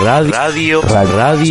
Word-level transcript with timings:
Radio, 0.00 0.80
radio, 0.80 0.80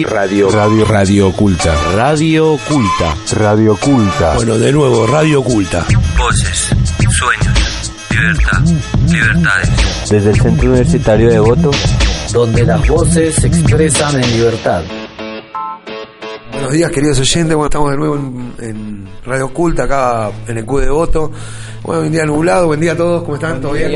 radio, 0.10 0.50
Radio, 0.50 0.86
radio 0.86 1.28
oculta. 1.28 1.74
radio 1.96 2.54
oculta. 2.54 3.16
Radio 3.34 3.74
oculta. 3.74 4.34
Bueno, 4.36 4.58
de 4.58 4.72
nuevo, 4.74 5.08
Radio 5.08 5.40
Oculta. 5.40 5.86
Voces, 6.18 6.70
sueños, 7.18 7.92
libertad, 8.10 8.62
libertades. 9.08 10.10
Desde 10.10 10.32
el 10.32 10.42
Centro 10.42 10.70
Universitario 10.70 11.30
de 11.30 11.40
Voto, 11.40 11.72
donde 12.34 12.66
las 12.66 12.86
voces 12.88 13.36
se 13.36 13.48
expresan 13.48 14.22
en 14.22 14.32
libertad. 14.32 14.82
Buenos 16.52 16.72
días, 16.72 16.92
queridos 16.92 17.20
oyentes. 17.20 17.56
Bueno, 17.56 17.66
estamos 17.68 17.92
de 17.92 17.98
nuevo 17.98 18.16
en, 18.16 18.54
en 18.60 19.10
Radio 19.24 19.46
Oculta, 19.46 19.84
acá 19.84 20.32
en 20.48 20.58
el 20.58 20.66
Q 20.66 20.80
de 20.80 20.90
Voto. 20.90 21.32
Bueno, 21.84 22.02
un 22.02 22.12
día 22.12 22.26
nublado. 22.26 22.68
Buen 22.68 22.82
día 22.82 22.94
a 22.94 22.98
todos. 22.98 23.22
¿Cómo 23.24 23.36
están? 23.36 23.62
¿Todo 23.62 23.74
bien? 23.74 23.92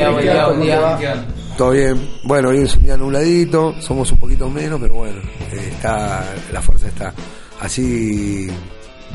Todo 1.56 1.70
bien. 1.70 1.96
Bueno, 2.22 2.50
hoy 2.50 2.58
es 2.58 2.76
un 2.76 2.82
día 2.82 2.98
nubladito. 2.98 3.74
Somos 3.80 4.12
un 4.12 4.18
poquito 4.18 4.50
menos, 4.50 4.78
pero 4.78 4.94
bueno, 4.94 5.20
eh, 5.52 5.70
está 5.72 6.34
la 6.52 6.60
fuerza 6.60 6.88
está. 6.88 7.14
Así 7.60 8.46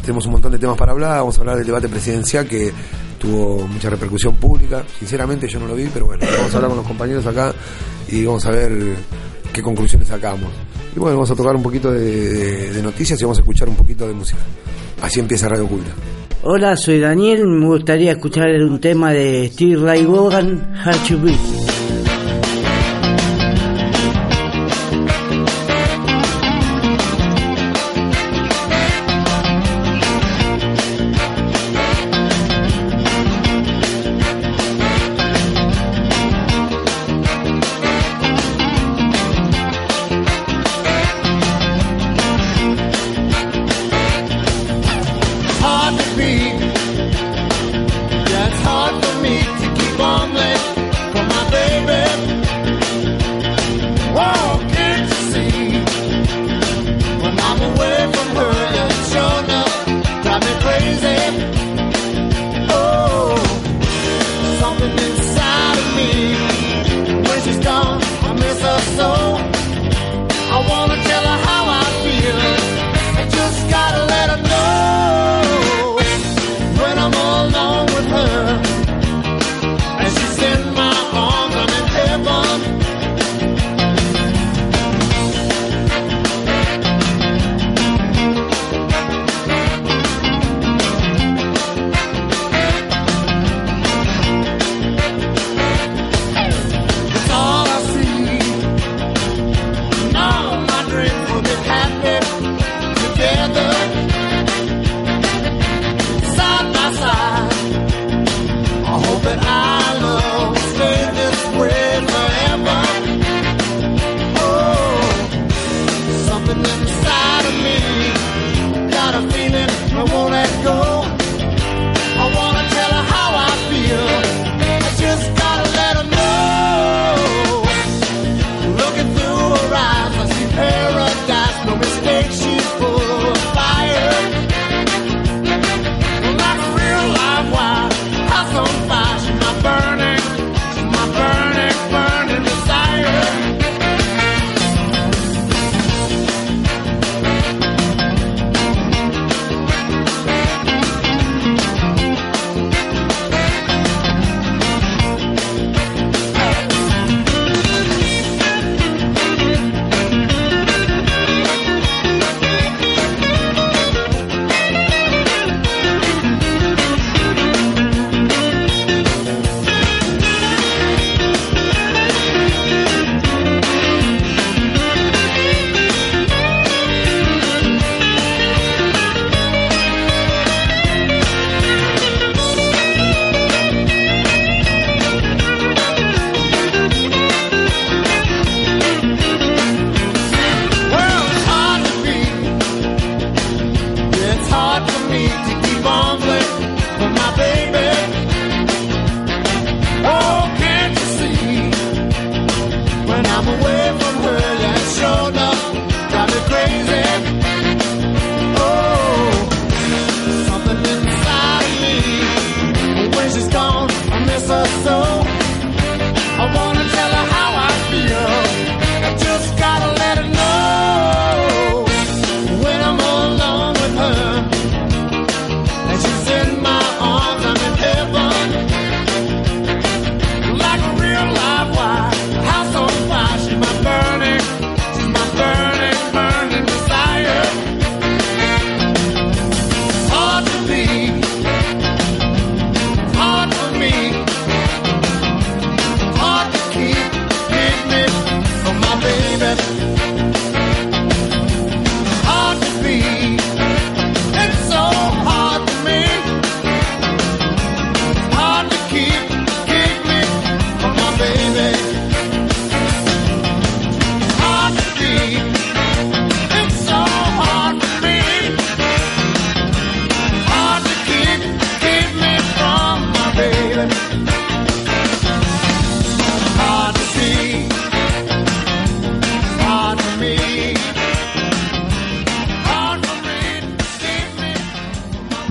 tenemos 0.02 0.26
un 0.26 0.32
montón 0.32 0.52
de 0.52 0.58
temas 0.58 0.76
para 0.76 0.92
hablar. 0.92 1.20
Vamos 1.20 1.38
a 1.38 1.42
hablar 1.42 1.58
del 1.58 1.68
debate 1.68 1.88
presidencial 1.88 2.48
que 2.48 2.74
tuvo 3.20 3.68
mucha 3.68 3.92
repercusión 3.92 4.36
pública. 4.38 4.84
Sinceramente 4.98 5.48
yo 5.48 5.60
no 5.60 5.68
lo 5.68 5.76
vi, 5.76 5.88
pero 5.94 6.08
bueno, 6.08 6.26
vamos 6.36 6.52
a 6.52 6.56
hablar 6.56 6.70
con 6.70 6.78
los 6.78 6.88
compañeros 6.88 7.28
acá 7.28 7.54
y 8.10 8.26
vamos 8.26 8.44
a 8.48 8.52
ver 8.52 8.72
qué 9.54 9.62
conclusiones 9.62 10.08
sacamos. 10.08 10.52
Y 10.96 11.00
bueno, 11.00 11.18
vamos 11.18 11.30
a 11.30 11.36
tocar 11.36 11.56
un 11.56 11.62
poquito 11.62 11.92
de, 11.92 12.80
noticias 12.82 13.22
y 13.22 13.24
vamos 13.24 13.38
a 13.38 13.42
escuchar 13.42 13.70
un 13.70 13.76
poquito 13.76 14.08
de 14.08 14.16
música. 14.16 14.42
Así 15.04 15.20
empieza 15.20 15.48
Radio 15.48 15.66
Oculta. 15.66 15.92
Hola, 16.42 16.76
soy 16.76 17.00
Daniel. 17.00 17.46
Me 17.46 17.68
gustaría 17.68 18.14
escuchar 18.14 18.50
un 18.64 18.80
tema 18.80 19.12
de 19.12 19.52
Steve 19.54 19.76
Ray 19.76 20.06
Vaughan, 20.06 20.74
Hard 20.84 21.08
to. 21.08 21.81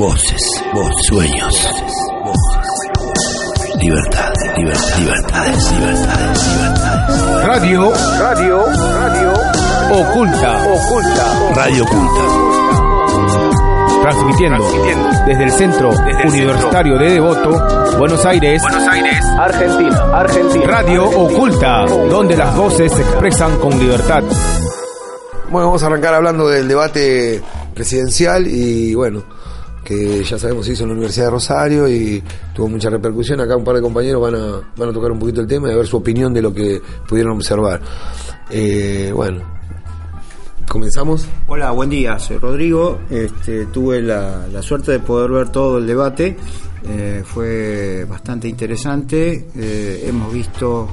Voces, 0.00 0.64
voces, 0.72 1.06
sueños. 1.10 1.70
Libertad, 3.82 4.32
libertad, 4.56 4.98
libertades, 4.98 5.72
libertades, 5.72 6.48
libertades. 6.56 7.44
Radio, 7.44 7.92
radio, 8.18 8.64
radio. 8.94 9.32
Oculta, 9.92 10.66
oculta. 10.72 11.52
Radio 11.54 11.84
Oculta. 11.84 12.22
Transmitiendo, 14.00 14.64
desde 15.26 15.44
el 15.44 15.52
Centro 15.52 15.90
Universitario 15.90 16.96
de 16.96 17.10
Devoto, 17.10 17.98
Buenos 17.98 18.24
Aires, 18.24 18.62
Argentina, 19.38 20.18
Argentina. 20.18 20.66
Radio 20.66 21.04
Oculta, 21.10 21.84
donde 21.84 22.38
las 22.38 22.56
voces 22.56 22.90
se 22.90 23.02
expresan 23.02 23.58
con 23.58 23.78
libertad. 23.78 24.22
Bueno, 25.50 25.66
vamos 25.66 25.82
a 25.82 25.86
arrancar 25.88 26.14
hablando 26.14 26.48
del 26.48 26.66
debate 26.68 27.42
presidencial 27.74 28.46
y 28.46 28.94
bueno, 28.94 29.24
ya 30.22 30.38
sabemos 30.38 30.66
se 30.66 30.72
hizo 30.72 30.84
en 30.84 30.90
la 30.90 30.94
Universidad 30.94 31.26
de 31.26 31.30
Rosario 31.30 31.88
y 31.88 32.22
tuvo 32.54 32.68
mucha 32.68 32.90
repercusión. 32.90 33.40
Acá 33.40 33.56
un 33.56 33.64
par 33.64 33.76
de 33.76 33.82
compañeros 33.82 34.22
van 34.22 34.34
a, 34.34 34.72
van 34.76 34.88
a 34.88 34.92
tocar 34.92 35.10
un 35.12 35.18
poquito 35.18 35.40
el 35.40 35.46
tema 35.46 35.68
y 35.68 35.72
a 35.72 35.76
ver 35.76 35.86
su 35.86 35.96
opinión 35.96 36.32
de 36.32 36.42
lo 36.42 36.52
que 36.52 36.80
pudieron 37.08 37.36
observar. 37.36 37.80
Eh, 38.50 39.12
bueno, 39.14 39.42
comenzamos. 40.68 41.26
Hola, 41.46 41.70
buen 41.72 41.90
día, 41.90 42.18
soy 42.18 42.38
Rodrigo. 42.38 43.00
Este, 43.10 43.66
tuve 43.66 44.00
la, 44.00 44.46
la 44.46 44.62
suerte 44.62 44.92
de 44.92 45.00
poder 45.00 45.30
ver 45.30 45.48
todo 45.50 45.78
el 45.78 45.86
debate. 45.86 46.36
Eh, 46.88 47.22
fue 47.24 48.04
bastante 48.08 48.48
interesante. 48.48 49.48
Eh, 49.54 50.04
hemos 50.06 50.32
visto, 50.32 50.88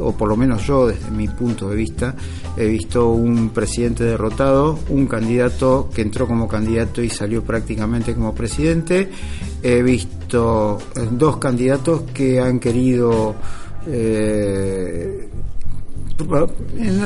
o, 0.00 0.12
por 0.12 0.28
lo 0.28 0.36
menos 0.36 0.66
yo 0.66 0.86
desde 0.86 1.10
mi 1.10 1.28
punto 1.28 1.68
de 1.68 1.76
vista, 1.76 2.14
he 2.56 2.66
visto 2.66 3.10
un 3.10 3.50
presidente 3.50 4.04
derrotado, 4.04 4.78
un 4.88 5.06
candidato 5.06 5.88
que 5.94 6.02
entró 6.02 6.26
como 6.26 6.48
candidato 6.48 7.02
y 7.02 7.10
salió 7.10 7.42
prácticamente 7.42 8.14
como 8.14 8.34
presidente. 8.34 9.08
He 9.62 9.82
visto 9.82 10.78
eh, 10.96 11.08
dos 11.10 11.38
candidatos 11.38 12.02
que 12.12 12.40
han 12.40 12.58
querido... 12.58 13.34
eh, 13.86 15.28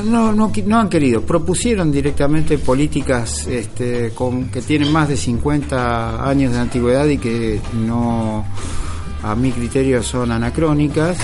no, 0.05 0.33
no 0.33 0.79
han 0.79 0.89
querido, 0.89 1.23
propusieron 1.23 1.93
directamente 1.93 2.57
políticas 2.59 3.47
este, 3.47 4.11
con, 4.15 4.49
que 4.49 4.63
tienen 4.63 4.91
más 4.91 5.09
de 5.09 5.17
50 5.17 6.27
años 6.29 6.53
de 6.53 6.59
antigüedad 6.59 7.07
y 7.07 7.19
que 7.19 7.61
no, 7.75 8.45
a 9.23 9.35
mi 9.35 9.53
criterio, 9.53 10.03
son 10.03 10.33
anacrónicas. 10.33 11.19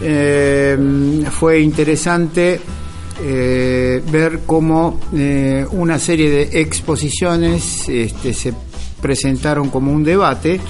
Eh, 0.00 1.24
fue 1.30 1.60
interesante 1.60 2.60
eh, 3.20 4.02
ver 4.10 4.40
cómo 4.46 5.00
eh, 5.12 5.66
una 5.72 5.98
serie 5.98 6.30
de 6.30 6.60
exposiciones 6.60 7.88
este, 7.88 8.32
se 8.32 8.54
presentaron 9.00 9.70
como 9.70 9.92
un 9.92 10.04
debate. 10.04 10.60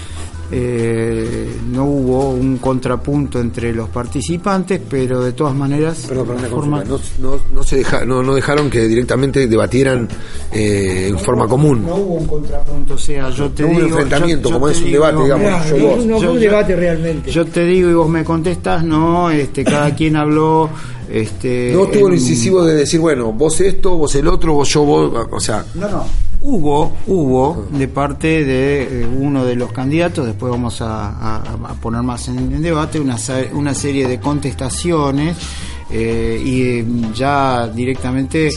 Eh, 0.50 1.58
no 1.70 1.84
hubo 1.84 2.30
un 2.30 2.56
contrapunto 2.56 3.38
entre 3.38 3.72
los 3.74 3.90
participantes, 3.90 4.80
pero 4.88 5.20
de 5.22 5.32
todas 5.32 5.54
maneras, 5.54 6.08
una 6.10 6.24
forma- 6.48 6.82
consulta. 6.84 7.18
no, 7.20 7.30
no, 7.36 7.40
no 7.52 7.62
se 7.62 7.76
deja, 7.76 8.04
no, 8.06 8.22
no 8.22 8.34
dejaron 8.34 8.70
que 8.70 8.86
directamente 8.88 9.46
debatieran 9.46 10.08
eh, 10.50 11.08
en 11.10 11.18
forma 11.18 11.46
común. 11.46 11.84
no 11.84 11.96
hubo 11.96 12.14
un 12.14 12.26
contrapunto, 12.26 12.94
o 12.94 12.98
sea, 12.98 13.28
yo 13.28 13.50
te 13.50 13.62
No 13.62 13.68
hubo 13.68 13.76
un 13.76 13.84
digo, 13.84 13.96
enfrentamiento, 13.98 14.48
yo- 14.48 14.54
yo 14.54 14.60
como 14.60 14.68
es 14.70 14.78
un 14.78 14.84
digo, 14.86 15.04
debate, 15.06 15.22
digamos, 15.24 15.68
yo 15.68 15.76
vos. 15.76 16.06
No 16.06 16.16
fue 16.16 16.22
yo- 16.24 16.32
un 16.32 16.38
yo- 16.38 16.40
debate 16.40 16.76
realmente. 16.76 17.30
Yo 17.30 17.44
te 17.44 17.64
digo 17.66 17.90
y 17.90 17.94
vos 17.94 18.08
me 18.08 18.24
contestas, 18.24 18.82
no, 18.84 19.30
este, 19.30 19.64
cada 19.64 19.94
quien 19.96 20.16
habló, 20.16 20.70
este, 21.10 21.72
No 21.74 21.84
estuvo 21.84 22.08
lo 22.08 22.14
en- 22.14 22.20
incisivo 22.20 22.64
de 22.64 22.74
decir, 22.74 23.00
bueno, 23.00 23.32
vos 23.32 23.60
esto, 23.60 23.96
vos 23.98 24.14
el 24.14 24.26
otro, 24.28 24.54
vos 24.54 24.68
yo, 24.70 24.82
vos, 24.82 25.26
o 25.30 25.40
sea, 25.40 25.64
No, 25.74 25.88
no. 25.90 26.04
Hubo, 26.40 26.96
hubo 27.08 27.66
de 27.72 27.88
parte 27.88 28.44
de 28.44 29.02
eh, 29.02 29.06
uno 29.06 29.44
de 29.44 29.56
los 29.56 29.72
candidatos, 29.72 30.24
después 30.24 30.52
vamos 30.52 30.80
a, 30.80 31.42
poner 31.82 32.02
más 32.02 32.28
en, 32.28 32.62
debate, 32.62 33.00
una, 33.00 33.16
una 33.54 33.74
serie 33.74 34.06
de 34.06 34.20
contestaciones 34.20 35.36
eh, 35.90 36.40
y 36.44 36.62
eh, 36.62 36.84
ya 37.12 37.66
directamente 37.66 38.50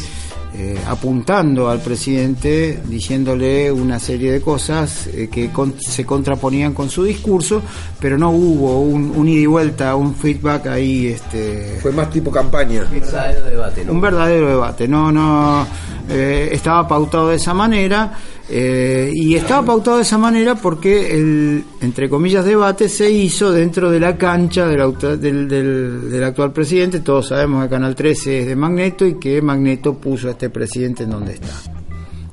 eh, 0.53 0.77
apuntando 0.85 1.69
al 1.69 1.79
presidente, 1.79 2.81
diciéndole 2.85 3.71
una 3.71 3.99
serie 3.99 4.31
de 4.31 4.41
cosas 4.41 5.07
eh, 5.07 5.29
que 5.31 5.49
con- 5.49 5.75
se 5.79 6.05
contraponían 6.05 6.73
con 6.73 6.89
su 6.89 7.03
discurso, 7.03 7.61
pero 7.99 8.17
no 8.17 8.31
hubo 8.31 8.81
un, 8.81 9.13
un 9.15 9.27
ida 9.29 9.41
y 9.41 9.45
vuelta, 9.45 9.95
un 9.95 10.13
feedback 10.13 10.67
ahí. 10.67 11.07
Este, 11.07 11.77
fue 11.81 11.91
más 11.93 12.09
tipo 12.09 12.31
campaña. 12.31 12.83
Verdadero 12.91 13.45
debate, 13.45 13.85
¿no? 13.85 13.93
un 13.93 14.01
verdadero 14.01 14.47
debate. 14.49 14.87
No, 14.87 15.11
no 15.11 15.65
eh, 16.09 16.49
estaba 16.51 16.87
pautado 16.87 17.29
de 17.29 17.37
esa 17.37 17.53
manera 17.53 18.11
eh, 18.53 19.09
y 19.13 19.35
estaba 19.35 19.65
pautado 19.65 19.95
de 19.97 20.03
esa 20.03 20.17
manera 20.17 20.55
porque 20.55 21.15
el, 21.15 21.63
entre 21.81 22.09
comillas, 22.09 22.43
debate 22.43 22.89
se 22.89 23.09
hizo 23.09 23.51
dentro 23.51 23.89
de 23.89 23.99
la 23.99 24.17
cancha 24.17 24.67
del, 24.67 24.93
del, 25.21 25.47
del- 25.47 26.09
del 26.11 26.23
actual 26.23 26.51
presidente. 26.51 26.99
Todos 26.99 27.29
sabemos 27.29 27.63
que 27.63 27.69
Canal 27.69 27.95
13 27.95 28.39
es 28.41 28.47
de 28.47 28.55
Magneto 28.55 29.05
y 29.05 29.17
que 29.17 29.41
Magneto 29.41 29.93
puso 29.93 30.27
a 30.27 30.31
este 30.31 30.49
presidente 30.49 31.03
en 31.03 31.11
donde 31.11 31.33
está. 31.33 31.47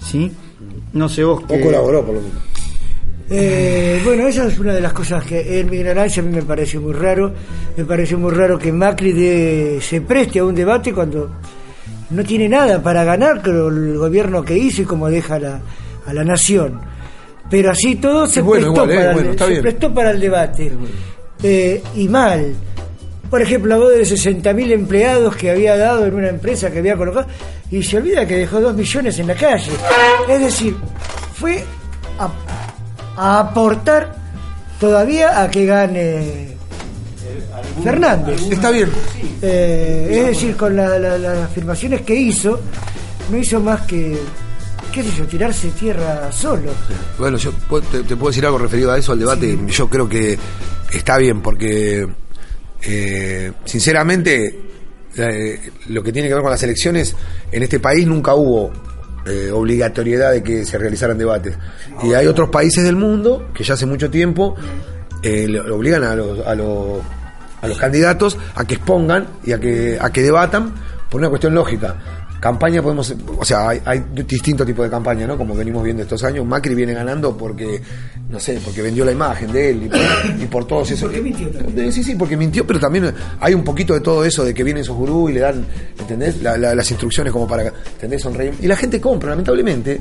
¿Sí? 0.00 0.31
No 0.93 1.09
sé 1.09 1.23
vos 1.23 1.43
O 1.44 1.47
qué... 1.47 1.61
colaboró, 1.61 2.05
por 2.05 2.15
lo 2.17 2.20
menos. 2.23 2.37
Eh, 3.31 4.00
bueno, 4.05 4.26
esa 4.26 4.47
es 4.47 4.59
una 4.59 4.73
de 4.73 4.81
las 4.81 4.93
cosas 4.94 5.23
que 5.25 5.61
en 5.61 5.69
mi 5.70 5.76
ignorancia 5.76 6.23
a 6.23 6.26
mí 6.26 6.32
me 6.35 6.43
parece 6.43 6.79
muy 6.79 6.94
raro. 6.94 7.32
Me 7.76 7.85
parece 7.85 8.17
muy 8.17 8.32
raro 8.32 8.59
que 8.59 8.73
Macri 8.73 9.12
de- 9.12 9.79
se 9.82 10.00
preste 10.00 10.38
a 10.38 10.44
un 10.44 10.55
debate 10.55 10.93
cuando 10.94 11.31
no 12.11 12.25
tiene 12.25 12.49
nada 12.49 12.82
para 12.82 13.05
ganar, 13.05 13.43
creo, 13.43 13.69
el 13.69 13.99
gobierno 13.99 14.43
que 14.43 14.56
hizo 14.56 14.81
y 14.82 14.85
cómo 14.87 15.09
deja 15.11 15.38
la, 15.38 15.61
a 16.08 16.12
la 16.14 16.25
nación. 16.25 16.81
Pero 17.50 17.70
así 17.70 17.96
todo 17.96 18.26
se, 18.26 18.40
Es 18.40 18.44
bueno 18.46 18.72
prestó, 18.75 18.90
igual, 18.93 19.06
eh, 19.06 19.12
bueno, 19.14 19.31
el, 19.32 19.38
se 19.38 19.62
prestó 19.62 19.94
para 19.94 20.10
el 20.10 20.20
debate. 20.20 20.72
Eh, 21.43 21.82
y 21.96 22.08
mal. 22.08 22.55
Por 23.31 23.43
ejemplo, 23.43 23.75
habló 23.75 23.88
de 23.90 24.02
60.000 24.02 24.72
empleados 24.72 25.37
que 25.37 25.50
había 25.50 25.76
dado 25.76 26.06
en 26.06 26.14
una 26.14 26.28
empresa 26.28 26.70
que 26.70 26.78
había 26.78 26.96
colocado 26.96 27.26
y 27.70 27.82
se 27.82 27.99
olvida 27.99 28.26
que 28.26 28.37
dejó 28.38 28.60
2 28.60 28.74
millones 28.74 29.19
en 29.19 29.27
la 29.27 29.34
calle. 29.34 29.70
Es 30.29 30.41
decir, 30.41 30.74
fue 31.34 31.62
a, 32.19 32.31
a 33.17 33.41
aportar 33.41 34.15
todavía 34.81 35.43
a 35.43 35.50
que 35.50 35.67
gane 35.67 36.48
Fernández. 37.82 38.41
Está 38.50 38.70
bien. 38.70 38.88
Eh, 39.43 40.08
es 40.20 40.27
decir, 40.29 40.56
con 40.56 40.74
la- 40.77 40.98
la- 40.98 41.19
las 41.19 41.38
afirmaciones 41.38 42.00
que 42.03 42.15
hizo, 42.15 42.58
no 43.31 43.36
hizo 43.38 43.60
más 43.60 43.82
que, 43.82 44.17
qué 45.02 45.05
sé 45.05 45.17
yo, 45.17 45.26
tirarse 45.26 45.70
tierra 45.70 46.32
solo. 46.32 46.72
Bueno, 47.19 47.36
yo 47.36 47.52
te, 47.93 48.02
te 48.02 48.17
puedo 48.17 48.31
decir 48.31 48.44
algo 48.44 48.58
referido 48.58 48.90
a 48.90 48.98
eso, 48.98 49.12
al 49.12 49.20
debate. 49.20 49.56
Yo 49.69 49.88
creo 49.88 50.08
que 50.08 50.36
está 50.93 51.19
bien, 51.19 51.40
porque 51.40 52.08
eh, 52.82 53.52
sinceramente 53.64 54.60
eh, 55.17 55.70
lo 55.88 56.02
que 56.02 56.12
tiene 56.12 56.26
que 56.26 56.34
ver 56.34 56.43
con 56.43 56.50
las 56.50 56.62
elecciones, 56.64 57.14
en 57.52 57.62
este 57.62 57.78
país 57.78 58.08
nunca 58.08 58.34
hubo 58.34 58.72
eh, 59.24 59.52
obligatoriedad 59.52 60.32
de 60.32 60.43
que 60.43 60.64
se 60.64 60.76
realizaran 60.78 61.17
debates. 61.17 61.56
Y 62.02 62.14
hay 62.14 62.26
otros 62.26 62.50
países 62.50 62.82
del 62.82 62.96
mundo 62.96 63.50
que 63.55 63.62
ya 63.62 63.74
hace 63.74 63.86
mucho 63.86 64.10
tiempo 64.10 64.56
le 65.22 65.60
obligan 65.60 66.02
a 66.02 66.17
los, 66.17 66.44
a, 66.44 66.56
los, 66.56 67.02
a 67.60 67.69
los 67.69 67.78
candidatos 67.78 68.36
a 68.56 68.64
que 68.64 68.74
expongan 68.74 69.28
y 69.44 69.52
a 69.52 69.60
que, 69.60 69.96
a 70.00 70.10
que 70.10 70.22
debatan 70.22 70.72
por 71.08 71.20
una 71.20 71.28
cuestión 71.28 71.55
lógica. 71.55 72.18
Campaña 72.40 72.80
podemos, 72.82 73.14
o 73.36 73.44
sea, 73.44 73.68
hay, 73.70 73.80
hay 73.84 74.04
distintos 74.26 74.64
tipos 74.66 74.84
de 74.84 74.90
campaña, 74.90 75.26
¿no? 75.26 75.36
Como 75.36 75.56
venimos 75.56 75.82
viendo 75.82 76.02
estos 76.04 76.22
años, 76.22 76.46
Macri 76.46 76.74
viene 76.74 76.94
ganando 76.94 77.36
porque, 77.36 77.80
no 78.30 78.38
sé, 78.38 78.60
porque 78.64 78.80
vendió 78.80 79.04
la 79.04 79.10
imagen 79.10 79.50
de 79.50 79.70
él 79.70 79.82
y 79.84 79.88
por, 79.88 80.00
y 80.42 80.46
por 80.46 80.64
todos 80.66 80.88
esos. 80.92 81.02
Porque 81.08 81.20
mintió 81.20 81.48
también. 81.50 81.92
Sí, 81.92 82.04
sí, 82.04 82.14
porque 82.14 82.36
mintió, 82.36 82.64
pero 82.66 82.78
también 82.78 83.12
hay 83.40 83.54
un 83.54 83.64
poquito 83.64 83.92
de 83.94 84.00
todo 84.00 84.24
eso 84.24 84.44
de 84.44 84.54
que 84.54 84.62
vienen 84.62 84.82
esos 84.82 84.96
gurús 84.96 85.30
y 85.30 85.34
le 85.34 85.40
dan, 85.40 85.64
¿entendés? 85.98 86.40
La- 86.40 86.56
la- 86.56 86.74
las 86.76 86.88
instrucciones 86.90 87.32
como 87.32 87.48
para, 87.48 87.72
¿entendés? 87.94 88.22
Sonreír. 88.22 88.54
Y 88.60 88.66
la 88.68 88.76
gente 88.76 89.00
compra, 89.00 89.30
lamentablemente. 89.30 90.00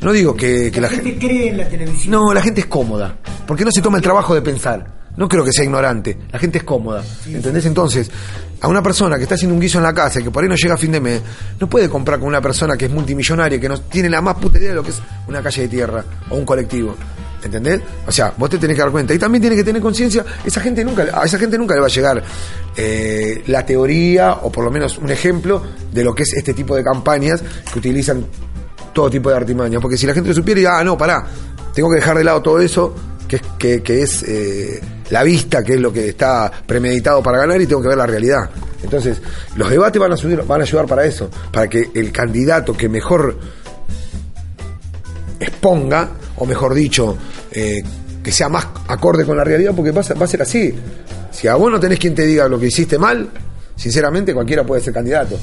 No 0.00 0.12
digo 0.12 0.34
que, 0.34 0.70
que 0.70 0.80
La 0.80 0.88
la 0.88 0.94
gente. 0.94 1.10
gente 1.10 1.26
cree 1.26 1.48
en 1.50 1.56
la 1.58 1.68
televisión. 1.68 2.10
No, 2.12 2.32
la 2.32 2.40
gente 2.42 2.60
es 2.62 2.66
cómoda, 2.66 3.16
porque 3.46 3.64
no 3.64 3.70
se 3.70 3.82
toma 3.82 3.98
el 3.98 4.02
trabajo 4.02 4.34
de 4.34 4.40
pensar. 4.42 5.05
No 5.16 5.28
creo 5.28 5.44
que 5.44 5.52
sea 5.52 5.64
ignorante, 5.64 6.16
la 6.30 6.38
gente 6.38 6.58
es 6.58 6.64
cómoda. 6.64 7.02
¿Entendés? 7.26 7.64
Entonces, 7.66 8.10
a 8.60 8.68
una 8.68 8.82
persona 8.82 9.16
que 9.16 9.22
está 9.22 9.34
haciendo 9.34 9.54
un 9.54 9.60
guiso 9.60 9.78
en 9.78 9.84
la 9.84 9.94
casa 9.94 10.20
y 10.20 10.24
que 10.24 10.30
por 10.30 10.42
ahí 10.42 10.48
no 10.48 10.56
llega 10.56 10.74
a 10.74 10.78
fin 10.78 10.92
de 10.92 11.00
mes, 11.00 11.22
no 11.58 11.68
puede 11.68 11.88
comprar 11.88 12.18
con 12.18 12.28
una 12.28 12.40
persona 12.40 12.76
que 12.76 12.86
es 12.86 12.90
multimillonaria, 12.90 13.60
que 13.60 13.68
no 13.68 13.80
tiene 13.80 14.10
la 14.10 14.20
más 14.20 14.36
puta 14.36 14.58
idea 14.58 14.70
de 14.70 14.74
lo 14.74 14.82
que 14.82 14.90
es 14.90 15.00
una 15.26 15.42
calle 15.42 15.62
de 15.62 15.68
tierra 15.68 16.04
o 16.30 16.36
un 16.36 16.44
colectivo. 16.44 16.94
¿Entendés? 17.42 17.80
O 18.06 18.12
sea, 18.12 18.34
vos 18.36 18.50
te 18.50 18.58
tenés 18.58 18.76
que 18.76 18.82
dar 18.82 18.90
cuenta. 18.90 19.14
Y 19.14 19.18
también 19.18 19.40
tiene 19.40 19.56
que 19.56 19.62
tener 19.62 19.80
conciencia, 19.80 20.24
esa 20.44 20.60
gente 20.60 20.84
nunca, 20.84 21.06
a 21.14 21.24
esa 21.24 21.38
gente 21.38 21.56
nunca 21.56 21.74
le 21.74 21.80
va 21.80 21.86
a 21.86 21.90
llegar 21.90 22.22
eh, 22.76 23.42
la 23.46 23.64
teoría, 23.64 24.32
o 24.42 24.50
por 24.50 24.64
lo 24.64 24.70
menos 24.70 24.98
un 24.98 25.10
ejemplo, 25.10 25.62
de 25.92 26.02
lo 26.02 26.14
que 26.14 26.24
es 26.24 26.32
este 26.34 26.54
tipo 26.54 26.74
de 26.74 26.82
campañas 26.82 27.42
que 27.72 27.78
utilizan 27.78 28.26
todo 28.92 29.08
tipo 29.08 29.30
de 29.30 29.36
artimañas. 29.36 29.80
Porque 29.80 29.96
si 29.96 30.06
la 30.06 30.14
gente 30.14 30.30
lo 30.30 30.34
supiera, 30.34 30.58
diga, 30.58 30.78
ah, 30.78 30.84
no, 30.84 30.98
pará, 30.98 31.24
tengo 31.72 31.88
que 31.90 31.96
dejar 31.96 32.18
de 32.18 32.24
lado 32.24 32.42
todo 32.42 32.58
eso, 32.60 32.94
que 33.28 33.40
que, 33.58 33.82
que 33.82 34.02
es 34.02 34.22
eh, 34.24 34.80
la 35.10 35.22
vista, 35.22 35.62
que 35.62 35.74
es 35.74 35.80
lo 35.80 35.92
que 35.92 36.08
está 36.08 36.50
premeditado 36.66 37.22
para 37.22 37.38
ganar, 37.38 37.60
y 37.60 37.66
tengo 37.66 37.82
que 37.82 37.88
ver 37.88 37.98
la 37.98 38.06
realidad. 38.06 38.50
Entonces, 38.82 39.20
los 39.56 39.70
debates 39.70 40.00
van 40.00 40.12
a, 40.12 40.62
ayudar 40.64 40.86
para 40.86 41.04
eso, 41.04 41.30
para 41.52 41.68
que 41.68 41.90
el 41.94 42.12
candidato 42.12 42.76
que 42.76 42.88
mejor 42.88 43.38
exponga 45.38 46.10
o 46.36 46.46
mejor 46.46 46.74
dicho, 46.74 47.16
eh, 47.52 47.82
que 48.22 48.32
sea 48.32 48.48
más 48.48 48.66
acorde 48.88 49.24
con 49.24 49.36
la 49.36 49.44
realidad, 49.44 49.72
porque 49.74 49.90
va 49.90 50.02
a, 50.02 50.14
va 50.14 50.24
a 50.24 50.28
ser 50.28 50.42
así. 50.42 50.74
Si 51.30 51.48
a 51.48 51.54
vos 51.54 51.70
no 51.70 51.78
tenés 51.78 51.98
quien 51.98 52.14
te 52.14 52.26
diga 52.26 52.48
lo 52.48 52.58
que 52.58 52.66
hiciste 52.66 52.98
mal, 52.98 53.28
sinceramente 53.76 54.34
cualquiera 54.34 54.64
puede 54.64 54.80
ser 54.80 54.92
candidato. 54.92 55.38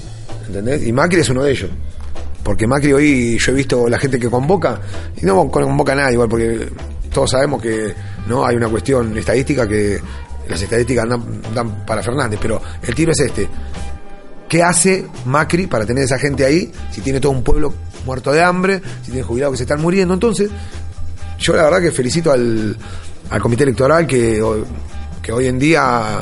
¿Entendés? 0.48 0.86
Y 0.86 0.92
Macri 0.92 1.22
es 1.22 1.30
uno 1.30 1.44
de 1.44 1.52
ellos. 1.52 1.70
Porque 2.44 2.68
Macri 2.68 2.92
hoy, 2.92 3.38
yo 3.40 3.52
he 3.52 3.56
visto 3.56 3.88
la 3.88 3.98
gente 3.98 4.20
que 4.20 4.30
convoca, 4.30 4.80
y 5.22 5.26
no 5.26 5.50
convoca 5.50 5.94
a 5.94 5.96
nadie 5.96 6.14
igual, 6.14 6.28
porque 6.28 6.68
todos 7.14 7.32
sabemos 7.32 7.62
que 7.62 7.94
no 8.28 8.46
hay 8.46 8.56
una 8.56 8.70
cuestión 8.70 9.18
estadística 9.18 9.68
que 9.68 10.00
las 10.48 10.62
estadísticas 10.62 11.08
dan, 11.08 11.42
dan 11.54 11.86
para 11.86 12.04
Fernández, 12.04 12.40
pero 12.42 12.62
el 12.82 12.96
tiro 12.96 13.12
es 13.12 13.20
este. 13.20 13.48
¿Qué 14.48 14.62
hace 14.62 15.08
Macri 15.26 15.68
para 15.68 15.86
tener 15.86 16.04
esa 16.04 16.20
gente 16.20 16.46
ahí 16.46 16.72
si 16.92 17.02
tiene 17.02 17.20
todo 17.20 17.32
un 17.32 17.44
pueblo 17.44 17.74
muerto 18.06 18.32
de 18.32 18.44
hambre, 18.44 18.82
si 19.02 19.12
tiene 19.12 19.24
jubilados 19.24 19.54
que 19.54 19.58
se 19.58 19.64
están 19.64 19.82
muriendo? 19.82 20.14
Entonces, 20.14 20.52
yo 21.40 21.56
la 21.56 21.64
verdad 21.64 21.82
que 21.82 21.92
felicito 21.92 22.32
al, 22.32 22.78
al 23.30 23.42
comité 23.42 23.64
electoral 23.64 24.06
que, 24.06 24.44
que 25.22 25.32
hoy 25.32 25.48
en 25.48 25.58
día 25.58 26.20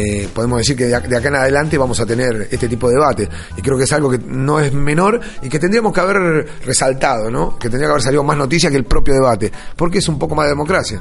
eh, 0.00 0.28
podemos 0.34 0.58
decir 0.58 0.76
que 0.76 0.86
de, 0.86 0.96
ac- 0.96 1.06
de 1.08 1.16
acá 1.16 1.28
en 1.28 1.36
adelante 1.36 1.76
vamos 1.78 1.98
a 2.00 2.06
tener 2.06 2.48
este 2.50 2.68
tipo 2.68 2.88
de 2.88 2.94
debate. 2.94 3.28
Y 3.56 3.62
creo 3.62 3.76
que 3.78 3.84
es 3.84 3.92
algo 3.92 4.10
que 4.10 4.18
no 4.18 4.60
es 4.60 4.72
menor 4.72 5.20
y 5.42 5.48
que 5.48 5.58
tendríamos 5.58 5.92
que 5.92 6.00
haber 6.00 6.46
resaltado, 6.64 7.30
¿no? 7.30 7.58
Que 7.58 7.68
tendría 7.68 7.86
que 7.88 7.92
haber 7.92 8.02
salido 8.02 8.22
más 8.24 8.36
noticia 8.36 8.70
que 8.70 8.76
el 8.76 8.84
propio 8.84 9.14
debate, 9.14 9.50
porque 9.76 9.98
es 9.98 10.08
un 10.08 10.18
poco 10.18 10.34
más 10.34 10.46
de 10.46 10.50
democracia. 10.50 11.00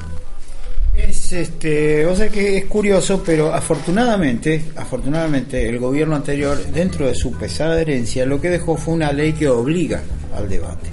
Es 0.96 1.32
este, 1.34 2.06
o 2.06 2.16
sea 2.16 2.30
que 2.30 2.58
es 2.60 2.66
curioso, 2.66 3.24
pero 3.26 3.52
afortunadamente, 3.52 4.66
afortunadamente 4.76 5.68
el 5.68 5.80
gobierno 5.80 6.16
anterior, 6.16 6.56
dentro 6.72 7.08
de 7.08 7.16
su 7.16 7.32
pesada 7.32 7.82
herencia, 7.82 8.28
lo 8.28 8.40
que 8.40 8.52
dejó 8.52 8.78
fue 8.78 8.94
una 8.94 9.12
ley 9.12 9.34
que 9.34 9.48
obliga 9.50 10.02
al 10.36 10.48
debate. 10.48 10.90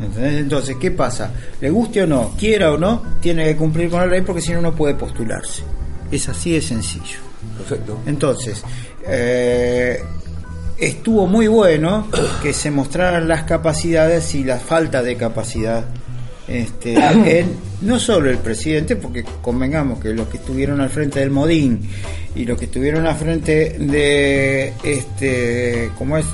¿Entendés? 0.00 0.34
Entonces, 0.34 0.76
¿qué 0.80 0.92
pasa? 0.92 1.32
Le 1.60 1.70
guste 1.70 2.02
o 2.02 2.06
no, 2.06 2.32
quiera 2.38 2.70
o 2.72 2.78
no, 2.78 3.02
tiene 3.20 3.44
que 3.46 3.56
cumplir 3.56 3.90
con 3.90 3.98
la 3.98 4.06
ley 4.06 4.20
porque 4.20 4.40
si 4.40 4.52
no, 4.52 4.60
no 4.60 4.72
puede 4.72 4.94
postularse. 4.94 5.64
Es 6.10 6.28
así 6.28 6.52
de 6.52 6.60
sencillo. 6.60 7.18
Perfecto. 7.56 8.00
Entonces, 8.06 8.62
eh, 9.06 10.02
estuvo 10.76 11.26
muy 11.26 11.46
bueno 11.46 12.08
que 12.42 12.52
se 12.52 12.70
mostraran 12.70 13.28
las 13.28 13.44
capacidades 13.44 14.34
y 14.34 14.44
la 14.44 14.58
falta 14.58 15.02
de 15.02 15.16
capacidad 15.16 15.84
este, 16.46 16.94
en 17.40 17.56
no 17.82 17.98
solo 17.98 18.30
el 18.30 18.38
presidente, 18.38 18.96
porque 18.96 19.24
convengamos 19.42 20.00
que 20.00 20.10
los 20.14 20.28
que 20.28 20.38
estuvieron 20.38 20.80
al 20.80 20.90
frente 20.90 21.20
del 21.20 21.30
Modín 21.30 21.88
y 22.34 22.44
los 22.44 22.58
que 22.58 22.64
estuvieron 22.64 23.06
al 23.06 23.16
frente 23.16 23.76
de 23.78 24.72
este, 24.82 25.90
¿cómo 25.96 26.18
es? 26.18 26.26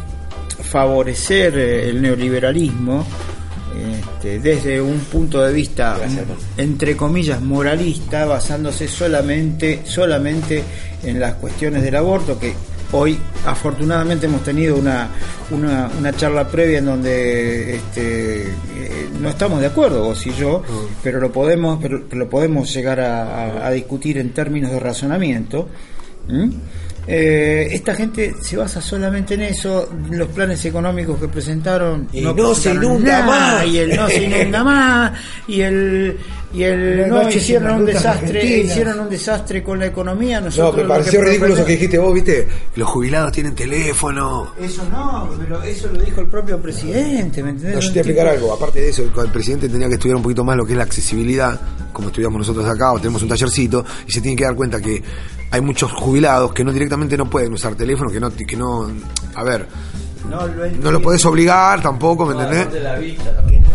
favorecer 0.75 1.57
eh, 1.57 1.89
el 1.89 2.03
neoliberalismo 2.03 3.07
este, 3.77 4.39
desde 4.41 4.81
un 4.81 4.99
punto 5.01 5.43
de 5.43 5.53
vista 5.53 5.97
entre 6.57 6.97
comillas 6.97 7.41
moralista 7.41 8.25
basándose 8.25 8.87
solamente 8.89 9.83
solamente 9.85 10.63
en 11.03 11.19
las 11.21 11.35
cuestiones 11.35 11.83
del 11.83 11.97
aborto 11.97 12.39
que 12.39 12.55
hoy 12.93 13.19
afortunadamente 13.47 14.27
hemos 14.27 14.43
tenido 14.45 14.77
una, 14.77 15.09
una, 15.51 15.91
una 15.99 16.13
charla 16.13 16.47
previa 16.49 16.79
en 16.79 16.85
donde 16.87 17.77
este, 17.77 18.43
eh, 18.45 19.09
no 19.21 19.29
estamos 19.29 19.61
de 19.61 19.67
acuerdo 19.67 20.05
vos 20.05 20.25
y 20.27 20.33
yo 20.35 20.63
pero 21.03 21.19
lo 21.19 21.33
podemos 21.33 21.79
pero 21.83 22.03
lo 22.13 22.29
podemos 22.31 22.73
llegar 22.73 23.01
a, 23.01 23.23
a- 23.47 23.67
a 23.67 23.71
discutir 23.73 24.19
en 24.19 24.31
términos 24.31 24.71
de 24.71 24.79
razonamiento 24.81 25.69
¿Mm? 26.29 26.51
Eh, 27.07 27.69
esta 27.73 27.95
gente 27.95 28.35
se 28.41 28.57
basa 28.57 28.81
solamente 28.81 29.35
en 29.35 29.43
eso, 29.43 29.91
los 30.11 30.29
planes 30.29 30.65
económicos 30.65 31.21
que 31.21 31.29
presentaron 31.29 32.09
Y 32.13 32.21
no 32.23 32.35
se 32.55 32.71
presentaron 32.71 32.85
inunda 32.85 33.19
nada, 33.21 33.27
más. 33.57 33.67
y 33.67 33.79
el 33.79 33.97
no 33.97 34.09
se 34.09 34.23
inunda 34.25 34.65
más 34.65 35.13
y 35.47 35.61
el 35.61 36.19
y 36.55 36.63
el 36.63 37.09
no 37.09 37.25
noche 37.25 37.39
hicieron 37.39 37.81
un 37.81 37.87
desastre, 37.87 38.39
argentinas. 38.41 38.71
hicieron 38.71 39.01
un 39.01 39.11
desastre 39.11 39.63
con 39.65 39.81
la 39.81 39.87
economía, 39.87 40.39
No, 40.39 40.47
nosotros 40.47 40.75
que 40.77 40.83
lo 40.83 40.89
pareció 40.89 41.21
ridículo 41.21 41.55
eso 41.55 41.65
que 41.65 41.73
dijiste 41.73 41.99
vos, 41.99 42.15
¿viste? 42.15 42.47
Los 42.77 42.89
jubilados 42.89 43.33
tienen 43.33 43.55
teléfono. 43.57 44.53
Eso 44.61 44.85
no, 44.89 45.31
pero 45.39 45.61
eso 45.65 45.89
lo 45.93 46.01
dijo 46.01 46.21
el 46.21 46.29
propio 46.29 46.61
presidente, 46.63 47.43
¿me 47.43 47.51
entendés? 47.51 47.75
No, 47.75 47.81
yo 47.81 47.89
te 47.89 47.93
voy 47.95 47.99
a 47.99 48.01
explicar 48.03 48.27
algo. 48.29 48.53
Aparte 48.53 48.81
de 48.81 48.89
eso, 48.91 49.03
el 49.03 49.31
presidente 49.31 49.69
tenía 49.69 49.89
que 49.89 49.95
estudiar 49.95 50.17
un 50.17 50.23
poquito 50.23 50.45
más 50.45 50.57
lo 50.57 50.65
que 50.65 50.73
es 50.73 50.79
la 50.79 50.85
accesibilidad, 50.85 51.61
como 51.93 52.09
estudiamos 52.09 52.39
nosotros 52.39 52.65
acá, 52.67 52.93
o 52.93 52.99
tenemos 52.99 53.21
un 53.23 53.29
tallercito, 53.31 53.85
y 54.07 54.13
se 54.13 54.21
tiene 54.21 54.37
que 54.37 54.45
dar 54.45 54.55
cuenta 54.55 54.81
que 54.81 55.03
hay 55.55 55.61
muchos 55.61 55.93
jubilados 55.93 56.53
que 56.53 56.65
no 56.65 56.73
directamente 56.73 57.17
no 57.17 57.27
pueden 57.31 57.53
usar 57.53 57.75
teléfono, 57.77 58.11
que 58.11 58.19
no, 58.21 58.31
que 58.31 58.57
no, 58.57 58.91
a 59.35 59.45
ver, 59.45 59.67
No, 60.29 60.47
lo 60.47 60.67
no 60.83 60.91
lo 60.91 61.01
podés 61.01 61.25
obligar 61.27 61.81
tampoco, 61.81 62.27
¿me 62.27 62.33
entendés? 62.35 62.67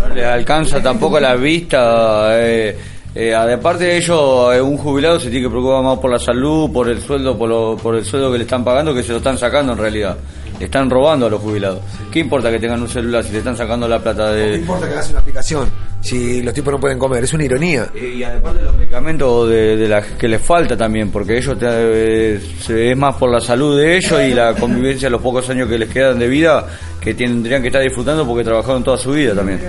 No 0.09 0.13
le 0.15 0.25
alcanza 0.25 0.81
tampoco 0.81 1.19
la 1.19 1.35
vista. 1.35 2.29
Eh, 2.39 2.77
eh, 3.15 3.33
aparte 3.35 3.85
de 3.85 3.97
ello, 3.97 4.51
eh, 4.53 4.61
un 4.61 4.77
jubilado 4.77 5.19
se 5.19 5.29
tiene 5.29 5.45
que 5.45 5.49
preocupar 5.49 5.83
más 5.83 5.99
por 5.99 6.11
la 6.11 6.19
salud, 6.19 6.71
por 6.71 6.89
el 6.89 7.01
sueldo, 7.01 7.37
por, 7.37 7.49
lo- 7.49 7.77
por 7.77 7.95
el 7.95 8.03
sueldo 8.05 8.31
que 8.31 8.37
le 8.39 8.43
están 8.43 8.63
pagando, 8.63 8.93
que 8.93 9.03
se 9.03 9.11
lo 9.11 9.17
están 9.17 9.37
sacando 9.37 9.73
en 9.73 9.79
realidad. 9.79 10.17
Le 10.59 10.65
están 10.65 10.89
robando 10.89 11.25
a 11.27 11.29
los 11.29 11.41
jubilados. 11.41 11.79
¿Qué 12.11 12.19
importa 12.19 12.51
que 12.51 12.59
tengan 12.59 12.81
un 12.81 12.89
celular 12.89 13.23
si 13.23 13.31
le 13.31 13.37
están 13.39 13.55
sacando 13.55 13.87
la 13.87 13.99
plata 13.99 14.27
No 14.27 14.33
de... 14.33 14.55
importa 14.57 14.87
que 14.87 14.93
hagas 14.93 15.09
una 15.09 15.19
aplicación, 15.19 15.69
si 16.01 16.41
los 16.43 16.53
tipos 16.53 16.73
no 16.73 16.79
pueden 16.79 16.99
comer, 16.99 17.23
es 17.23 17.33
una 17.33 17.45
ironía. 17.45 17.87
Eh, 17.95 18.15
Y 18.17 18.23
además 18.23 18.55
de 18.55 18.61
los 18.63 18.75
medicamentos 18.75 19.49
de, 19.49 19.77
de 19.77 19.87
la, 19.87 20.01
que 20.01 20.27
les 20.27 20.41
falta 20.41 20.75
también, 20.75 21.11
porque 21.11 21.37
ellos 21.37 21.57
te- 21.57 21.65
eh, 21.69 22.39
es 22.67 22.97
más 22.97 23.15
por 23.15 23.31
la 23.31 23.39
salud 23.39 23.77
de 23.79 23.95
ellos 23.97 24.19
y 24.21 24.33
la 24.33 24.53
convivencia, 24.53 25.09
los 25.09 25.21
pocos 25.21 25.49
años 25.49 25.69
que 25.69 25.77
les 25.77 25.89
quedan 25.89 26.19
de 26.19 26.27
vida, 26.27 26.67
que 26.99 27.13
tendrían 27.13 27.61
que 27.61 27.67
estar 27.69 27.81
disfrutando 27.81 28.27
porque 28.27 28.43
trabajaron 28.43 28.83
toda 28.83 28.97
su 28.97 29.11
vida 29.11 29.33
también. 29.33 29.59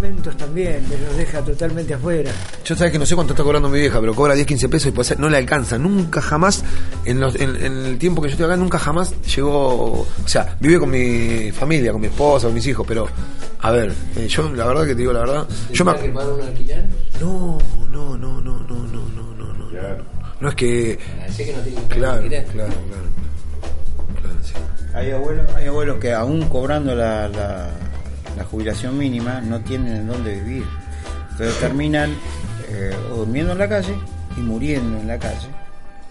Medicamentos 0.00 0.36
también, 0.36 0.82
me 0.88 0.96
los 0.96 1.16
deja 1.16 1.40
totalmente 1.42 1.92
afuera. 1.94 2.30
Yo 2.64 2.74
sabes 2.74 2.92
que 2.92 2.98
no 2.98 3.04
sé 3.06 3.14
cuánto 3.14 3.34
está 3.34 3.42
cobrando 3.42 3.68
mi 3.68 3.78
vieja, 3.80 4.00
pero 4.00 4.14
cobra 4.14 4.34
10, 4.34 4.46
15 4.46 4.68
pesos 4.68 4.88
y 4.88 4.90
puede 4.92 5.08
ser- 5.08 5.20
no 5.20 5.28
le 5.28 5.36
alcanza. 5.36 5.76
Nunca 5.78 6.20
jamás, 6.22 6.64
en, 7.04 7.20
los- 7.20 7.34
en- 7.36 7.56
en 7.56 7.76
el 7.84 7.98
tiempo 7.98 8.22
que 8.22 8.28
yo 8.28 8.32
estoy 8.32 8.46
acá, 8.46 8.56
nunca 8.56 8.78
jamás 8.78 9.14
llegó. 9.34 10.00
O 10.00 10.06
sea, 10.26 10.56
vive 10.60 10.78
con 10.78 10.90
mi 10.90 11.52
familia, 11.52 11.92
con 11.92 12.00
mi 12.00 12.06
esposa, 12.06 12.46
con 12.46 12.54
mis 12.54 12.66
hijos, 12.66 12.86
pero. 12.88 13.06
A 13.62 13.70
ver, 13.72 13.92
eh, 14.16 14.26
yo 14.26 14.50
la 14.54 14.64
verdad 14.64 14.82
que 14.84 14.94
te 14.94 15.00
digo 15.00 15.12
la 15.12 15.20
verdad. 15.20 15.46
Yo 15.72 15.84
me. 15.84 15.92
un 15.92 16.40
alquiler? 16.40 16.86
No, 17.20 17.58
no, 17.90 18.16
no, 18.16 18.40
no, 18.40 18.40
no, 18.40 18.58
no, 18.60 18.86
no, 18.86 19.34
no, 19.36 19.70
no. 19.70 20.04
No 20.40 20.48
es 20.48 20.54
que. 20.54 20.98
Sé 21.30 21.44
que 21.44 21.52
no 21.52 21.60
tiene 21.60 21.82
Claro, 21.88 22.14
alquiler. 22.18 22.44
claro, 22.46 22.72
claro. 22.72 24.20
Claro, 24.22 24.36
sí. 24.42 24.54
Hay 24.94 25.10
abuelos, 25.10 25.46
hay 25.54 25.66
abuelos 25.66 25.98
que 25.98 26.12
aún 26.14 26.48
cobrando 26.48 26.94
la, 26.94 27.28
la, 27.28 27.68
la 28.36 28.44
jubilación 28.44 28.96
mínima 28.98 29.40
no 29.40 29.60
tienen 29.60 29.96
en 29.96 30.06
dónde 30.08 30.34
vivir. 30.40 30.64
Entonces 31.32 31.58
terminan 31.60 32.14
eh, 32.68 32.94
o 33.12 33.16
durmiendo 33.16 33.52
en 33.52 33.58
la 33.58 33.68
calle 33.68 33.94
y 34.36 34.40
muriendo 34.40 34.98
en 35.00 35.08
la 35.08 35.18
calle. 35.18 35.48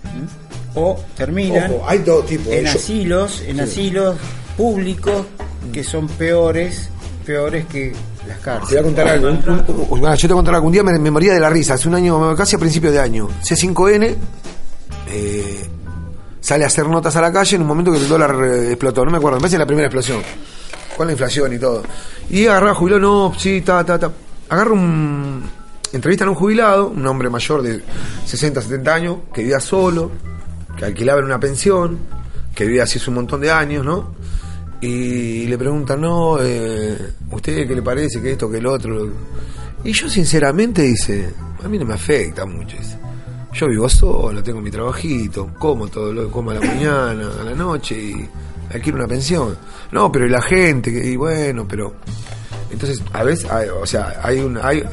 ¿m? 0.04 0.28
O 0.76 1.00
terminan 1.16 1.72
Ojo, 1.72 1.86
hay 1.88 2.00
todo 2.00 2.22
tipo. 2.24 2.52
en 2.52 2.66
Yo- 2.66 2.72
asilos, 2.72 3.42
en 3.48 3.60
asilos 3.60 4.16
públicos 4.56 5.26
que 5.74 5.84
son 5.84 6.08
peores, 6.08 6.90
peores 7.26 7.66
que 7.66 7.94
las 8.28 8.38
Te 8.40 8.44
voy 8.50 8.56
a 8.56 8.60
cárceles. 8.60 8.84
contar 8.84 9.08
algo. 9.08 9.28
Un- 9.30 9.36
un- 9.38 9.88
un- 9.90 10.16
yo 10.16 10.28
te 10.28 10.28
voy 10.28 10.34
a 10.34 10.36
contar 10.36 10.56
algo. 10.56 10.68
Un 10.68 10.74
día 10.74 10.84
me, 10.84 10.98
me 11.00 11.12
moría 11.12 11.34
de 11.34 11.40
la 11.40 11.50
risa. 11.50 11.74
Hace 11.76 11.88
un 11.88 11.96
año, 11.96 12.36
casi 12.36 12.56
a 12.56 12.60
principios 12.60 12.94
de 12.94 13.00
año. 13.00 13.28
C5N 13.44 14.16
eh, 15.12 15.66
sale 16.40 16.64
a 16.64 16.68
hacer 16.68 16.88
notas 16.88 17.16
a 17.16 17.22
la 17.22 17.32
calle 17.32 17.56
en 17.56 17.62
un 17.64 17.68
momento 17.68 17.92
que 17.92 17.98
el 17.98 18.08
dólar 18.08 18.36
eh, 18.44 18.68
explotó. 18.70 19.04
No 19.06 19.12
me 19.12 19.18
acuerdo. 19.18 19.38
Me 19.38 19.42
parece 19.42 19.58
la 19.58 19.66
primera 19.66 19.88
explosión. 19.88 20.22
Con 21.00 21.08
la 21.08 21.13
inflación 21.13 21.53
y 21.53 21.58
todo. 21.58 21.82
Y 22.29 22.46
agarraba 22.48 22.75
jubilado. 22.75 23.00
No, 23.00 23.34
sí, 23.39 23.62
ta, 23.62 23.86
ta, 23.86 23.98
ta. 23.98 24.12
Agarra 24.50 24.74
un. 24.74 25.41
Entrevistan 25.94 26.27
a 26.27 26.32
un 26.32 26.36
jubilado, 26.36 26.89
un 26.89 27.08
hombre 27.08 27.29
mayor 27.29 27.62
de 27.62 27.82
60, 28.25 28.62
70 28.62 28.94
años, 28.94 29.18
que 29.34 29.39
vivía 29.44 29.62
solo, 29.62 30.12
que 30.77 30.84
alquilaba 30.84 31.20
en 31.20 31.27
una 31.27 31.39
pensión, 31.39 32.00
que 32.53 32.65
vivía 32.65 32.84
así 32.84 33.00
hace 33.00 33.10
un 33.12 33.15
montón 33.15 33.39
de 33.39 33.50
años, 33.50 33.86
¿no? 33.86 34.13
y 34.82 35.46
le 35.48 35.58
preguntan, 35.58 36.01
no, 36.01 36.38
eh, 36.41 36.98
¿usted 37.32 37.65
qué 37.65 37.75
le 37.75 37.82
parece 37.82 38.22
que 38.22 38.34
esto, 38.34 38.51
que 38.51 38.58
el 38.58 38.65
otro? 38.65 39.10
Y 39.86 39.94
yo 39.94 40.10
sinceramente 40.10 40.82
dice, 40.82 41.34
a 41.63 41.68
mí 41.70 41.77
no 41.77 41.86
me 41.86 41.94
afecta 41.94 42.46
mucho. 42.46 42.75
dice. 42.75 43.00
Yo 43.53 43.68
vivo 43.68 43.88
solo, 43.88 44.44
tengo 44.44 44.60
mi 44.60 44.70
trabajito, 44.70 45.53
como 45.58 45.88
todo 45.88 46.12
lo 46.12 46.29
como 46.29 46.51
a 46.51 46.56
la 46.56 46.60
mañana, 46.60 47.29
a 47.39 47.44
la 47.46 47.56
noche 47.56 47.96
y 47.96 48.29
alquilo 48.72 48.98
una 48.98 49.08
pensión. 49.08 49.58
No, 49.92 50.12
pero 50.12 50.26
y 50.26 50.30
la 50.30 50.42
gente, 50.42 50.90
y 50.92 51.16
bueno, 51.16 51.66
pero... 51.68 51.96
Entonces, 52.72 53.02
a 53.14 53.24
veces, 53.24 53.50
hay- 53.50 53.70
o 53.70 53.86
sea, 53.86 54.20
hay 54.22 54.40
un... 54.40 54.58
Hay, 54.62 54.84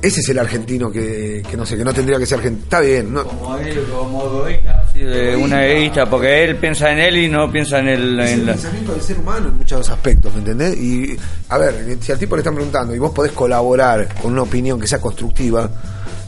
ese 0.00 0.20
es 0.20 0.28
el 0.28 0.38
argentino 0.38 0.92
que, 0.92 1.42
que 1.50 1.56
no 1.56 1.66
sé, 1.66 1.76
que 1.76 1.84
no 1.84 1.92
tendría 1.92 2.18
que 2.18 2.26
ser 2.26 2.38
argentino. 2.38 2.62
Está 2.64 2.80
bien, 2.80 3.12
no, 3.12 3.24
Como 3.24 3.56
él, 3.58 3.84
como 3.90 4.24
egoísta, 4.26 4.84
así 4.88 5.00
de 5.00 5.34
una 5.36 5.66
egoísta, 5.66 6.06
porque 6.08 6.44
él 6.44 6.54
piensa 6.56 6.92
en 6.92 6.98
él 7.00 7.16
y 7.16 7.28
no 7.28 7.50
piensa 7.50 7.80
en. 7.80 7.88
Es 7.88 7.96
en 7.98 8.04
el 8.04 8.46
la- 8.46 8.52
pensamiento 8.52 8.92
del 8.92 9.02
ser 9.02 9.18
humano 9.18 9.48
en 9.48 9.56
muchos 9.56 9.90
aspectos, 9.90 10.32
¿me 10.34 10.38
entendés? 10.38 10.76
Y, 10.76 11.16
a 11.48 11.58
ver, 11.58 11.98
si 12.00 12.12
al 12.12 12.18
tipo 12.18 12.36
le 12.36 12.42
están 12.42 12.54
preguntando 12.54 12.94
y 12.94 12.98
vos 13.00 13.10
podés 13.10 13.32
colaborar 13.32 14.14
con 14.22 14.30
una 14.32 14.42
opinión 14.42 14.78
que 14.78 14.86
sea 14.86 15.00
constructiva, 15.00 15.68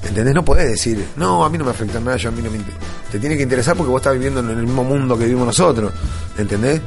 ¿entendés? 0.06 0.34
No 0.34 0.44
podés 0.44 0.68
decir, 0.70 1.04
no, 1.16 1.44
a 1.44 1.48
mí 1.50 1.58
no 1.58 1.64
me 1.64 1.70
afecta 1.70 2.00
nada, 2.00 2.16
yo 2.16 2.28
a 2.28 2.32
mí 2.32 2.42
no 2.42 2.50
me 2.50 2.56
inter-". 2.58 2.74
Te 3.10 3.18
tiene 3.18 3.36
que 3.36 3.42
interesar 3.42 3.76
porque 3.76 3.90
vos 3.90 4.00
estás 4.00 4.14
viviendo 4.14 4.40
en 4.40 4.50
el 4.50 4.56
mismo 4.64 4.84
mundo 4.84 5.16
que 5.18 5.24
vivimos 5.24 5.46
nosotros, 5.46 5.92
¿entendés? 6.38 6.80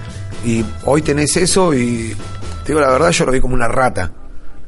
Y 0.45 0.63
hoy 0.85 1.01
tenés 1.01 1.35
eso 1.37 1.73
y, 1.73 2.15
te 2.63 2.67
digo 2.73 2.79
la 2.79 2.89
verdad, 2.91 3.11
yo 3.11 3.25
lo 3.25 3.31
vi 3.31 3.39
como 3.39 3.53
una 3.55 3.67
rata, 3.67 4.11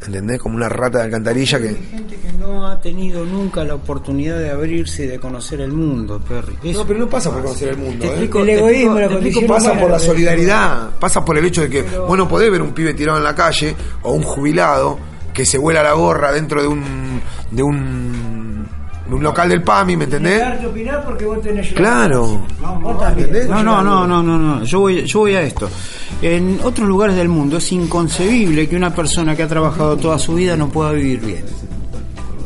¿entendés? 0.06 0.40
Como 0.40 0.56
una 0.56 0.70
rata 0.70 1.00
de 1.00 1.04
alcantarilla 1.06 1.60
que... 1.60 1.68
Hay 1.70 1.76
gente 1.92 2.16
que 2.18 2.32
no 2.34 2.68
ha 2.68 2.80
tenido 2.80 3.26
nunca 3.26 3.64
la 3.64 3.76
oportunidad 3.76 4.38
de 4.38 4.52
abrirse 4.52 5.06
y 5.06 5.08
de 5.08 5.20
conocer 5.20 5.62
el 5.62 5.72
mundo, 5.72 6.22
Perry. 6.28 6.58
Eso- 6.64 6.80
No, 6.82 6.88
pero 6.88 7.00
no 7.00 7.10
pasa 7.10 7.32
por 7.32 7.42
conocer 7.44 7.70
el 7.70 7.78
mundo. 7.78 8.06
Te 8.06 8.08
¿eh? 8.08 8.20
El 8.24 8.30
te 8.30 8.54
egoísmo, 8.54 8.60
explico- 8.70 9.00
la 9.00 9.08
te 9.08 9.14
explico 9.14 9.40
condición 9.40 9.48
por- 9.48 9.56
Pasa 9.58 9.72
por 9.80 9.90
la 9.90 9.96
la 9.98 10.00
solidaridad, 10.00 10.90
pasa 11.00 11.26
por 11.26 11.38
el 11.38 11.46
hecho 11.46 11.62
de 11.62 11.70
que 11.70 11.82
vos 11.82 12.18
no 12.18 12.28
podés 12.28 12.52
ver 12.52 12.62
un 12.62 12.74
pibe 12.74 12.94
tirado 12.94 13.18
en 13.18 13.24
la 13.24 13.34
calle 13.36 13.76
o 14.04 14.12
un 14.14 14.24
jubilado 14.24 14.98
que 15.36 15.46
se 15.46 15.58
vuela 15.60 15.84
la 15.84 15.94
gorra 15.94 16.32
dentro 16.32 16.62
de 16.62 16.68
un 16.68 17.22
de 17.52 17.62
un, 17.62 18.66
de 19.08 19.14
un 19.14 19.22
local 19.24 19.50
del 19.50 19.62
PAMI, 19.62 19.98
¿me 19.98 20.06
entendés? 20.06 20.42
Porque 21.06 21.26
vos 21.26 21.42
tenés 21.42 21.72
Claro. 21.74 22.46
No, 23.50 23.64
no, 23.64 23.84
no, 23.84 24.08
no, 24.08 24.24
no, 24.24 24.38
no. 24.40 24.64
Yo 24.64 24.80
voy, 24.80 25.04
yo 25.04 25.20
voy 25.20 25.36
a 25.36 25.42
esto. 25.42 25.70
En 26.22 26.60
otros 26.64 26.88
lugares 26.88 27.16
del 27.16 27.28
mundo 27.30 27.58
es 27.58 27.72
inconcebible 27.72 28.68
que 28.68 28.76
una 28.76 28.96
persona 28.96 29.36
que 29.36 29.44
ha 29.44 29.48
trabajado 29.48 29.98
toda 29.98 30.18
su 30.18 30.34
vida 30.36 30.56
no 30.58 30.70
pueda 30.70 30.92
vivir 30.92 31.20
bien. 31.20 31.44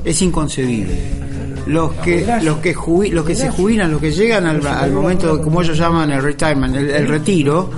Es 0.03 0.22
inconcebible. 0.22 1.19
Los 1.67 1.91
que, 1.93 2.25
los 2.41 2.58
que, 2.58 2.75
jubi- 2.75 3.12
los 3.12 3.24
que 3.25 3.36
se 3.36 3.50
jubilan, 3.51 3.91
los 3.91 4.01
que 4.01 4.12
llegan 4.12 4.48
al, 4.48 4.65
al 4.65 4.91
momento, 4.91 5.39
como 5.43 5.62
ellos 5.62 5.77
llaman 5.77 6.10
el 6.12 6.24
retirement, 6.24 6.75
el, 6.75 6.89
el 6.89 7.08
retiro, 7.08 7.69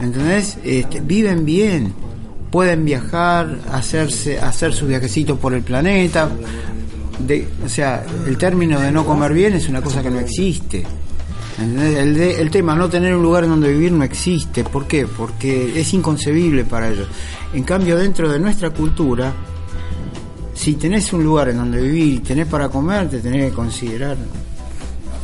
¿entendés? 0.00 0.56
Este, 0.64 1.00
viven 1.02 1.44
bien, 1.44 1.92
pueden 2.56 2.86
viajar, 2.86 3.58
hacerse, 3.70 4.40
hacer 4.40 4.72
sus 4.72 4.88
viajecitos 4.88 5.38
por 5.38 5.52
el 5.52 5.60
planeta. 5.62 6.30
O 7.62 7.68
sea, 7.68 8.02
el 8.26 8.38
término 8.38 8.80
de 8.80 8.90
no 8.90 9.04
comer 9.04 9.34
bien 9.34 9.52
es 9.52 9.68
una 9.68 9.82
cosa 9.82 10.02
que 10.02 10.08
no 10.08 10.18
existe. 10.18 10.82
¿Entendés? 11.58 11.96
El, 11.98 12.14
de- 12.14 12.40
el 12.40 12.50
tema 12.50 12.74
no 12.74 12.88
tener 12.88 13.14
un 13.14 13.22
lugar 13.22 13.44
en 13.44 13.50
donde 13.50 13.70
vivir 13.70 13.92
no 13.92 14.04
existe. 14.04 14.64
¿Por 14.64 14.86
qué? 14.86 15.06
Porque 15.06 15.78
es 15.78 15.92
inconcebible 15.92 16.64
para 16.64 16.88
ellos. 16.88 17.06
En 17.52 17.62
cambio, 17.62 17.94
dentro 17.98 18.26
de 18.32 18.38
nuestra 18.38 18.70
cultura, 18.70 19.34
si 20.54 20.76
tenés 20.76 21.12
un 21.12 21.22
lugar 21.24 21.50
en 21.50 21.58
donde 21.58 21.82
vivir 21.82 22.14
y 22.14 22.18
tenés 22.20 22.46
para 22.46 22.70
comer, 22.70 23.10
te 23.10 23.18
tenés 23.18 23.50
que 23.50 23.54
considerar 23.54 24.16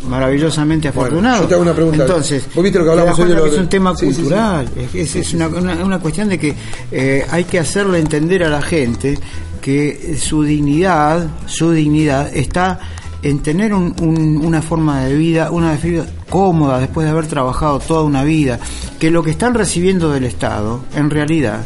maravillosamente 0.09 0.91
Bueno, 0.91 1.07
afortunado. 1.09 1.43
yo 1.43 1.49
te 1.49 1.55
hago 1.55 1.63
una 1.63 1.75
pregunta. 1.75 2.03
Entonces, 2.03 2.45
¿Vos 2.55 2.63
viste 2.63 2.79
lo 2.79 2.85
que 2.85 2.91
hablamos 2.91 3.19
hoy 3.19 3.29
de 3.29 3.35
lo 3.35 3.47
es 3.47 3.59
un 3.59 3.69
tema 3.69 3.95
Sí, 3.97 4.07
sí, 4.07 4.13
sí. 4.15 4.21
cultural. 4.23 4.69
Es, 4.77 4.95
es- 4.95 5.17
es 5.17 5.35
una, 5.35 5.49
una- 5.49 5.85
una 5.85 5.99
cuestión 6.01 6.29
de 6.29 6.39
que 6.39 6.55
eh, 6.91 7.27
hay 7.31 7.45
que 7.45 7.59
hacerle 7.59 7.99
entender 7.99 8.45
a 8.45 8.49
la 8.49 8.63
gente 8.63 9.19
que 9.61 10.17
su 10.21 10.43
dignidad, 10.43 11.27
su 11.47 11.71
dignidad 11.71 12.35
está 12.37 12.81
en 13.23 13.39
tener 13.41 13.73
un- 13.73 13.95
un- 14.01 14.45
una 14.45 14.61
forma 14.63 15.05
de 15.05 15.15
vida, 15.15 15.51
una 15.53 15.75
vida 15.77 16.05
cómoda 16.29 16.81
después 16.81 17.05
de 17.05 17.13
haber 17.13 17.27
trabajado 17.27 17.79
toda 17.79 18.03
una 18.03 18.25
vida, 18.25 18.59
que 18.99 19.11
lo 19.13 19.23
que 19.23 19.31
están 19.31 19.55
recibiendo 19.55 20.11
del 20.11 20.25
Estado, 20.25 20.81
en 20.97 21.09
realidad, 21.11 21.61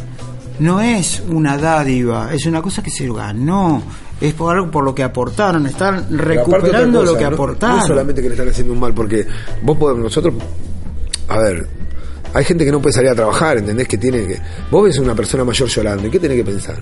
no 0.59 0.83
es 0.83 1.23
una 1.31 1.57
dádiva, 1.57 2.35
es 2.35 2.45
una 2.45 2.61
cosa 2.61 2.83
que 2.83 2.90
se 2.90 3.09
ganó, 3.11 3.83
es 4.20 4.32
por 4.35 4.54
algo 4.54 4.70
por 4.70 4.85
lo 4.85 4.94
que 4.94 5.02
aportaron, 5.02 5.66
están 5.66 6.06
recuperando 6.11 7.00
cosa, 7.00 7.12
lo 7.12 7.18
que 7.18 7.25
no- 7.25 7.30
aportaron. 7.35 7.78
No 7.78 7.87
solamente 7.87 8.23
que 8.23 8.28
le 8.28 8.35
están 8.35 8.49
haciendo 8.49 8.73
un 8.73 8.80
mal, 8.80 8.94
porque 8.94 9.26
vos 9.62 9.76
podés, 9.76 9.99
nosotros, 9.99 10.35
a 11.28 11.38
ver, 11.38 11.66
hay 12.32 12.44
gente 12.44 12.64
que 12.64 12.73
no 12.73 12.80
puede 12.80 12.92
salir 12.94 13.11
a 13.11 13.14
trabajar, 13.14 13.58
¿entendés? 13.58 13.87
Que 13.88 13.99
tiene 13.99 14.26
que. 14.26 14.38
Vos 14.70 14.85
ves 14.85 14.99
a 14.99 15.02
una 15.02 15.14
persona 15.14 15.44
mayor 15.44 15.68
llorando, 15.68 16.06
¿y 16.06 16.11
qué 16.11 16.18
tenés 16.18 16.37
que 16.38 16.44
pensar? 16.44 16.76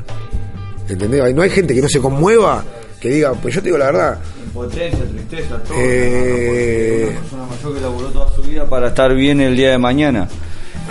¿Entendés? 0.88 1.20
Hay- 1.22 1.34
No 1.34 1.42
hay 1.42 1.50
gente 1.50 1.74
que 1.74 1.80
no 1.82 1.88
se 1.88 2.00
conmueva, 2.00 2.62
que 3.00 3.08
diga, 3.10 3.32
pues 3.34 3.54
yo 3.54 3.60
te 3.60 3.66
digo 3.66 3.78
la 3.78 3.86
verdad, 3.86 4.18
Impotencia, 4.46 5.00
tristeza, 5.04 5.58
todo. 5.64 5.76
Eh, 5.78 7.08
Una 7.10 7.20
persona 7.20 7.46
mayor 7.46 7.74
que 7.74 7.80
laburó 7.80 8.06
toda 8.10 8.32
su 8.36 8.42
vida 8.42 8.64
para 8.66 8.88
estar 8.88 9.12
bien 9.14 9.40
el 9.40 9.56
día 9.56 9.70
de 9.70 9.78
mañana. 9.78 10.28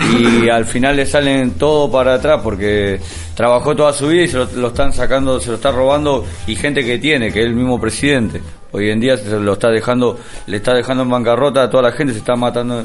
Y 0.00 0.48
al 0.48 0.64
final 0.64 0.96
le 0.96 1.06
salen 1.06 1.52
todo 1.52 1.90
para 1.90 2.14
atrás 2.14 2.40
porque 2.42 3.00
trabajó 3.34 3.74
toda 3.74 3.92
su 3.92 4.08
vida 4.08 4.22
y 4.22 4.28
se 4.28 4.38
lo, 4.38 4.48
lo 4.56 4.68
están 4.68 4.92
sacando, 4.92 5.40
se 5.40 5.48
lo 5.50 5.56
está 5.56 5.70
robando 5.70 6.24
y 6.46 6.56
gente 6.56 6.84
que 6.84 6.98
tiene, 6.98 7.32
que 7.32 7.40
es 7.40 7.46
el 7.46 7.54
mismo 7.54 7.80
presidente. 7.80 8.40
Hoy 8.72 8.90
en 8.90 8.98
día 8.98 9.16
se 9.16 9.30
lo 9.38 9.52
está 9.52 9.70
dejando, 9.70 10.18
le 10.46 10.56
está 10.56 10.74
dejando 10.74 11.04
en 11.04 11.10
bancarrota 11.10 11.62
a 11.62 11.70
toda 11.70 11.84
la 11.84 11.92
gente, 11.92 12.12
se 12.12 12.18
está 12.18 12.34
matando, 12.34 12.84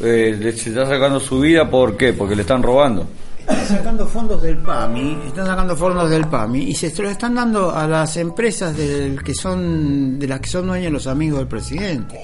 eh, 0.00 0.52
se 0.56 0.68
está 0.68 0.86
sacando 0.86 1.18
su 1.18 1.40
vida, 1.40 1.68
¿por 1.68 1.96
qué? 1.96 2.12
Porque 2.12 2.36
le 2.36 2.42
están 2.42 2.62
robando. 2.62 3.04
Están 3.40 3.66
sacando 3.66 4.06
fondos 4.06 4.40
del 4.40 4.56
PAMI, 4.58 5.18
están 5.26 5.46
sacando 5.46 5.76
fondos 5.76 6.08
del 6.08 6.26
PAMI 6.26 6.62
y 6.62 6.74
se 6.74 7.02
lo 7.02 7.10
están 7.10 7.34
dando 7.34 7.74
a 7.74 7.86
las 7.86 8.16
empresas 8.16 8.76
del 8.76 9.22
que 9.22 9.34
son 9.34 10.18
de 10.18 10.28
las 10.28 10.40
que 10.40 10.48
son 10.48 10.68
dueños 10.68 10.92
los 10.92 11.06
amigos 11.06 11.40
del 11.40 11.48
presidente. 11.48 12.18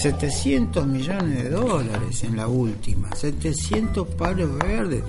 700 0.00 0.86
millones 0.86 1.42
de 1.42 1.50
dólares 1.50 2.24
en 2.24 2.36
la 2.36 2.48
última, 2.48 3.14
700 3.14 4.08
palos 4.08 4.56
verdes. 4.56 5.02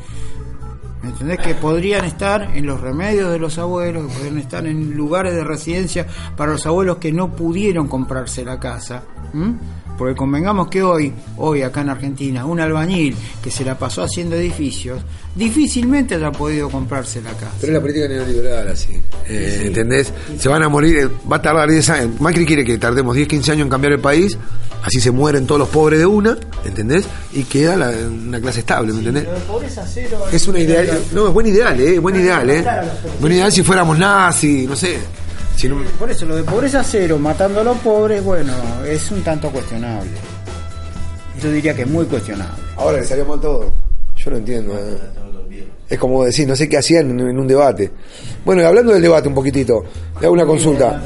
¿Me 1.02 1.10
entendés? 1.10 1.40
Que 1.40 1.56
podrían 1.56 2.04
estar 2.04 2.56
en 2.56 2.66
los 2.66 2.82
remedios 2.82 3.32
de 3.32 3.40
los 3.40 3.58
abuelos, 3.58 4.08
que 4.08 4.14
podrían 4.14 4.38
estar 4.38 4.68
en 4.68 4.94
lugares 4.94 5.34
de 5.34 5.46
residencia 5.46 6.06
para 6.36 6.52
los 6.52 6.66
abuelos 6.66 6.98
que 6.98 7.14
no 7.14 7.32
pudieron 7.32 7.88
comprarse 7.88 8.44
la 8.44 8.60
casa. 8.60 9.04
¿m? 9.34 9.56
Porque 10.02 10.16
convengamos 10.16 10.68
que 10.68 10.82
hoy, 10.82 11.14
hoy 11.38 11.62
acá 11.62 11.82
en 11.82 11.90
Argentina, 11.90 12.44
un 12.44 12.60
albañil 12.60 13.16
que 13.40 13.52
se 13.52 13.64
la 13.64 13.78
pasó 13.78 14.02
haciendo 14.02 14.36
edificios, 14.36 15.00
difícilmente 15.36 16.16
haya 16.16 16.32
podido 16.32 16.72
comprarse 16.72 17.22
la 17.22 17.30
casa. 17.34 17.52
pero 17.62 17.74
es 17.74 17.76
la 17.76 17.82
política 17.82 18.08
neoliberal 18.08 18.68
así. 18.70 19.00
Eh, 19.28 19.66
¿Entendés? 19.68 20.12
Se 20.40 20.50
van 20.50 20.64
a 20.64 20.70
morir, 20.70 20.98
eh, 20.98 21.08
va 21.32 21.36
a 21.36 21.42
tardar 21.44 21.70
10 21.70 21.88
años. 21.92 22.20
Macri 22.20 22.48
quiere 22.48 22.66
que 22.66 22.80
tardemos 22.80 23.16
10, 23.16 23.28
15 23.28 23.52
años 23.52 23.66
en 23.66 23.70
cambiar 23.70 23.94
el 23.94 24.00
país, 24.00 24.36
así 24.84 25.00
se 25.00 25.12
mueren 25.12 25.46
todos 25.46 25.60
los 25.60 25.70
pobres 25.70 26.00
de 26.00 26.08
una, 26.08 26.36
¿entendés? 26.66 27.06
Y 27.34 27.44
queda 27.44 27.76
la- 27.78 27.92
una 27.92 28.42
clase 28.42 28.62
estable, 28.62 28.94
¿me 28.94 29.00
entendés? 29.00 29.26
Es 30.32 30.48
una 30.48 30.58
ideal, 30.60 31.00
no, 31.14 31.28
es 31.28 31.34
buen 31.36 31.46
ideal, 31.46 31.80
eh, 31.80 32.00
buen 32.00 32.16
ideal, 32.16 32.50
eh. 32.50 32.66
Buen 33.20 33.34
ideal 33.34 33.52
si 33.52 33.62
fuéramos 33.62 34.00
nazis, 34.00 34.68
no 34.68 34.76
sé. 34.76 34.98
Si 35.62 35.70
no- 35.70 35.76
Por 36.00 36.10
eso 36.10 36.26
lo 36.26 36.36
de 36.36 36.44
pobreza 36.44 36.84
cero, 36.84 37.20
matando 37.20 37.62
a 37.62 37.64
los 37.64 37.78
pobres, 37.78 38.24
bueno, 38.24 38.52
es 38.84 39.12
un 39.12 39.22
tanto 39.22 39.52
cuestionable. 39.52 40.10
Yo 41.40 41.52
diría 41.52 41.76
que 41.76 41.84
es 41.84 41.88
muy 41.88 42.04
cuestionable. 42.06 42.56
ahora 42.78 42.98
le 42.98 43.06
salió 43.06 43.26
mal 43.26 43.40
todo. 43.40 43.72
Yo 44.16 44.32
no 44.32 44.38
entiendo. 44.38 44.74
eh. 44.74 44.98
Es 45.88 46.00
como 46.00 46.24
decir, 46.24 46.48
no 46.48 46.56
sé 46.56 46.68
qué 46.68 46.80
hacían 46.80 47.12
en, 47.20 47.38
un 47.38 47.46
debate. 47.46 47.92
Bueno, 48.44 48.64
y 48.64 48.66
hablando 48.66 48.92
del 48.92 49.04
debate 49.04 49.28
un 49.28 49.36
poquitito, 49.36 49.84
le 50.20 50.26
hago 50.26 50.34
una 50.34 50.48
consulta. 50.48 51.00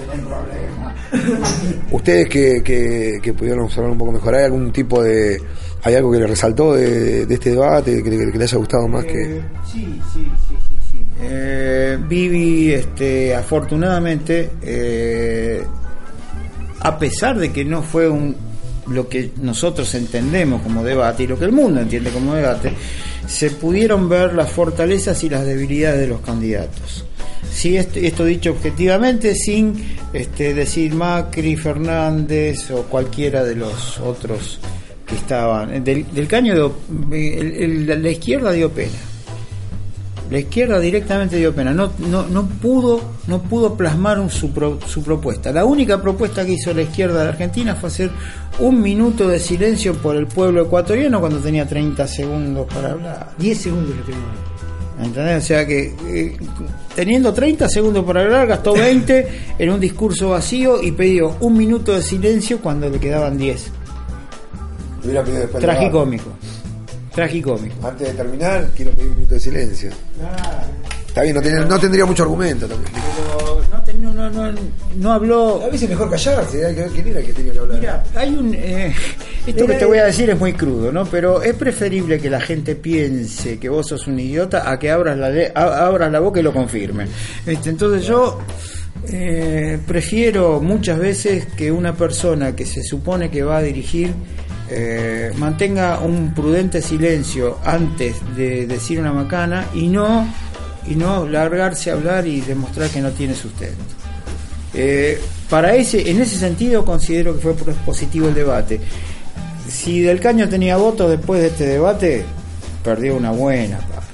Ustedes 1.91 2.30
que, 2.30 2.62
que, 2.63 3.20
que 3.22 3.34
pudieron 3.34 3.65
observar 3.65 3.91
un 3.91 3.98
poco 3.98 4.13
mejor, 4.13 4.36
¿hay 4.36 4.46
algún 4.46 4.72
tipo 4.72 5.04
de... 5.04 5.38
¿Hay 5.84 5.96
algo 5.96 6.13
que 6.13 6.20
le 6.20 6.28
resaltó 6.28 6.74
de, 6.76 7.26
de 7.26 7.34
este 7.34 7.50
debate, 7.52 8.02
que 8.02 8.10
le, 8.10 8.32
que 8.32 8.38
le 8.38 8.44
haya 8.46 8.58
gustado 8.58 8.88
más 8.88 9.04
que...? 9.04 9.41
Sí, 9.70 10.02
sí, 10.13 10.32
sí. 10.44 10.44
Eh, 11.21 11.97
Vivi, 12.08 12.73
este, 12.73 13.34
afortunadamente, 13.34 14.51
eh, 14.62 15.63
a 16.80 16.99
pesar 16.99 17.38
de 17.38 17.51
que 17.51 17.63
no 17.63 17.82
fue 17.82 18.10
un 18.10 18.36
lo 18.88 19.10
que 19.10 19.32
nosotros 19.41 19.93
entendemos 19.95 20.62
como 20.62 20.84
debate 20.84 21.23
y 21.23 21.28
lo 21.28 21.39
que 21.39 21.45
el 21.45 21.51
mundo 21.51 21.82
entiende 21.82 22.12
como 22.12 22.36
debate, 22.36 22.71
se 23.28 23.49
pudieron 23.49 24.08
ver 24.08 24.34
las 24.34 24.51
fortalezas 24.51 25.23
y 25.23 25.30
las 25.30 25.43
debilidades 25.43 26.01
de 26.01 26.08
los 26.08 26.21
candidatos. 26.21 27.06
Sí, 27.51 27.78
esto, 27.78 27.99
esto 27.99 28.25
dicho 28.25 28.51
objetivamente, 28.51 29.34
sin 29.34 29.73
este, 30.13 30.54
decir 30.54 30.93
Macri, 30.93 31.56
Fernández 31.56 32.69
o 32.71 32.84
cualquiera 32.84 33.43
de 33.43 33.56
los 33.56 33.99
otros 33.99 34.60
que 35.06 35.15
estaban. 35.15 35.84
Del, 35.84 36.28
caño, 36.28 36.73
de, 37.10 37.97
la 37.97 38.10
izquierda 38.10 38.51
dio 38.51 38.69
pena. 38.71 39.14
La 40.31 40.39
izquierda 40.39 40.79
directamente 40.79 41.38
dio 41.38 41.53
pena, 41.53 41.71
no, 41.71 41.91
no, 41.99 42.23
no 42.27 42.47
pudo, 42.47 42.99
no 43.27 43.43
pudo 43.43 43.75
plasmar 43.75 44.19
un- 44.19 44.29
su, 44.31 44.51
pro- 44.51 44.79
su 44.88 45.03
propuesta. 45.03 45.51
La 45.51 45.65
única 45.65 46.01
propuesta 46.01 46.43
que 46.45 46.53
hizo 46.53 46.73
la 46.73 46.81
izquierda 46.81 47.21
de 47.23 47.29
Argentina 47.29 47.75
fue 47.75 47.89
hacer 47.89 48.09
un 48.59 48.81
minuto 48.81 49.27
de 49.27 49.39
silencio 49.39 49.93
por 49.93 50.15
el 50.15 50.25
pueblo 50.25 50.63
ecuatoriano 50.63 51.19
cuando 51.19 51.38
tenía 51.39 51.67
30 51.67 52.07
segundos 52.07 52.65
para 52.73 52.91
hablar. 52.93 53.29
10 53.38 53.57
segundos 53.61 53.95
le 53.95 54.01
tengo. 54.01 54.25
¿Entendés? 55.07 55.43
O 55.43 55.47
sea 55.47 55.67
que 55.67 55.93
eh, 56.07 56.38
teniendo 56.95 57.31
30 57.33 57.67
segundos 57.69 58.03
para 58.05 58.21
hablar, 58.21 58.47
gastó 58.47 58.73
20 58.77 59.27
en 59.59 59.69
un 59.69 59.79
discurso 59.79 60.29
vacío 60.29 60.81
y 60.81 60.91
pidió 60.91 61.35
un 61.41 61.55
minuto 61.55 61.93
de 61.93 62.01
silencio 62.01 62.59
cuando 62.61 62.89
le 62.89 62.99
quedaban 62.99 63.38
10. 63.38 63.71
Hubiera 65.03 65.23
pedido 65.23 65.41
después 65.41 65.61
del 65.61 65.71
Tragicómico. 65.71 66.29
Tragicómico. 67.15 67.88
Antes 67.88 68.10
de 68.10 68.13
terminar, 68.13 68.67
quiero 68.75 68.91
pedir 68.91 69.10
un 69.10 69.15
minuto 69.15 69.34
de 69.36 69.39
silencio. 69.39 69.89
Está 71.08 71.21
bien, 71.21 71.34
no, 71.36 71.41
ten- 71.41 71.67
no 71.67 71.80
tendría 71.80 72.06
mucho 72.06 72.23
argumento 72.23 72.67
también. 72.67 72.91
Pero 72.93 73.62
no, 73.71 73.84
ten- 73.84 74.01
no, 74.04 74.13
no, 74.13 74.30
no, 74.30 74.60
no 74.97 75.12
habló 75.13 75.62
A 75.63 75.67
veces 75.67 75.84
es 75.84 75.89
mejor 75.91 76.10
callarse, 76.10 76.65
hay 76.65 76.75
que 76.75 76.82
ver 76.82 76.91
quién 76.91 77.08
era 77.08 77.19
el 77.21 77.25
que 77.25 77.34
tenía 77.34 77.54
que 77.54 77.60
hablar. 77.60 77.80
Mira, 77.80 78.04
hay 78.15 78.36
un. 78.36 78.54
eh, 78.54 78.93
esto 79.47 79.65
que 79.65 79.73
te 79.75 79.86
voy 79.86 79.97
a 79.99 80.06
decir 80.06 80.30
es 80.30 80.38
muy 80.38 80.51
crudo, 80.54 80.91
¿no? 80.91 81.06
Pero 81.06 81.41
es 81.41 81.54
preferible 81.56 82.19
que 82.19 82.30
la 82.30 82.41
gente 82.41 82.75
piense 82.75 83.58
que 83.60 83.69
vos 83.69 83.88
sos 83.88 84.08
un 84.08 84.19
idiota 84.19 84.69
a 84.69 84.78
que 84.78 84.91
abras 84.91 85.17
la, 85.17 85.30
le- 85.30 85.54
abras 85.56 86.12
la 86.12 86.19
boca 86.19 86.41
y 86.41 86.43
lo 86.43 86.51
confirmen. 86.51 87.08
Este, 87.45 87.69
entonces 87.69 88.06
yo. 88.06 88.39
eh, 89.08 89.78
prefiero 89.88 90.60
muchas 90.62 90.97
veces 90.99 91.45
que 91.56 91.71
una 91.71 91.93
persona 91.95 92.56
que 92.56 92.65
se 92.65 92.82
supone 92.84 93.30
que 93.30 93.43
va 93.43 93.58
a 93.58 93.62
dirigir 93.62 94.12
eh, 94.69 95.32
mantenga 95.38 95.99
un 95.99 96.34
prudente 96.34 96.82
silencio 96.82 97.60
antes 97.63 98.15
de 98.36 98.65
decir 98.65 98.99
una 98.99 99.13
macana 99.13 99.67
y 99.73 99.88
no 99.88 100.28
y 100.88 100.95
no 100.95 101.28
largarse 101.28 101.91
a 101.91 101.93
hablar 101.93 102.28
y 102.28 102.41
demostrar 102.41 102.89
que 102.89 103.01
no 103.01 103.12
tiene 103.12 103.34
sustento. 103.34 103.84
Eh, 104.73 105.19
para 105.49 105.75
ese, 105.75 106.10
en 106.10 106.21
ese 106.21 106.38
sentido 106.38 106.84
considero 106.86 107.36
que 107.36 107.41
fue 107.41 107.54
positivo 107.54 108.28
el 108.28 108.34
debate. 108.34 108.80
Si 109.67 110.01
Del 110.01 110.19
Caño 110.19 110.47
tenía 110.47 110.78
votos 110.78 111.10
después 111.10 111.41
de 111.41 111.47
este 111.47 111.65
debate, 111.65 112.23
perdió 112.84 113.15
una 113.15 113.32
buena 113.32 113.78
parte. 113.80 114.06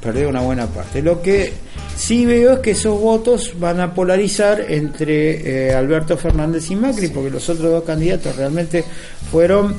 Perdió 0.00 0.28
una 0.28 0.40
buena 0.40 0.66
parte. 0.66 1.02
Lo 1.02 1.22
que 1.22 1.52
sí 1.96 2.26
veo 2.26 2.54
es 2.54 2.58
que 2.60 2.72
esos 2.72 3.00
votos 3.00 3.54
van 3.58 3.80
a 3.80 3.94
polarizar 3.94 4.60
entre 4.68 5.68
eh, 5.68 5.74
Alberto 5.74 6.16
Fernández 6.16 6.70
y 6.70 6.76
Macri, 6.76 7.08
porque 7.08 7.30
los 7.30 7.48
otros 7.48 7.70
dos 7.70 7.84
candidatos 7.84 8.36
realmente 8.36 8.84
fueron 9.30 9.74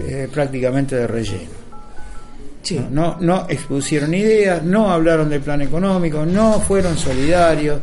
eh, 0.00 0.28
prácticamente 0.32 0.96
de 0.96 1.06
relleno. 1.06 1.62
No, 2.90 3.16
no 3.20 3.46
expusieron 3.48 4.14
ideas, 4.14 4.62
no 4.62 4.90
hablaron 4.90 5.28
del 5.28 5.40
plan 5.40 5.60
económico, 5.62 6.24
no 6.24 6.60
fueron 6.60 6.96
solidarios, 6.96 7.80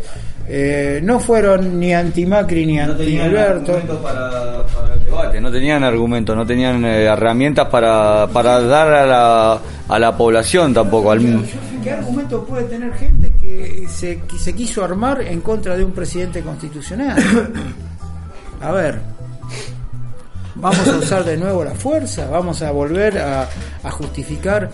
eh, 0.48 1.02
no 1.04 1.20
fueron 1.20 1.80
ni 1.80 1.94
anti-Macri 1.94 2.66
ni 2.66 2.80
anti-Alberto. 2.80 3.74
Para, 4.02 4.66
para 4.66 4.94
el 4.94 5.06
debate, 5.06 5.42
no 5.42 5.52
tenían 5.52 5.84
argumentos, 5.84 6.36
no 6.36 6.46
tenían 6.46 6.84
herramientas 6.86 7.68
para, 7.68 8.28
para 8.32 8.62
dar 8.62 8.94
a 8.94 9.06
la, 9.06 9.62
a 9.90 10.00
la 10.00 10.18
población 10.18 10.74
tampoco. 10.74 11.12
Al... 11.12 11.46
¿Qué 11.84 11.92
argumento 11.92 12.44
puede 12.46 12.64
tener 12.64 12.94
gente 12.94 13.19
se, 13.90 14.22
se 14.38 14.54
quiso 14.54 14.84
armar 14.84 15.22
en 15.22 15.42
contra 15.42 15.76
de 15.76 15.84
un 15.84 15.92
presidente 15.92 16.42
constitucional? 16.42 17.18
A 18.62 18.72
ver, 18.72 19.00
vamos 20.56 20.86
a 20.86 20.98
usar 20.98 21.24
de 21.24 21.38
nuevo 21.38 21.64
la 21.64 21.74
fuerza, 21.74 22.28
vamos 22.30 22.62
a 22.62 22.72
volver 22.72 23.18
a, 23.18 23.48
a 23.84 23.92
justificar 23.92 24.70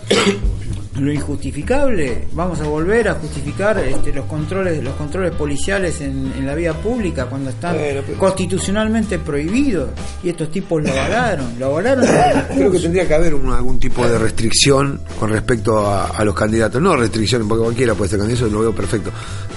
lo 0.98 1.12
injustificable, 1.12 2.24
vamos 2.32 2.60
a 2.60 2.64
volver 2.64 3.08
a 3.08 3.14
justificar 3.14 3.78
este, 3.78 4.12
los 4.12 4.24
controles 4.26 4.82
los 4.82 4.94
controles 4.94 5.32
policiales 5.32 6.00
en, 6.00 6.32
en 6.36 6.46
la 6.46 6.54
vía 6.54 6.72
pública 6.74 7.26
cuando 7.26 7.50
están 7.50 7.76
Bueno, 7.76 8.00
pero- 8.06 8.18
constitucionalmente 8.18 9.18
prohibidos 9.18 9.90
y 10.22 10.28
estos 10.30 10.50
tipos 10.50 10.82
lo 10.82 10.90
avalaron, 10.90 11.58
lo 11.58 11.66
avalaron. 11.66 12.06
Creo 12.54 12.70
que 12.70 12.78
tendría 12.80 13.06
que 13.06 13.14
haber 13.14 13.34
un- 13.34 13.52
algún 13.52 13.78
tipo 13.78 14.06
de 14.08 14.18
restricción 14.18 15.00
con 15.20 15.30
respecto 15.30 15.86
a, 15.86 16.06
a 16.08 16.24
los 16.24 16.34
candidatos. 16.34 16.80
No 16.80 16.96
restricción, 16.96 17.46
porque 17.48 17.64
cualquiera 17.64 17.94
puede 17.94 18.10
ser 18.10 18.18
candidato, 18.20 18.46
lo 18.48 18.60
veo 18.60 18.74
perfecto. 18.74 19.10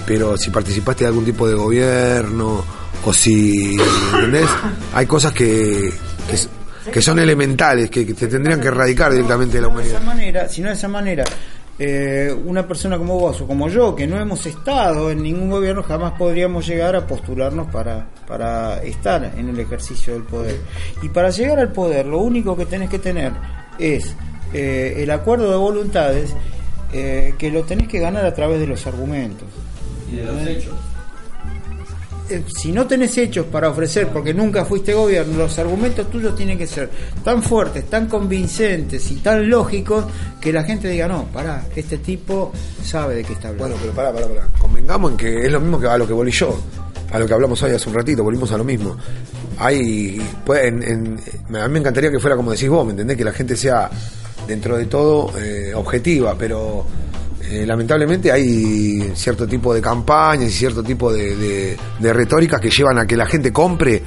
Pero 0.06 0.36
si 0.36 0.50
participaste 0.50 1.04
de 1.04 1.08
algún 1.08 1.24
tipo 1.24 1.46
de 1.48 1.54
gobierno 1.54 2.64
o 3.04 3.12
si. 3.12 3.76
¿Entendés? 4.14 4.46
Hay 4.94 5.06
cosas 5.06 5.32
que, 5.32 5.92
que 6.92 7.02
son 7.02 7.18
elementales, 7.18 7.90
que, 7.90 8.06
que 8.06 8.14
te 8.14 8.26
tendrían 8.26 8.60
que 8.60 8.68
erradicar 8.68 9.12
directamente 9.12 9.56
de 9.56 9.62
la 9.62 9.68
de 9.68 9.72
humanidad. 9.72 9.96
esa 9.96 10.06
manera, 10.06 10.48
si 10.48 10.62
no 10.62 10.68
de 10.68 10.74
esa 10.74 10.88
manera, 10.88 11.24
eh, 11.82 12.30
una 12.44 12.66
persona 12.68 12.98
como 12.98 13.18
vos 13.18 13.40
o 13.40 13.46
como 13.46 13.68
yo, 13.68 13.96
que 13.96 14.06
no 14.06 14.20
hemos 14.20 14.44
estado 14.44 15.10
en 15.10 15.22
ningún 15.22 15.48
gobierno, 15.48 15.82
jamás 15.82 16.12
podríamos 16.12 16.66
llegar 16.66 16.94
a 16.94 17.06
postularnos 17.06 17.70
para, 17.72 18.06
para 18.26 18.82
estar 18.82 19.32
en 19.36 19.48
el 19.48 19.58
ejercicio 19.58 20.12
del 20.12 20.24
poder. 20.24 20.56
Y 21.02 21.08
para 21.08 21.30
llegar 21.30 21.58
al 21.58 21.72
poder, 21.72 22.04
lo 22.04 22.18
único 22.18 22.54
que 22.54 22.66
tenés 22.66 22.90
que 22.90 22.98
tener 22.98 23.32
es 23.78 24.14
eh, 24.52 24.96
el 24.98 25.10
acuerdo 25.10 25.50
de 25.50 25.56
voluntades 25.56 26.34
eh, 26.92 27.34
que 27.38 27.50
lo 27.50 27.62
tenés 27.62 27.88
que 27.88 27.98
ganar 27.98 28.26
a 28.26 28.34
través 28.34 28.60
de 28.60 28.66
los 28.66 28.86
argumentos. 28.86 29.48
Y 30.12 30.16
de 30.16 30.24
los 30.24 30.46
hechos. 30.46 30.74
Eh, 32.30 32.44
si 32.56 32.70
no 32.70 32.86
tenés 32.86 33.18
hechos 33.18 33.46
para 33.46 33.68
ofrecer, 33.68 34.08
porque 34.08 34.32
nunca 34.32 34.64
fuiste 34.64 34.94
gobierno, 34.94 35.36
los 35.36 35.58
argumentos 35.58 36.08
tuyos 36.08 36.36
tienen 36.36 36.56
que 36.56 36.66
ser 36.66 36.88
tan 37.24 37.42
fuertes, 37.42 37.90
tan 37.90 38.06
convincentes 38.06 39.10
y 39.10 39.16
tan 39.16 39.50
lógicos 39.50 40.04
que 40.40 40.52
la 40.52 40.62
gente 40.62 40.88
diga, 40.88 41.08
no, 41.08 41.24
pará, 41.24 41.66
este 41.74 41.98
tipo 41.98 42.52
sabe 42.84 43.16
de 43.16 43.24
qué 43.24 43.32
está 43.32 43.48
hablando. 43.48 43.76
Bueno, 43.76 43.80
pero 43.80 43.92
pará, 43.94 44.12
pará, 44.12 44.28
pará. 44.28 44.48
Convengamos 44.60 45.10
en 45.10 45.16
que 45.16 45.44
es 45.44 45.50
lo 45.50 45.60
mismo 45.60 45.80
que 45.80 45.88
a 45.88 45.98
lo 45.98 46.06
que 46.06 46.12
volví 46.12 46.30
yo. 46.30 46.56
A 47.12 47.18
lo 47.18 47.26
que 47.26 47.34
hablamos 47.34 47.60
hoy 47.64 47.72
hace 47.72 47.88
un 47.88 47.96
ratito, 47.96 48.22
volvimos 48.22 48.52
a 48.52 48.58
lo 48.58 48.62
mismo. 48.62 48.96
Hay. 49.58 50.22
Pues, 50.46 50.68
a 50.68 50.70
mí 50.70 51.68
me 51.68 51.78
encantaría 51.80 52.12
que 52.12 52.20
fuera 52.20 52.36
como 52.36 52.52
decís 52.52 52.68
vos, 52.68 52.84
¿me 52.86 52.92
entendés? 52.92 53.16
Que 53.16 53.24
la 53.24 53.32
gente 53.32 53.56
sea, 53.56 53.90
dentro 54.46 54.76
de 54.76 54.86
todo, 54.86 55.36
eh, 55.36 55.74
objetiva, 55.74 56.36
pero. 56.38 56.86
Eh, 57.50 57.66
lamentablemente 57.66 58.30
hay 58.30 59.12
cierto 59.16 59.44
tipo 59.44 59.74
de 59.74 59.82
campañas 59.82 60.48
y 60.48 60.52
cierto 60.52 60.84
tipo 60.84 61.12
de, 61.12 61.34
de, 61.34 61.76
de 61.98 62.12
retóricas 62.12 62.60
que 62.60 62.70
llevan 62.70 62.98
a 63.00 63.06
que 63.06 63.16
la 63.16 63.26
gente 63.26 63.52
compre 63.52 64.04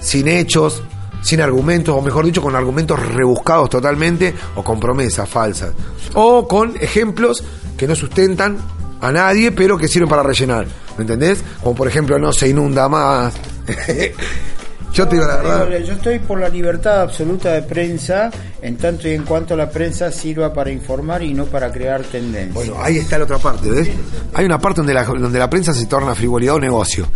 sin 0.00 0.26
hechos, 0.26 0.82
sin 1.22 1.40
argumentos, 1.40 1.94
o 1.94 2.02
mejor 2.02 2.24
dicho, 2.24 2.42
con 2.42 2.56
argumentos 2.56 2.98
rebuscados 3.14 3.70
totalmente, 3.70 4.34
o 4.56 4.64
con 4.64 4.80
promesas 4.80 5.28
falsas. 5.28 5.74
O 6.14 6.48
con 6.48 6.74
ejemplos 6.80 7.44
que 7.76 7.86
no 7.86 7.94
sustentan 7.94 8.58
a 9.00 9.12
nadie, 9.12 9.52
pero 9.52 9.78
que 9.78 9.86
sirven 9.86 10.08
para 10.08 10.24
rellenar. 10.24 10.66
¿Me 10.96 11.02
entendés? 11.02 11.44
Como 11.62 11.76
por 11.76 11.86
ejemplo, 11.86 12.18
no 12.18 12.32
se 12.32 12.48
inunda 12.48 12.88
más. 12.88 13.34
Yo 14.96 15.06
te 15.08 15.16
digo 15.16 15.26
la 15.28 15.36
verdad. 15.36 15.78
Yo 15.86 15.92
estoy 15.92 16.18
por 16.20 16.40
la 16.40 16.48
libertad 16.48 17.02
absoluta 17.02 17.52
de 17.52 17.62
prensa, 17.62 18.30
en 18.62 18.76
tanto 18.78 19.06
y 19.08 19.12
en 19.12 19.24
cuanto 19.24 19.54
la 19.56 19.68
prensa 19.68 20.10
sirva 20.10 20.52
para 20.54 20.70
informar 20.70 21.22
y 21.22 21.34
no 21.34 21.44
para 21.44 21.70
crear 21.70 22.02
tendencias. 22.02 22.54
Bueno, 22.54 22.76
ahí 22.82 22.96
está 22.98 23.18
la 23.18 23.24
otra 23.24 23.38
parte, 23.38 23.70
¿ves? 23.70 23.88
Hay 24.32 24.46
una 24.46 24.58
parte 24.58 24.78
donde 24.80 24.94
la, 24.94 25.04
donde 25.04 25.38
la 25.38 25.50
prensa 25.50 25.74
se 25.74 25.84
torna 25.86 26.14
frivolidad 26.14 26.54
o 26.54 26.60
negocio. 26.60 27.06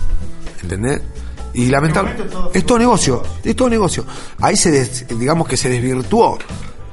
¿Entendés? 0.62 1.00
Y 1.54 1.66
lamentablemente 1.70 2.24
es 2.52 2.64
todo 2.66 2.78
negocio, 2.78 3.22
es 3.42 3.56
todo 3.56 3.70
negocio. 3.70 4.04
Ahí 4.40 4.56
se 4.56 4.70
des- 4.70 5.06
digamos 5.18 5.48
que 5.48 5.56
se 5.56 5.68
desvirtuó 5.70 6.38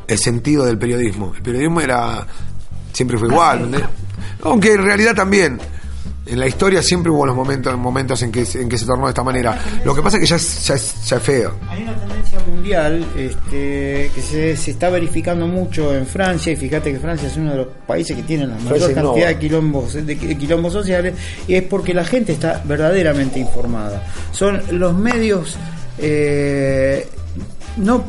el 0.07 0.17
sentido 0.17 0.65
del 0.65 0.77
periodismo. 0.77 1.33
El 1.35 1.43
periodismo 1.43 1.81
era 1.81 2.25
siempre 2.93 3.17
fue 3.17 3.27
igual, 3.27 3.63
¿entendés? 3.65 3.89
Aunque 4.43 4.73
en 4.73 4.83
realidad 4.83 5.13
también 5.15 5.59
en 6.27 6.39
la 6.39 6.47
historia 6.47 6.81
siempre 6.81 7.11
hubo 7.11 7.25
los 7.25 7.35
momentos 7.35 7.75
momentos 7.77 8.21
en 8.23 8.31
que 8.31 8.45
en 8.55 8.67
que 8.69 8.77
se 8.77 8.85
tornó 8.85 9.05
de 9.05 9.11
esta 9.11 9.23
manera. 9.23 9.57
Lo 9.85 9.93
que 9.95 10.01
pasa 10.01 10.17
es 10.17 10.21
que 10.21 10.27
ya 10.27 10.35
es, 10.35 10.67
ya 10.67 10.73
es, 10.75 10.95
ya 11.05 11.17
es 11.17 11.23
feo. 11.23 11.53
Hay 11.69 11.83
una 11.83 11.95
tendencia 11.95 12.39
mundial 12.47 13.05
este, 13.17 14.11
que 14.13 14.21
se, 14.21 14.57
se 14.57 14.71
está 14.71 14.89
verificando 14.89 15.47
mucho 15.47 15.93
en 15.95 16.05
Francia, 16.05 16.51
y 16.51 16.55
fíjate 16.55 16.91
que 16.91 16.99
Francia 16.99 17.27
es 17.27 17.37
uno 17.37 17.51
de 17.51 17.57
los 17.57 17.67
países 17.85 18.15
que 18.15 18.23
tiene 18.23 18.47
la 18.47 18.55
mayor 18.55 18.77
Francia 18.79 18.95
cantidad 19.01 19.27
de 19.27 19.37
quilombos, 19.39 19.93
de 19.93 20.17
qui- 20.19 20.37
quilombos 20.37 20.73
sociales, 20.73 21.13
y 21.47 21.55
es 21.55 21.63
porque 21.63 21.93
la 21.93 22.03
gente 22.05 22.33
está 22.33 22.61
verdaderamente 22.65 23.39
informada. 23.39 24.03
Son 24.31 24.61
los 24.71 24.93
medios. 24.95 25.55
eh, 25.99 27.07
no 27.77 28.03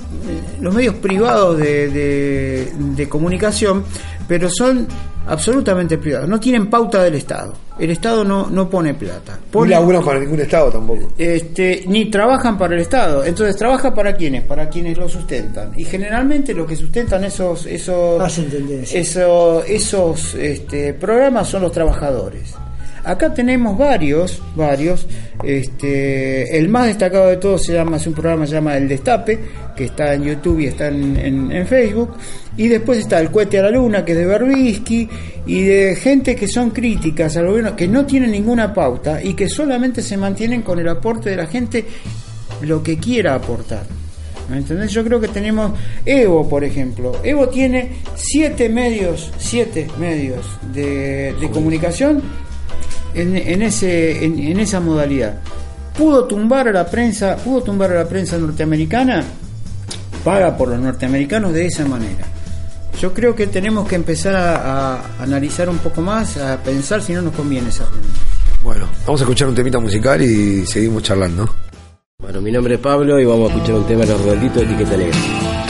los 0.60 0.74
medios 0.74 0.96
privados 0.96 1.58
de, 1.58 1.88
de- 1.88 2.72
de 2.76 3.08
comunicación, 3.08 3.84
pero 4.26 4.48
son 4.50 4.86
absolutamente 5.26 5.98
privados, 5.98 6.28
no 6.28 6.40
tienen 6.40 6.68
pauta 6.68 7.02
del 7.02 7.14
Estado. 7.14 7.54
El 7.78 7.90
Estado 7.90 8.24
no, 8.24 8.48
no 8.50 8.68
pone 8.68 8.94
plata. 8.94 9.38
Pone- 9.52 9.70
laburan 9.70 10.02
para 10.04 10.18
ningún 10.18 10.40
estado 10.40 10.70
tampoco. 10.70 11.12
este, 11.16 11.84
ni 11.86 12.10
trabajan 12.10 12.58
para 12.58 12.74
el 12.74 12.80
Estado. 12.80 13.24
Entonces, 13.24 13.56
¿trabaja 13.56 13.94
para 13.94 14.16
quiénes? 14.16 14.42
Para 14.42 14.68
quienes 14.68 14.98
lo 14.98 15.08
sustentan. 15.08 15.70
Y 15.76 15.84
generalmente 15.84 16.54
lo 16.54 16.66
que 16.66 16.74
sustentan 16.74 17.22
esos 17.24 17.66
esos 17.66 18.20
Hacen 18.20 18.50
tendencia. 18.50 18.98
eso- 18.98 19.62
esos 19.64 20.34
este, 20.34 20.92
programas 20.94 21.48
son 21.48 21.62
los 21.62 21.70
trabajadores. 21.72 22.54
Acá 23.08 23.32
tenemos 23.32 23.76
varios, 23.78 24.42
varios. 24.54 25.06
Este, 25.42 26.58
el 26.58 26.68
más 26.68 26.86
destacado 26.86 27.28
de 27.28 27.36
todos 27.38 27.64
se 27.64 27.72
llama, 27.72 27.96
es 27.96 28.06
un 28.06 28.12
programa 28.14 28.42
que 28.42 28.48
se 28.48 28.54
llama 28.54 28.76
El 28.76 28.86
Destape, 28.88 29.38
que 29.76 29.84
está 29.84 30.14
en 30.14 30.24
YouTube 30.24 30.60
y 30.60 30.66
está 30.66 30.88
en, 30.88 31.16
en- 31.16 31.52
en 31.52 31.66
Facebook. 31.66 32.14
Y 32.56 32.68
después 32.68 32.98
está 32.98 33.18
El 33.20 33.30
Cohete 33.30 33.58
a 33.58 33.62
la 33.62 33.70
Luna, 33.70 34.04
que 34.04 34.12
es 34.12 34.18
de 34.18 34.26
Berbisky, 34.26 35.08
y 35.46 35.62
de 35.62 35.96
gente 35.96 36.36
que 36.36 36.48
son 36.48 36.70
críticas 36.70 37.36
al 37.36 37.46
gobierno, 37.46 37.74
que 37.74 37.88
no 37.88 38.04
tienen 38.04 38.30
ninguna 38.32 38.74
pauta 38.74 39.22
y 39.22 39.34
que 39.34 39.48
solamente 39.48 40.02
se 40.02 40.16
mantienen 40.16 40.62
con 40.62 40.78
el 40.78 40.88
aporte 40.88 41.30
de 41.30 41.36
la 41.36 41.46
gente 41.46 41.84
lo 42.62 42.82
que 42.82 42.98
quiera 42.98 43.34
aportar. 43.34 43.84
¿Me 44.50 44.56
entendés? 44.56 44.90
Yo 44.92 45.04
creo 45.04 45.20
que 45.20 45.28
tenemos 45.28 45.72
Evo, 46.06 46.48
por 46.48 46.64
ejemplo. 46.64 47.12
Evo 47.22 47.48
tiene 47.50 47.90
siete 48.16 48.68
medios, 48.70 49.30
siete 49.38 49.86
medios 50.00 50.44
de, 50.74 51.34
de 51.38 51.50
comunicación 51.50 52.22
en, 53.14 53.36
en 53.36 53.62
ese, 53.62 54.24
en, 54.24 54.38
en 54.38 54.60
esa 54.60 54.80
modalidad. 54.80 55.40
Pudo 55.96 56.24
tumbar 56.24 56.68
a 56.68 56.72
la 56.72 56.86
prensa, 56.86 57.36
pudo 57.36 57.62
tumbar 57.62 57.90
a 57.92 57.94
la 57.96 58.08
prensa 58.08 58.38
norteamericana, 58.38 59.24
paga 60.24 60.56
por 60.56 60.68
los 60.68 60.78
norteamericanos 60.80 61.52
de 61.52 61.66
esa 61.66 61.84
manera. 61.86 62.24
Yo 63.00 63.12
creo 63.14 63.34
que 63.34 63.46
tenemos 63.46 63.86
que 63.88 63.94
empezar 63.94 64.34
a, 64.34 64.94
a 64.94 65.22
analizar 65.22 65.68
un 65.68 65.78
poco 65.78 66.00
más, 66.00 66.36
a 66.36 66.56
pensar 66.62 67.02
si 67.02 67.12
no 67.12 67.22
nos 67.22 67.34
conviene 67.34 67.68
esa 67.68 67.84
reunión. 67.84 68.12
Bueno, 68.62 68.86
vamos 69.06 69.20
a 69.20 69.24
escuchar 69.24 69.48
un 69.48 69.54
temita 69.54 69.78
musical 69.78 70.20
y 70.20 70.66
seguimos 70.66 71.02
charlando. 71.02 71.48
Bueno, 72.20 72.40
mi 72.40 72.50
nombre 72.50 72.74
es 72.74 72.80
Pablo 72.80 73.20
y 73.20 73.24
vamos 73.24 73.50
a 73.50 73.54
escuchar 73.54 73.76
un 73.76 73.86
tema 73.86 74.00
de 74.00 74.08
los 74.08 74.20
redonditos 74.20 74.56
de 74.56 74.62
etiqueta 74.64 74.96
negra. 74.96 75.67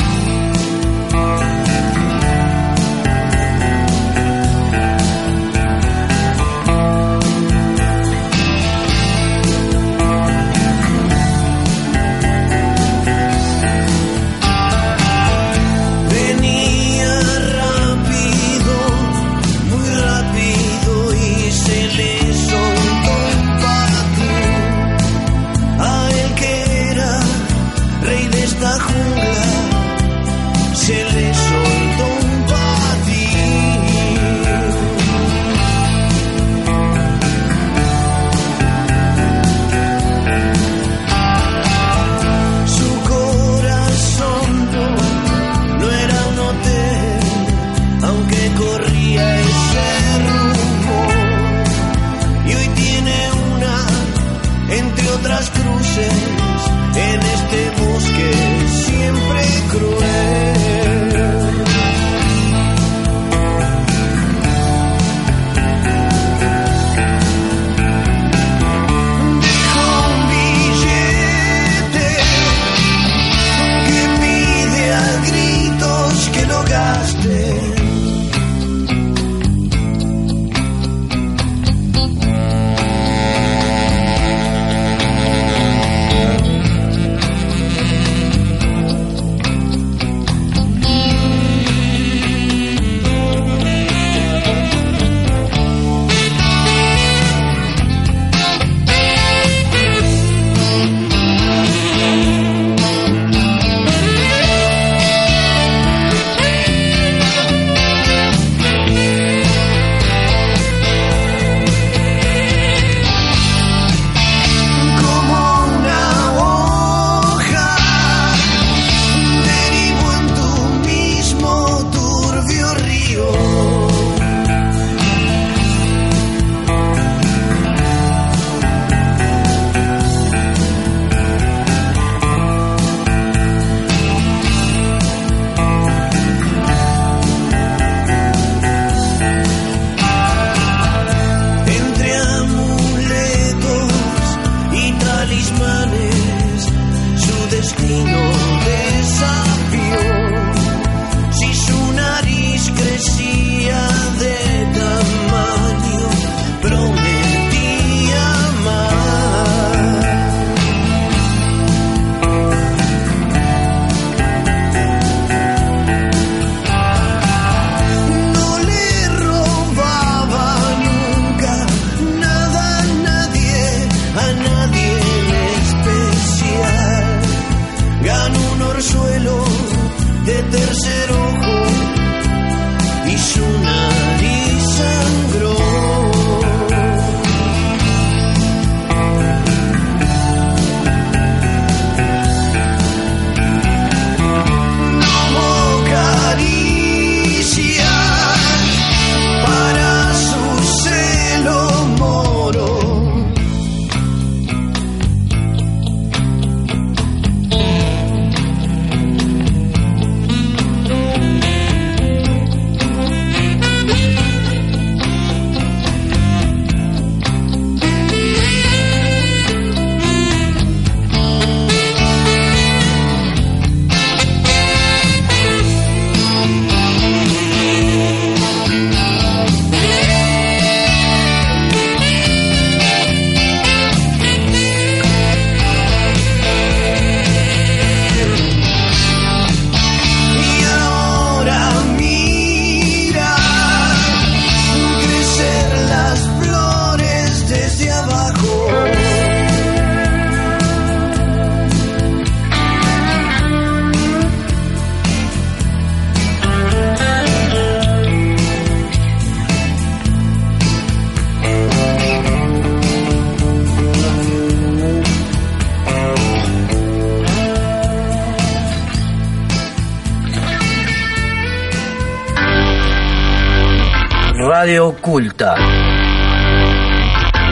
Radio 274.51 274.89
Oculta. 274.89 275.57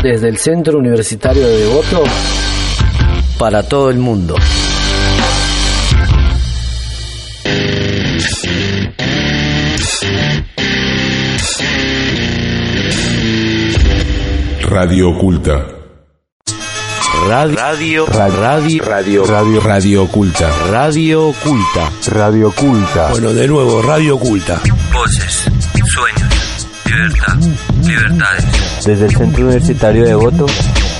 Desde 0.02 0.30
el 0.30 0.38
Centro 0.38 0.78
Universitario 0.78 1.46
de 1.46 1.58
Devoto 1.58 2.04
para 3.38 3.62
todo 3.62 3.90
el 3.90 3.98
mundo. 3.98 4.34
Radio 14.62 15.10
Oculta. 15.10 15.66
Radio, 17.28 17.56
radio, 17.56 18.06
radio, 18.06 18.84
radio, 18.84 19.24
Radio, 19.26 19.60
radio 19.60 20.02
Oculta. 20.04 20.50
radio 20.70 21.28
oculta. 21.28 21.90
Radio 22.06 22.48
Oculta. 22.48 23.08
Bueno, 23.10 23.32
de 23.32 23.48
nuevo, 23.48 23.82
Radio 23.82 24.14
Oculta. 24.14 24.60
Voces, 24.92 25.45
libertad, 26.96 27.36
libertades. 27.82 28.84
Desde 28.84 29.04
el 29.04 29.16
Centro 29.16 29.44
Universitario 29.44 30.02
de 30.02 30.08
Devoto 30.08 30.46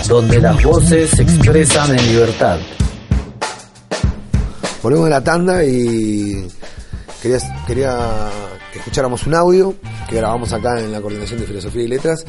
Donde 0.08 0.40
las 0.40 0.62
voces 0.62 1.10
se 1.10 1.22
expresan 1.22 1.98
en 1.98 2.06
libertad. 2.06 2.58
Volvemos 4.82 5.06
de 5.06 5.10
la 5.10 5.24
tanda 5.24 5.64
y 5.64 6.46
quería, 7.22 7.38
quería 7.66 8.28
que 8.72 8.78
escucháramos 8.78 9.26
un 9.26 9.34
audio 9.34 9.74
que 10.08 10.16
grabamos 10.16 10.52
acá 10.52 10.78
en 10.80 10.92
la 10.92 11.00
Coordinación 11.00 11.40
de 11.40 11.46
Filosofía 11.46 11.82
y 11.84 11.88
Letras 11.88 12.24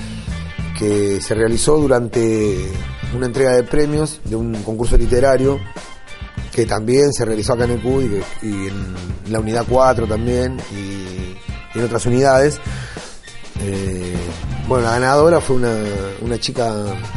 que 0.80 1.20
se 1.22 1.36
realizó 1.36 1.78
durante 1.78 2.72
una 3.16 3.26
entrega 3.26 3.52
de 3.52 3.64
premios 3.64 4.22
de 4.24 4.36
un 4.38 4.54
concurso 4.64 4.98
literario 4.98 5.60
que 6.54 6.66
también 6.66 7.12
se 7.12 7.26
realizó 7.26 7.54
acá 7.54 7.66
en 7.66 7.72
el 7.72 7.82
CUD 7.82 8.04
y, 8.42 8.48
y 8.48 8.68
en 8.68 8.96
la 9.30 9.40
unidad 9.40 9.66
4 9.68 10.08
también 10.08 10.58
y, 10.72 11.76
y 11.76 11.80
en 11.80 11.84
otras 11.84 12.06
unidades. 12.06 12.60
Eh, 13.64 14.16
bueno, 14.68 14.86
la 14.86 14.92
ganadora 14.94 15.42
fue 15.42 15.56
una, 15.56 15.74
una 16.22 16.38
chica 16.40 16.72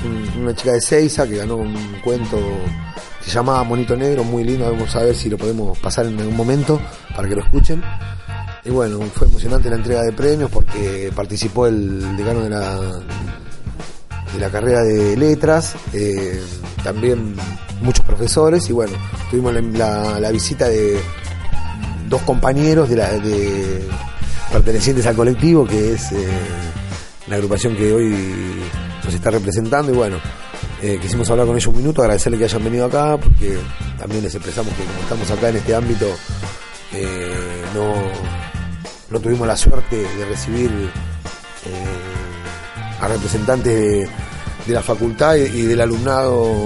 un- 0.05 0.42
una 0.42 0.55
chica 0.55 0.72
de 0.72 0.81
Seiza 0.81 1.26
que 1.26 1.37
ganó 1.37 1.57
un 1.57 1.74
cuento 2.03 2.38
que 3.18 3.26
se 3.26 3.33
llamaba 3.33 3.62
Monito 3.64 3.96
Negro, 3.96 4.24
muy 4.24 4.44
lindo, 4.44 4.70
vamos 4.70 4.94
a 4.96 5.00
ver 5.03 5.14
si 5.14 5.29
lo 5.29 5.37
podemos 5.37 5.76
pasar 5.79 6.07
en 6.07 6.18
algún 6.18 6.37
momento 6.37 6.81
para 7.14 7.29
que 7.29 7.35
lo 7.35 7.42
escuchen. 7.42 7.83
Y 8.64 8.70
bueno, 8.70 8.98
fue 9.14 9.26
emocionante 9.29 9.68
la 9.70 9.76
entrega 9.76 10.03
de 10.03 10.12
premios 10.12 10.50
porque 10.50 11.12
participó 11.14 11.66
el 11.66 12.16
decano 12.16 12.40
de 12.40 12.50
la, 12.50 12.76
de 14.33 14.38
la 14.38 14.48
carrera 14.50 14.83
de 14.83 15.16
letras, 15.16 15.74
eh, 15.92 16.40
también 16.85 17.37
muchos 17.83 18.05
profesores 18.05 18.68
y 18.70 18.72
bueno, 18.72 18.92
tuvimos 19.31 19.53
la, 19.55 19.61
la- 19.61 20.20
la 20.20 20.31
visita 20.31 20.68
de 20.68 20.98
dos 22.09 22.22
compañeros 22.22 22.88
de, 22.88 22.96
la, 22.96 23.11
de 23.18 23.87
pertenecientes 24.50 25.06
al 25.06 25.16
colectivo 25.16 25.64
que 25.64 25.94
es 25.94 26.12
eh, 26.12 26.26
la 27.28 27.36
agrupación 27.36 27.76
que 27.76 27.92
hoy 27.92 28.14
nos 29.04 29.14
está 29.14 29.30
representando. 29.30 29.92
Y 29.92 29.96
bueno, 29.96 30.18
eh, 30.82 30.98
quisimos 31.00 31.30
hablar 31.30 31.46
con 31.46 31.56
ellos 31.56 31.68
un 31.68 31.76
minuto, 31.76 32.02
agradecerles 32.02 32.38
que 32.38 32.44
hayan 32.44 32.64
venido 32.64 32.86
acá 32.86 33.16
porque 33.16 33.58
también 33.98 34.22
les 34.22 34.34
expresamos 34.34 34.72
que 34.74 34.82
como 34.84 35.00
estamos 35.00 35.30
acá 35.30 35.48
en 35.50 35.56
este 35.56 35.74
ámbito 35.74 36.06
eh, 36.92 37.62
no, 37.74 37.94
no 39.10 39.20
tuvimos 39.20 39.46
la 39.46 39.56
suerte 39.56 39.96
de 39.96 40.24
recibir 40.26 40.70
a 43.00 43.08
representantes 43.08 43.74
de, 43.74 44.08
la 44.74 44.82
facultad 44.82 45.34
y, 45.34 45.62
del 45.62 45.80
alumnado 45.80 46.64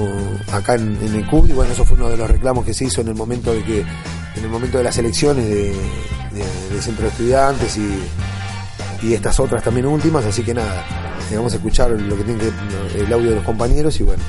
acá 0.53 0.75
en, 0.75 0.99
en 1.01 1.15
el 1.15 1.27
CUB. 1.27 1.49
Y 1.49 1.53
bueno, 1.53 1.73
eso 1.73 1.85
fue 1.85 1.97
uno 1.97 2.11
de 2.11 2.17
los 2.17 2.29
reclamos 2.29 2.65
que 2.65 2.75
se 2.75 2.85
hizo 2.85 3.01
en 3.01 3.09
el 3.09 3.15
momento 3.15 3.53
de 3.53 3.63
que 3.65 3.81
en 3.81 4.45
el 4.45 4.51
momento 4.51 4.79
de 4.79 4.85
las 4.85 4.99
elecciones 4.99 5.49
de, 5.49 5.75
de- 6.35 6.83
centro 6.83 7.05
de 7.05 7.11
estudiantes 7.11 7.77
y, 7.79 7.99
y 9.07 9.15
estas 9.15 9.39
otras 9.41 9.63
también 9.63 9.87
últimas, 9.87 10.25
así 10.27 10.43
que 10.43 10.53
nada, 10.55 10.85
eh, 11.31 11.37
vamos 11.37 11.53
a 11.53 11.57
escuchar 11.57 11.91
lo 11.91 12.17
que 12.17 12.25
tiene 12.25 12.41
que, 12.41 13.01
el 13.01 13.13
audio 13.13 13.31
de 13.31 13.37
los 13.37 13.45
compañeros 13.45 13.99
y 14.01 14.05
bueno, 14.05 14.23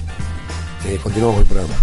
eh, 0.88 0.98
continuamos 1.02 1.36
con 1.38 1.44
el 1.44 1.50
programa. 1.50 1.74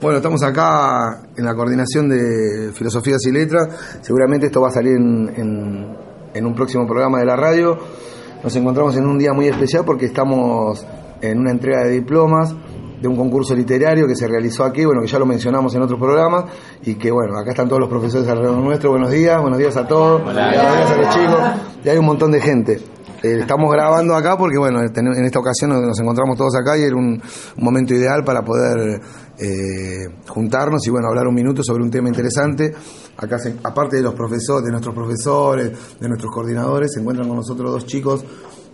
Bueno, 0.00 0.16
estamos 0.16 0.42
acá 0.42 1.22
en 1.36 1.44
la 1.44 1.54
coordinación 1.54 2.08
de 2.08 2.72
Filosofías 2.74 3.24
y 3.26 3.30
Letras. 3.32 3.68
Seguramente 4.00 4.46
esto 4.46 4.60
va 4.60 4.68
a 4.68 4.72
salir 4.72 4.96
en- 4.96 5.96
en 6.34 6.46
un 6.46 6.54
próximo 6.54 6.86
programa 6.86 7.18
de 7.20 7.24
la 7.26 7.36
radio. 7.36 7.78
Nos 8.42 8.56
encontramos 8.56 8.96
en 8.96 9.06
un 9.06 9.16
día 9.18 9.32
muy 9.32 9.46
especial 9.46 9.84
porque 9.84 10.06
estamos 10.06 10.84
en 11.20 11.38
una 11.38 11.52
entrega 11.52 11.84
de 11.84 11.90
diplomas 11.90 12.52
de 13.02 13.08
un 13.08 13.16
concurso 13.16 13.54
literario 13.54 14.06
que 14.06 14.14
se 14.14 14.28
realizó 14.28 14.62
aquí, 14.64 14.84
bueno, 14.84 15.00
que 15.02 15.08
ya 15.08 15.18
lo 15.18 15.26
mencionamos 15.26 15.74
en 15.74 15.82
otros 15.82 15.98
programas, 15.98 16.44
y 16.84 16.94
que 16.94 17.10
bueno, 17.10 17.36
acá 17.36 17.50
están 17.50 17.66
todos 17.68 17.80
los 17.80 17.88
profesores 17.88 18.28
alrededor 18.28 18.58
nuestro. 18.58 18.90
Buenos 18.90 19.10
días, 19.10 19.40
buenos 19.42 19.58
días 19.58 19.76
a 19.76 19.86
todos, 19.86 20.22
buenos 20.22 20.50
días 20.52 20.90
a 20.90 20.96
los 20.96 21.08
chicos, 21.14 21.40
y 21.84 21.88
hay 21.88 21.98
un 21.98 22.06
montón 22.06 22.30
de 22.30 22.40
gente. 22.40 22.80
Eh, 23.24 23.38
estamos 23.40 23.70
grabando 23.72 24.14
acá 24.16 24.36
porque, 24.36 24.58
bueno, 24.58 24.80
en 24.80 25.24
esta 25.24 25.38
ocasión 25.38 25.70
nos, 25.70 25.80
nos 25.82 26.00
encontramos 26.00 26.36
todos 26.36 26.54
acá 26.56 26.76
y 26.78 26.82
era 26.82 26.96
un, 26.96 27.20
un 27.56 27.64
momento 27.64 27.94
ideal 27.94 28.24
para 28.24 28.42
poder 28.42 29.00
eh, 29.38 30.08
juntarnos 30.28 30.84
y, 30.86 30.90
bueno, 30.90 31.08
hablar 31.08 31.26
un 31.28 31.34
minuto 31.34 31.62
sobre 31.62 31.82
un 31.84 31.90
tema 31.90 32.08
interesante. 32.08 32.72
Acá, 33.16 33.38
se- 33.38 33.54
aparte 33.62 33.96
de 33.96 34.02
los 34.02 34.14
profesores, 34.14 34.64
de 34.64 34.70
nuestros 34.72 34.94
profesores, 34.94 35.70
de 36.00 36.08
nuestros 36.08 36.32
coordinadores, 36.32 36.92
se 36.92 37.00
encuentran 37.00 37.28
con 37.28 37.36
nosotros 37.36 37.70
dos 37.70 37.86
chicos 37.86 38.24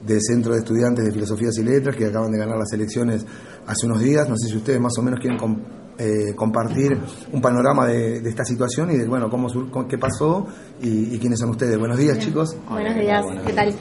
del 0.06 0.20
Centro 0.20 0.52
de 0.52 0.60
Estudiantes 0.60 1.04
de 1.04 1.12
Filosofías 1.12 1.56
y 1.58 1.64
Letras 1.64 1.96
que 1.96 2.06
acaban 2.06 2.30
de 2.32 2.38
ganar 2.38 2.56
las 2.58 2.72
elecciones 2.72 3.24
hace 3.66 3.86
unos 3.86 4.00
días. 4.00 4.28
No 4.28 4.36
sé 4.36 4.48
si 4.48 4.56
ustedes 4.56 4.80
más 4.80 4.92
o 4.98 5.02
menos 5.02 5.20
quieren 5.20 5.38
com- 5.38 5.60
eh, 5.98 6.34
compartir 6.36 6.96
un 7.32 7.40
panorama 7.40 7.86
de, 7.86 8.20
de 8.20 8.30
esta 8.30 8.44
situación 8.44 8.90
y 8.92 8.96
de, 8.96 9.06
bueno, 9.08 9.28
cómo, 9.28 9.48
qué 9.88 9.98
pasó 9.98 10.46
y, 10.80 11.14
y 11.14 11.18
quiénes 11.18 11.40
son 11.40 11.50
ustedes. 11.50 11.76
Buenos 11.78 11.98
días, 11.98 12.18
chicos. 12.18 12.56
Buenos 12.70 12.94
días, 12.94 13.24
¿qué 13.44 13.52
tal? 13.52 13.74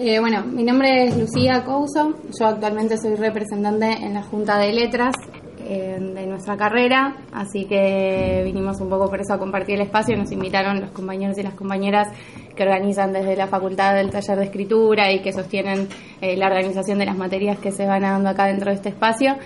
Eh, 0.00 0.20
bueno, 0.20 0.44
mi 0.46 0.62
nombre 0.62 1.08
es 1.08 1.18
Lucía 1.18 1.64
Couso, 1.64 2.14
yo 2.38 2.46
actualmente 2.46 2.96
soy 2.96 3.16
representante 3.16 3.86
en 3.86 4.14
la 4.14 4.22
Junta 4.22 4.56
de 4.56 4.72
Letras 4.72 5.12
de 5.68 6.26
nuestra 6.26 6.56
carrera, 6.56 7.14
así 7.32 7.66
que 7.66 8.42
vinimos 8.44 8.80
un 8.80 8.88
poco 8.88 9.10
por 9.10 9.20
eso 9.20 9.34
a 9.34 9.38
compartir 9.38 9.74
el 9.74 9.82
espacio, 9.82 10.16
nos 10.16 10.32
invitaron 10.32 10.80
los 10.80 10.90
compañeros 10.92 11.36
y 11.36 11.42
las 11.42 11.54
compañeras 11.54 12.08
que 12.56 12.62
organizan 12.62 13.12
desde 13.12 13.36
la 13.36 13.46
Facultad 13.46 13.94
del 13.94 14.10
Taller 14.10 14.38
de 14.38 14.44
Escritura 14.44 15.12
y 15.12 15.20
que 15.20 15.32
sostienen 15.32 15.88
eh, 16.20 16.36
la 16.36 16.46
organización 16.46 16.98
de 16.98 17.04
las 17.04 17.18
materias 17.18 17.58
que 17.58 17.70
se 17.70 17.86
van 17.86 18.02
dando 18.02 18.30
acá 18.30 18.46
dentro 18.46 18.70
de 18.70 18.76
este 18.76 18.88
espacio. 18.88 19.36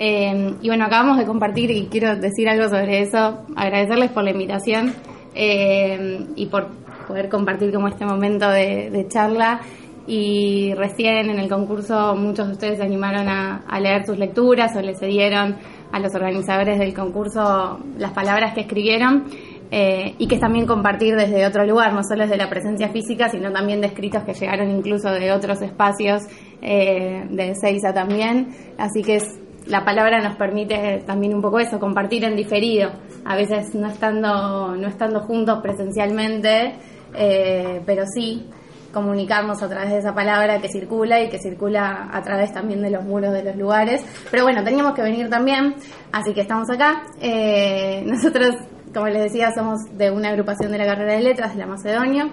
Eh, 0.00 0.54
y 0.60 0.68
bueno, 0.68 0.84
acabamos 0.84 1.16
de 1.16 1.24
compartir 1.24 1.70
y 1.70 1.86
quiero 1.86 2.16
decir 2.16 2.48
algo 2.48 2.68
sobre 2.68 3.00
eso, 3.00 3.44
agradecerles 3.54 4.10
por 4.10 4.24
la 4.24 4.30
invitación 4.30 4.94
eh, 5.34 6.26
y 6.34 6.46
por 6.46 6.68
poder 7.06 7.28
compartir 7.28 7.72
como 7.72 7.86
este 7.88 8.04
momento 8.04 8.48
de 8.50 9.06
charla. 9.08 9.60
Y 10.08 10.72
recién 10.72 11.28
en 11.28 11.38
el 11.38 11.50
concurso 11.50 12.16
muchos 12.16 12.46
de 12.46 12.52
ustedes 12.54 12.78
se 12.78 12.82
animaron 12.82 13.28
a, 13.28 13.78
leer 13.78 14.06
sus 14.06 14.18
lecturas 14.18 14.74
o 14.74 14.80
le 14.80 14.94
cedieron 14.94 15.56
a 15.92 16.00
los 16.00 16.14
organizadores 16.14 16.78
del 16.78 16.94
concurso 16.94 17.78
las 17.98 18.12
palabras 18.12 18.54
que 18.54 18.62
escribieron. 18.62 19.26
eh, 19.70 20.14
y 20.16 20.26
que 20.26 20.36
es 20.36 20.40
también 20.40 20.64
compartir 20.64 21.14
desde 21.14 21.46
otro 21.46 21.62
lugar, 21.66 21.92
no 21.92 22.02
solo 22.02 22.22
desde 22.22 22.38
la 22.38 22.48
presencia 22.48 22.88
física, 22.88 23.28
sino 23.28 23.52
también 23.52 23.82
de 23.82 23.88
escritos 23.88 24.22
que 24.22 24.32
llegaron 24.32 24.70
incluso 24.70 25.10
de 25.10 25.30
otros 25.30 25.60
espacios, 25.60 26.22
eh, 26.62 27.26
de 27.28 27.54
Seiza 27.54 27.92
también. 27.92 28.48
Así 28.78 29.02
que 29.02 29.16
es, 29.16 29.38
la 29.66 29.84
palabra 29.84 30.22
nos 30.22 30.36
permite 30.36 31.02
también 31.04 31.34
un 31.34 31.42
poco 31.42 31.58
eso, 31.58 31.78
compartir 31.78 32.24
en 32.24 32.34
diferido, 32.34 32.92
a 33.26 33.36
veces 33.36 33.74
no 33.74 33.88
estando, 33.88 34.74
no 34.74 34.88
estando 34.88 35.20
juntos 35.20 35.58
presencialmente, 35.60 36.76
eh, 37.14 37.82
pero 37.84 38.04
sí 38.06 38.46
comunicarnos 38.92 39.62
a 39.62 39.68
través 39.68 39.90
de 39.90 39.98
esa 39.98 40.14
palabra 40.14 40.60
que 40.60 40.68
circula 40.68 41.20
y 41.20 41.28
que 41.28 41.38
circula 41.38 42.08
a 42.12 42.22
través 42.22 42.52
también 42.52 42.82
de 42.82 42.90
los 42.90 43.04
muros 43.04 43.32
de 43.32 43.44
los 43.44 43.56
lugares. 43.56 44.04
Pero 44.30 44.44
bueno, 44.44 44.64
teníamos 44.64 44.94
que 44.94 45.02
venir 45.02 45.28
también, 45.28 45.74
así 46.12 46.32
que 46.32 46.42
estamos 46.42 46.68
acá. 46.70 47.02
Eh, 47.20 48.02
nosotros, 48.06 48.56
como 48.94 49.08
les 49.08 49.24
decía, 49.24 49.52
somos 49.54 49.80
de 49.96 50.10
una 50.10 50.30
agrupación 50.30 50.72
de 50.72 50.78
la 50.78 50.86
carrera 50.86 51.14
de 51.14 51.22
letras 51.22 51.52
de 51.54 51.58
la 51.58 51.66
Macedonia 51.66 52.30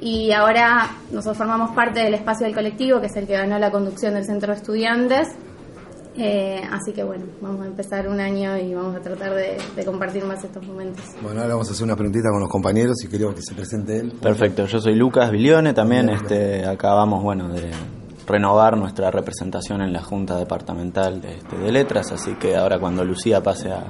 y 0.00 0.32
ahora 0.32 0.90
nosotros 1.10 1.38
formamos 1.38 1.70
parte 1.70 2.00
del 2.00 2.14
espacio 2.14 2.46
del 2.46 2.54
colectivo, 2.54 3.00
que 3.00 3.06
es 3.06 3.16
el 3.16 3.26
que 3.26 3.34
ganó 3.34 3.58
la 3.58 3.70
conducción 3.70 4.14
del 4.14 4.24
centro 4.24 4.52
de 4.52 4.58
estudiantes. 4.58 5.28
Eh, 6.16 6.62
así 6.70 6.92
que 6.92 7.02
bueno, 7.02 7.24
vamos 7.40 7.62
a 7.62 7.66
empezar 7.66 8.08
un 8.08 8.20
año 8.20 8.56
y 8.56 8.72
vamos 8.72 8.94
a 8.94 9.00
tratar 9.00 9.34
de, 9.34 9.56
de 9.74 9.84
compartir 9.84 10.24
más 10.24 10.44
estos 10.44 10.64
momentos. 10.64 11.04
Bueno, 11.20 11.40
ahora 11.40 11.54
vamos 11.54 11.68
a 11.68 11.72
hacer 11.72 11.84
una 11.84 11.96
preguntita 11.96 12.30
con 12.30 12.40
los 12.40 12.48
compañeros 12.48 13.02
y 13.04 13.08
queremos 13.08 13.34
que 13.34 13.42
se 13.42 13.54
presente 13.54 13.98
él. 13.98 14.12
Perfecto, 14.12 14.66
yo 14.66 14.80
soy 14.80 14.94
Lucas 14.94 15.30
Bilione, 15.32 15.74
también 15.74 16.08
este, 16.08 16.64
acabamos 16.66 17.22
bueno, 17.22 17.48
de 17.48 17.70
renovar 18.26 18.76
nuestra 18.76 19.10
representación 19.10 19.82
en 19.82 19.92
la 19.92 20.02
Junta 20.02 20.38
Departamental 20.38 21.20
de, 21.20 21.34
este, 21.34 21.58
de 21.58 21.72
Letras, 21.72 22.12
así 22.12 22.34
que 22.34 22.56
ahora 22.56 22.78
cuando 22.78 23.04
Lucía 23.04 23.42
pase 23.42 23.72
a 23.72 23.84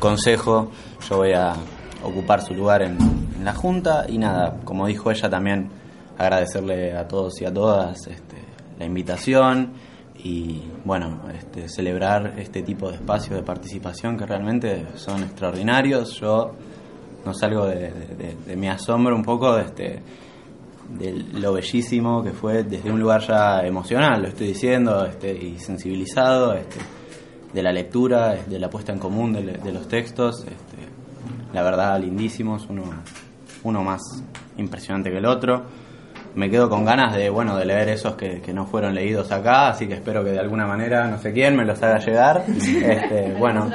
Consejo, 0.00 0.72
yo 1.08 1.18
voy 1.18 1.32
a 1.32 1.54
ocupar 2.02 2.42
su 2.42 2.54
lugar 2.54 2.82
en, 2.82 2.98
en 3.36 3.44
la 3.44 3.54
Junta 3.54 4.06
y 4.08 4.18
nada, 4.18 4.58
como 4.64 4.88
dijo 4.88 5.12
ella 5.12 5.30
también, 5.30 5.70
agradecerle 6.18 6.96
a 6.96 7.06
todos 7.06 7.40
y 7.40 7.44
a 7.44 7.54
todas 7.54 8.06
este, 8.08 8.36
la 8.78 8.84
invitación 8.84 9.91
y 10.24 10.62
bueno, 10.84 11.22
este, 11.36 11.68
celebrar 11.68 12.34
este 12.38 12.62
tipo 12.62 12.88
de 12.88 12.96
espacios 12.96 13.36
de 13.36 13.42
participación 13.42 14.16
que 14.16 14.24
realmente 14.24 14.86
son 14.94 15.22
extraordinarios. 15.22 16.20
Yo 16.20 16.52
no 17.24 17.34
salgo 17.34 17.66
de, 17.66 18.56
mi 18.56 18.68
asombro 18.68 19.16
un 19.16 19.22
poco 19.22 19.54
de, 19.56 19.62
este, 19.62 20.02
de 20.90 21.12
lo 21.34 21.52
bellísimo 21.52 22.22
que 22.22 22.30
fue 22.30 22.62
desde 22.62 22.90
un 22.90 23.00
lugar 23.00 23.20
ya 23.26 23.60
emocional, 23.66 24.22
lo 24.22 24.28
estoy 24.28 24.48
diciendo, 24.48 25.04
este, 25.04 25.32
y 25.32 25.58
sensibilizado, 25.58 26.54
este, 26.54 26.78
de 27.52 27.62
la 27.62 27.72
lectura, 27.72 28.34
de 28.34 28.58
la 28.58 28.70
puesta 28.70 28.92
en 28.92 28.98
común 28.98 29.32
de, 29.32 29.42
de 29.42 29.72
los 29.72 29.88
textos, 29.88 30.40
este, 30.40 30.76
la 31.52 31.62
verdad 31.62 32.00
lindísimos, 32.00 32.66
uno, 32.68 32.84
uno 33.64 33.82
más 33.82 34.00
impresionante 34.56 35.10
que 35.10 35.18
el 35.18 35.26
otro. 35.26 35.64
Me 36.34 36.48
quedo 36.48 36.70
con 36.70 36.84
ganas 36.84 37.14
de 37.14 37.28
bueno 37.28 37.56
de 37.56 37.64
leer 37.66 37.90
esos 37.90 38.14
que, 38.16 38.40
que 38.40 38.54
no 38.54 38.64
fueron 38.66 38.94
leídos 38.94 39.30
acá, 39.32 39.68
así 39.68 39.86
que 39.86 39.94
espero 39.94 40.24
que 40.24 40.30
de 40.30 40.38
alguna 40.40 40.66
manera, 40.66 41.06
no 41.08 41.18
sé 41.18 41.32
quién, 41.32 41.54
me 41.56 41.64
los 41.64 41.82
haga 41.82 41.98
llegar. 41.98 42.44
Este, 42.48 43.34
bueno, 43.38 43.66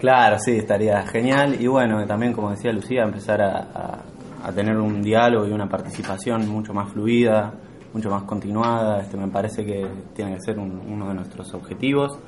Claro, 0.00 0.38
sí, 0.38 0.58
estaría 0.58 1.02
genial. 1.06 1.56
Y 1.58 1.66
bueno, 1.66 2.04
también, 2.06 2.32
como 2.34 2.50
decía 2.50 2.72
Lucía, 2.72 3.02
empezar 3.04 3.40
a, 3.40 3.58
a- 3.58 4.02
a 4.42 4.52
tener 4.52 4.76
un 4.78 5.02
diálogo 5.02 5.46
y 5.46 5.52
una 5.52 5.68
participación 5.68 6.48
mucho 6.48 6.72
más 6.72 6.90
fluida, 6.92 7.52
mucho 7.92 8.08
más 8.10 8.22
continuada. 8.22 9.00
Este, 9.02 9.16
me 9.18 9.28
parece 9.28 9.64
que 9.64 9.86
tiene 10.14 10.34
que 10.36 10.40
ser 10.40 10.58
un- 10.58 10.80
uno 10.88 11.08
de 11.08 11.14
nuestros 11.14 11.52
objetivos. 11.54 12.18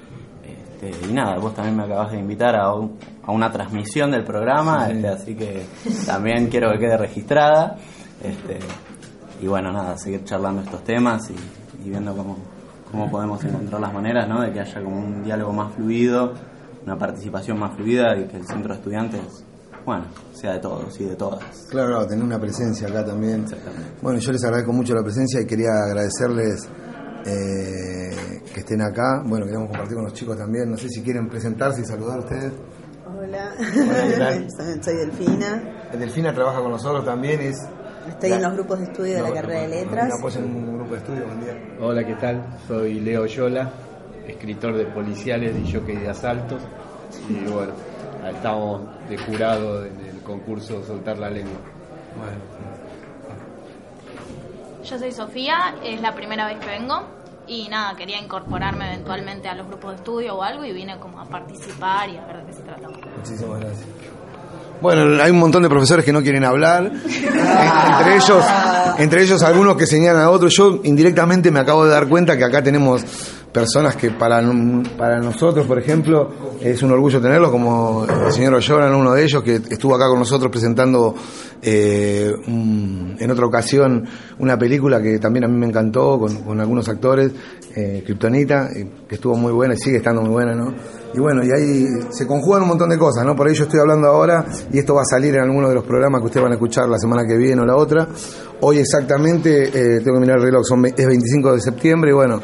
Este, 0.45 0.91
y 1.09 1.13
nada, 1.13 1.39
vos 1.39 1.55
también 1.55 1.77
me 1.77 1.85
acabas 1.85 2.13
de 2.13 2.19
invitar 2.19 2.57
a, 2.57 2.73
un- 2.75 2.99
a 3.25 3.31
una 3.33 3.51
transmisión 3.51 4.11
del 4.11 4.25
programa, 4.25 4.87
Sí. 4.87 4.93
este, 4.93 5.09
así 5.09 5.35
que 5.37 5.63
también 6.07 6.49
quiero 6.49 6.71
que 6.73 6.79
quede 6.79 6.97
registrada. 6.99 7.77
Este, 8.23 8.59
y 9.43 9.47
bueno, 9.49 9.73
nada, 9.73 9.99
seguir 9.99 10.23
charlando 10.25 10.63
estos 10.63 10.85
temas 10.85 11.29
y, 11.29 11.35
y 11.85 11.91
viendo 11.91 12.17
cómo, 12.17 12.39
cómo 12.91 13.11
podemos 13.11 13.43
encontrar 13.45 13.81
las 13.81 13.93
maneras 13.93 14.29
¿no? 14.29 14.41
de 14.41 14.53
que 14.53 14.61
haya 14.61 14.83
como 14.83 14.99
un 14.99 15.25
diálogo 15.25 15.53
más 15.53 15.75
fluido, 15.75 16.33
una 16.85 16.97
participación 16.97 17.59
más 17.59 17.75
fluida 17.75 18.17
y 18.17 18.29
que 18.29 18.37
el 18.37 18.47
centro 18.47 18.73
de 18.73 18.79
estudiantes, 18.79 19.45
bueno, 19.85 20.05
sea 20.33 20.53
de 20.53 20.61
todos 20.61 21.01
y 21.01 21.07
de 21.07 21.17
todas. 21.17 21.43
Claro, 21.71 21.89
claro, 21.89 22.07
tener 22.07 22.25
una 22.25 22.39
presencia 22.39 22.87
acá 22.87 23.05
también. 23.05 23.45
Bueno, 24.01 24.21
yo 24.21 24.31
les 24.31 24.45
agradezco 24.45 24.73
mucho 24.73 24.95
la 24.95 25.03
presencia 25.03 25.41
y 25.41 25.45
quería 25.47 25.71
agradecerles 25.87 26.69
eh, 27.27 28.43
que 28.55 28.61
estén 28.61 28.81
acá. 28.81 29.23
Bueno, 29.27 29.45
queremos 29.47 29.69
compartir 29.71 29.97
con 29.97 30.05
los 30.05 30.13
chicos 30.13 30.37
también. 30.37 30.71
No 30.71 30.77
sé 30.77 30.89
si 30.89 31.03
quieren 31.03 31.29
presentarse 31.29 31.81
y 31.83 31.85
saludar 31.85 32.19
a 32.19 32.21
ustedes. 32.21 32.53
Hola, 33.07 33.55
Hola, 33.59 34.09
¿qué 34.09 34.19
tal? 34.19 34.49
soy, 34.57 34.79
soy 34.83 34.97
Delfina. 34.99 35.89
Delfina 35.99 36.33
trabaja 36.33 36.61
con 36.61 36.71
nosotros 36.71 37.05
también. 37.05 37.41
Es 37.41 37.57
Estoy 38.09 38.31
la- 38.31 38.37
en 38.37 38.43
los 38.43 38.53
grupos 38.55 38.79
de 38.81 38.85
estudio 38.87 39.15
de 39.17 39.23
la 39.23 39.29
No, 39.29 39.35
carrera 39.35 39.61
de 39.61 39.69
letras. 39.69 40.09
no 40.09 40.15
apoyan 40.17 40.45
un 40.45 40.77
grupo 40.77 40.93
de 40.93 40.99
estudio, 40.99 41.25
buen 41.27 41.41
día. 41.41 41.55
Hola, 41.81 42.05
¿qué 42.05 42.15
tal? 42.15 42.43
Soy 42.67 43.01
Leo 43.01 43.27
Yola, 43.27 43.71
escritor 44.27 44.75
de 44.75 44.85
policiales 44.87 45.55
y 45.65 45.73
jockey 45.73 45.97
de 45.97 46.09
asaltos. 46.09 46.61
Y 47.29 47.35
bueno, 47.51 47.73
estamos 48.35 48.83
de 49.09 49.19
jurado 49.19 49.85
en 49.85 50.01
el 50.01 50.21
concurso 50.23 50.83
Soltar 50.85 51.19
la 51.19 51.31
Lengua. 51.31 51.59
Yo 54.85 54.99
soy 54.99 55.13
Sofía, 55.13 55.77
es 55.85 56.01
la 56.01 56.15
primera 56.15 56.47
vez 56.47 56.59
que 56.59 56.67
vengo 56.67 57.03
y 57.47 57.69
nada, 57.69 57.95
quería 57.97 58.21
incorporarme 58.21 58.93
eventualmente 58.95 59.49
a 59.49 59.55
los 59.55 59.67
grupos 59.69 59.91
de 59.93 59.97
estudio 59.97 60.37
o 60.37 60.43
algo 60.43 60.65
y 60.65 60.73
vine 60.73 60.99
como 60.99 61.21
a 61.21 61.25
participar 61.25 62.09
y 62.09 62.17
a 62.17 62.27
ver 62.27 62.39
de 62.39 62.47
qué 62.47 62.53
se 62.53 62.63
trataba. 62.63 62.95
Muchísimas 63.17 63.61
gracias. 63.61 63.87
Bueno, 64.83 65.23
hay 65.23 65.31
un 65.31 65.39
montón 65.39 65.63
de 65.63 65.69
profesores 65.69 66.05
que 66.05 66.13
no 66.13 66.23
quieren 66.23 66.45
hablar, 66.45 66.91
entre 66.93 68.17
ellos, 68.17 68.45
entre 68.99 69.23
ellos 69.23 69.41
algunos 69.45 69.77
que 69.77 69.87
señalan 69.87 70.23
a 70.23 70.31
otros. 70.31 70.53
Yo 70.57 70.81
indirectamente 70.83 71.53
me 71.53 71.61
acabo 71.61 71.85
de 71.85 71.93
dar 71.93 72.09
cuenta 72.09 72.37
que 72.37 72.43
acá 72.43 72.65
tenemos 72.65 73.05
personas 73.53 73.95
que 73.95 74.11
para, 74.11 74.43
para 74.99 75.21
nosotros, 75.21 75.69
por 75.69 75.79
ejemplo, 75.79 76.33
es 76.61 76.83
un 76.83 76.91
orgullo 76.91 77.21
tenerlos, 77.21 77.53
como 77.53 78.05
el 78.27 78.33
señor 78.33 78.55
Oyoran, 78.55 78.93
uno 78.93 79.13
de 79.13 79.23
ellos, 79.23 79.41
que 79.45 79.55
estuvo 79.55 79.95
acá 79.95 80.09
con 80.09 80.19
nosotros 80.19 80.51
presentando 80.51 81.15
eh, 81.63 82.33
en 82.45 83.31
otra 83.31 83.47
ocasión 83.47 84.05
una 84.41 84.59
película 84.59 85.01
que 85.01 85.21
también 85.21 85.45
a 85.45 85.49
mí 85.49 85.57
me 85.57 85.67
encantó, 85.67 86.19
con, 86.19 86.43
con 86.43 86.61
algunos 86.61 86.89
actores, 86.89 87.31
eh, 87.77 88.03
Kryptonita, 88.05 88.71
eh, 88.75 88.89
que 89.09 89.15
estuvo 89.15 89.37
muy 89.37 89.53
buena 89.53 89.75
y 89.75 89.77
sigue 89.77 89.99
estando 89.99 90.23
muy 90.23 90.31
buena, 90.31 90.57
¿no? 90.57 90.75
Y 91.15 91.21
bueno, 91.21 91.43
y 91.45 91.51
ahí 91.51 91.87
se 92.11 92.27
conjugan 92.27 92.63
un 92.63 92.69
montón 92.69 92.89
de 92.89 92.99
cosas, 92.99 93.25
¿no? 93.25 93.37
Por 93.37 93.47
ahí 93.47 93.55
yo 93.55 93.65
estoy 93.65 93.81
hablando 93.81 94.09
ahora 94.09 94.47
y 94.73 94.79
esto 94.79 94.95
va 94.95 95.03
a 95.03 95.05
salir 95.05 95.35
en 95.35 95.43
alguno 95.43 95.69
de 95.69 95.75
los 95.75 95.85
programas 95.85 96.21
que 96.21 96.27
ustedes 96.27 96.43
van 96.43 96.53
a 96.53 96.55
escuchar 96.55 96.89
la 96.89 96.99
semana 96.99 97.27
que 97.27 97.37
viene 97.37 97.61
o 97.61 97.67
la 97.67 97.77
otra. 97.77 98.09
Hoy 98.61 98.79
exactamente, 98.79 99.65
eh, 99.69 100.01
tengo 100.01 100.15
que 100.15 100.21
mirar 100.21 100.39
el 100.39 100.45
reloj, 100.45 100.63
es 100.97 101.07
25 101.07 101.55
de 101.55 101.61
septiembre 101.61 102.11
y 102.11 102.15
bueno, 102.15 102.41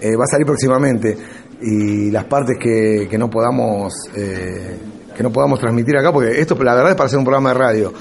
eh, 0.00 0.16
va 0.16 0.24
a 0.24 0.30
salir 0.30 0.46
próximamente. 0.46 1.16
Y 1.60 2.10
las 2.10 2.24
partes 2.24 2.56
que, 2.60 3.08
que 3.10 3.18
no 3.18 3.28
podamos... 3.30 3.92
eh, 4.14 4.78
que 5.14 5.22
no 5.22 5.30
podamos 5.30 5.58
transmitir 5.60 5.96
acá, 5.96 6.12
porque 6.12 6.40
esto 6.40 6.56
la 6.62 6.74
verdad 6.74 6.90
es 6.90 6.96
para 6.96 7.06
hacer 7.06 7.18
un 7.18 7.24
programa 7.24 7.50
de 7.50 7.54
radio. 7.58 7.92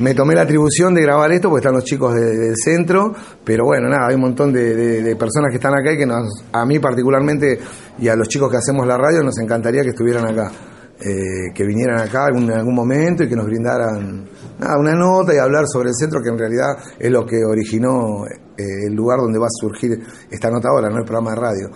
Me 0.00 0.14
tomé 0.14 0.34
la 0.34 0.42
atribución 0.42 0.94
de 0.94 1.02
grabar 1.02 1.30
esto 1.32 1.48
porque 1.48 1.60
están 1.60 1.74
los 1.74 1.84
chicos 1.84 2.14
de- 2.14 2.36
del 2.36 2.54
centro, 2.56 3.12
pero 3.44 3.64
bueno, 3.64 3.88
nada, 3.88 4.08
hay 4.08 4.14
un 4.14 4.22
montón 4.22 4.52
de, 4.52 5.14
personas 5.18 5.50
que 5.50 5.56
están 5.56 5.74
acá 5.74 5.92
y 5.92 5.98
que 5.98 6.06
nos, 6.06 6.44
a 6.52 6.64
mí 6.64 6.78
particularmente 6.78 7.58
y 7.98 8.08
a 8.08 8.16
los 8.16 8.28
chicos 8.28 8.50
que 8.50 8.56
hacemos 8.56 8.86
la 8.86 8.96
radio 8.96 9.22
nos 9.22 9.38
encantaría 9.38 9.82
que 9.82 9.90
estuvieran 9.90 10.24
acá, 10.26 10.50
eh, 11.00 11.52
que 11.54 11.64
vinieran 11.64 12.00
acá 12.00 12.28
en 12.34 12.50
algún 12.50 12.74
momento 12.74 13.24
y 13.24 13.28
que 13.28 13.36
nos 13.36 13.46
brindaran 13.46 14.24
una 14.78 14.92
nota 14.94 15.34
y 15.34 15.38
hablar 15.38 15.64
sobre 15.66 15.88
el 15.88 15.94
centro, 15.94 16.20
que 16.22 16.28
en 16.30 16.38
realidad 16.38 16.68
es 16.98 17.10
lo 17.10 17.26
que 17.26 17.44
originó 17.44 18.24
eh, 18.26 18.86
el 18.86 18.94
lugar 18.94 19.18
donde 19.18 19.38
va 19.38 19.46
a 19.46 19.50
surgir 19.60 19.98
esta 20.30 20.50
nota 20.50 20.68
ahora, 20.68 20.88
no 20.88 20.98
el 20.98 21.04
programa 21.04 21.30
de 21.32 21.36
radio. 21.36 21.70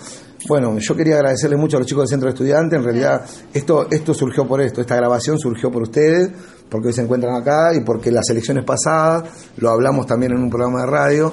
Bueno, 0.48 0.76
yo 0.78 0.94
quería 0.94 1.16
agradecerles 1.16 1.58
mucho 1.58 1.76
a 1.76 1.80
los 1.80 1.88
chicos 1.88 2.02
del 2.04 2.08
Centro 2.10 2.28
de 2.28 2.34
Estudiantes. 2.34 2.78
En 2.78 2.84
realidad, 2.84 3.24
esto, 3.52 3.88
esto 3.90 4.14
surgió 4.14 4.46
por 4.46 4.60
esto. 4.60 4.80
Esta 4.80 4.94
grabación 4.94 5.38
surgió 5.38 5.72
por 5.72 5.82
ustedes, 5.82 6.30
porque 6.68 6.88
hoy 6.88 6.92
se 6.92 7.02
encuentran 7.02 7.34
acá 7.34 7.74
y 7.74 7.80
porque 7.80 8.12
las 8.12 8.28
elecciones 8.30 8.64
pasadas 8.64 9.24
lo 9.56 9.70
hablamos 9.70 10.06
también 10.06 10.32
en 10.32 10.38
un 10.42 10.50
programa 10.50 10.80
de 10.82 10.86
radio. 10.86 11.32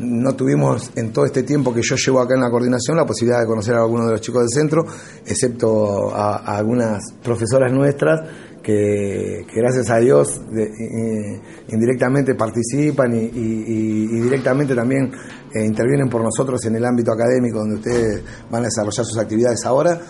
No 0.00 0.34
tuvimos 0.34 0.90
en 0.96 1.12
todo 1.12 1.26
este 1.26 1.42
tiempo 1.42 1.72
que 1.74 1.82
yo 1.82 1.94
llevo 1.94 2.20
acá 2.20 2.34
en 2.34 2.40
la 2.40 2.50
coordinación 2.50 2.96
la 2.96 3.04
posibilidad 3.04 3.40
de 3.40 3.46
conocer 3.46 3.74
a 3.74 3.80
algunos 3.82 4.06
de 4.06 4.12
los 4.12 4.20
chicos 4.22 4.40
del 4.42 4.50
centro, 4.50 4.82
excepto 5.26 6.10
a, 6.14 6.56
algunas 6.56 6.98
profesoras 7.22 7.70
nuestras 7.70 8.20
que, 8.62 9.44
que 9.46 9.60
gracias 9.60 9.90
a 9.90 9.98
Dios 9.98 10.40
de- 10.50 10.64
eh, 10.64 11.40
indirectamente 11.68 12.34
participan 12.34 13.12
y 13.14 14.06
directamente 14.20 14.74
también 14.74 15.12
eh, 15.54 15.64
intervienen 15.64 16.08
por 16.08 16.22
nosotros 16.22 16.64
en 16.66 16.76
el 16.76 16.84
ámbito 16.84 17.12
académico 17.12 17.58
donde 17.58 17.76
ustedes 17.76 18.22
van 18.50 18.62
a 18.62 18.66
desarrollar 18.66 19.04
sus 19.04 19.18
actividades 19.18 19.64
ahora. 19.64 20.00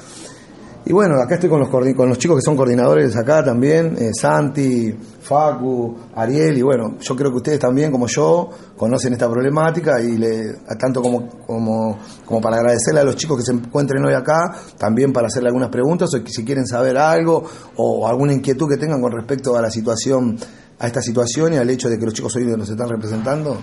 Y 0.85 0.93
bueno, 0.93 1.17
acá 1.23 1.35
estoy 1.35 1.51
con 1.51 1.61
los, 1.61 1.69
con 1.69 2.09
los 2.09 2.19
chicos 2.19 2.39
que 2.39 2.43
son 2.43 2.57
coordinadores 2.57 3.15
acá 3.15 3.45
también, 3.45 3.97
eh, 3.99 4.11
Santi, 4.19 4.93
Facu, 5.21 5.95
Ariel, 6.15 6.57
y 6.57 6.63
bueno, 6.63 6.97
yo 6.99 7.15
creo 7.15 7.31
que 7.31 7.37
ustedes 7.37 7.59
también, 7.59 7.93
como 7.93 8.07
yo, 8.07 8.49
conocen 8.77 9.13
esta 9.13 9.31
problemática 9.31 10.01
y 10.01 10.17
le, 10.17 10.55
tanto 10.79 11.03
como, 11.03 11.29
como, 11.47 11.99
como 12.25 12.41
para 12.41 12.57
agradecerle 12.57 13.01
a 13.01 13.05
los 13.05 13.15
chicos 13.17 13.37
que 13.37 13.45
se 13.45 13.53
encuentren 13.53 14.03
hoy 14.05 14.15
acá, 14.15 14.57
también 14.79 15.13
para 15.13 15.27
hacerle 15.27 15.49
algunas 15.51 15.69
preguntas 15.69 16.09
o 16.15 16.19
si 16.27 16.45
quieren 16.45 16.67
saber 16.67 16.97
algo 16.97 17.45
o 17.77 18.09
alguna 18.09 18.33
inquietud 18.33 18.67
que 18.67 18.79
tengan 18.79 19.03
con 19.03 19.13
respecto 19.13 19.55
a 19.57 19.61
la 19.61 19.71
situación, 19.71 20.39
a 20.79 20.87
esta 20.87 21.03
situación 21.03 21.53
y 21.53 21.57
al 21.59 21.69
hecho 21.69 21.91
de 21.91 21.99
que 21.99 22.07
los 22.07 22.15
chicos 22.15 22.35
hoy 22.37 22.47
nos 22.47 22.71
están 22.71 22.89
representando. 22.89 23.59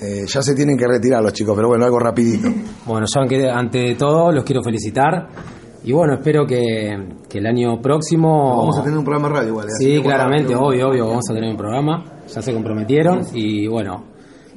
Eh, 0.00 0.24
ya 0.26 0.42
se 0.42 0.54
tienen 0.54 0.76
que 0.76 0.86
retirar 0.86 1.22
los 1.22 1.32
chicos, 1.32 1.54
pero 1.56 1.68
bueno, 1.68 1.84
algo 1.84 1.98
rapidito. 1.98 2.48
Bueno, 2.86 3.06
yo 3.12 3.20
ante, 3.20 3.50
ante 3.50 3.94
todo 3.96 4.30
los 4.32 4.44
quiero 4.44 4.62
felicitar 4.62 5.28
y 5.84 5.92
bueno, 5.92 6.14
espero 6.14 6.44
que, 6.46 6.96
que 7.28 7.38
el 7.38 7.46
año 7.46 7.80
próximo... 7.80 8.56
Vamos 8.58 8.78
a 8.78 8.82
tener 8.82 8.98
un 8.98 9.04
programa 9.04 9.28
radio 9.28 9.48
igual. 9.50 9.66
¿eh? 9.68 9.72
Sí, 9.78 9.86
que 9.96 10.02
claramente, 10.02 10.54
obvio, 10.54 10.88
obvio, 10.88 11.06
vamos 11.08 11.24
a 11.30 11.34
tener 11.34 11.50
un 11.50 11.56
programa, 11.56 12.04
ya 12.26 12.42
se 12.42 12.52
comprometieron 12.52 13.20
y 13.34 13.66
bueno, 13.68 14.04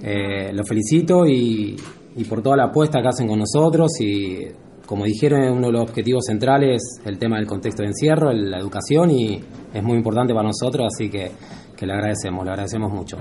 eh, 0.01 0.51
los 0.53 0.67
felicito 0.67 1.25
y, 1.27 1.75
y 2.15 2.23
por 2.25 2.41
toda 2.41 2.55
la 2.57 2.65
apuesta 2.65 3.01
que 3.01 3.07
hacen 3.07 3.27
con 3.27 3.39
nosotros 3.39 3.91
y 3.99 4.39
como 4.85 5.05
dijeron, 5.05 5.41
uno 5.51 5.67
de 5.67 5.73
los 5.73 5.81
objetivos 5.83 6.23
centrales 6.25 6.81
es 6.99 7.07
el 7.07 7.19
tema 7.19 7.37
del 7.37 7.45
contexto 7.45 7.83
de 7.83 7.89
encierro, 7.89 8.31
el- 8.31 8.49
la 8.49 8.57
educación 8.57 9.11
y 9.11 9.39
es 9.71 9.83
muy 9.83 9.97
importante 9.97 10.33
para 10.33 10.47
nosotros, 10.47 10.87
así 10.91 11.09
que, 11.11 11.31
que 11.77 11.85
le 11.85 11.93
agradecemos, 11.93 12.43
le 12.43 12.49
agradecemos 12.51 12.91
mucho. 12.91 13.17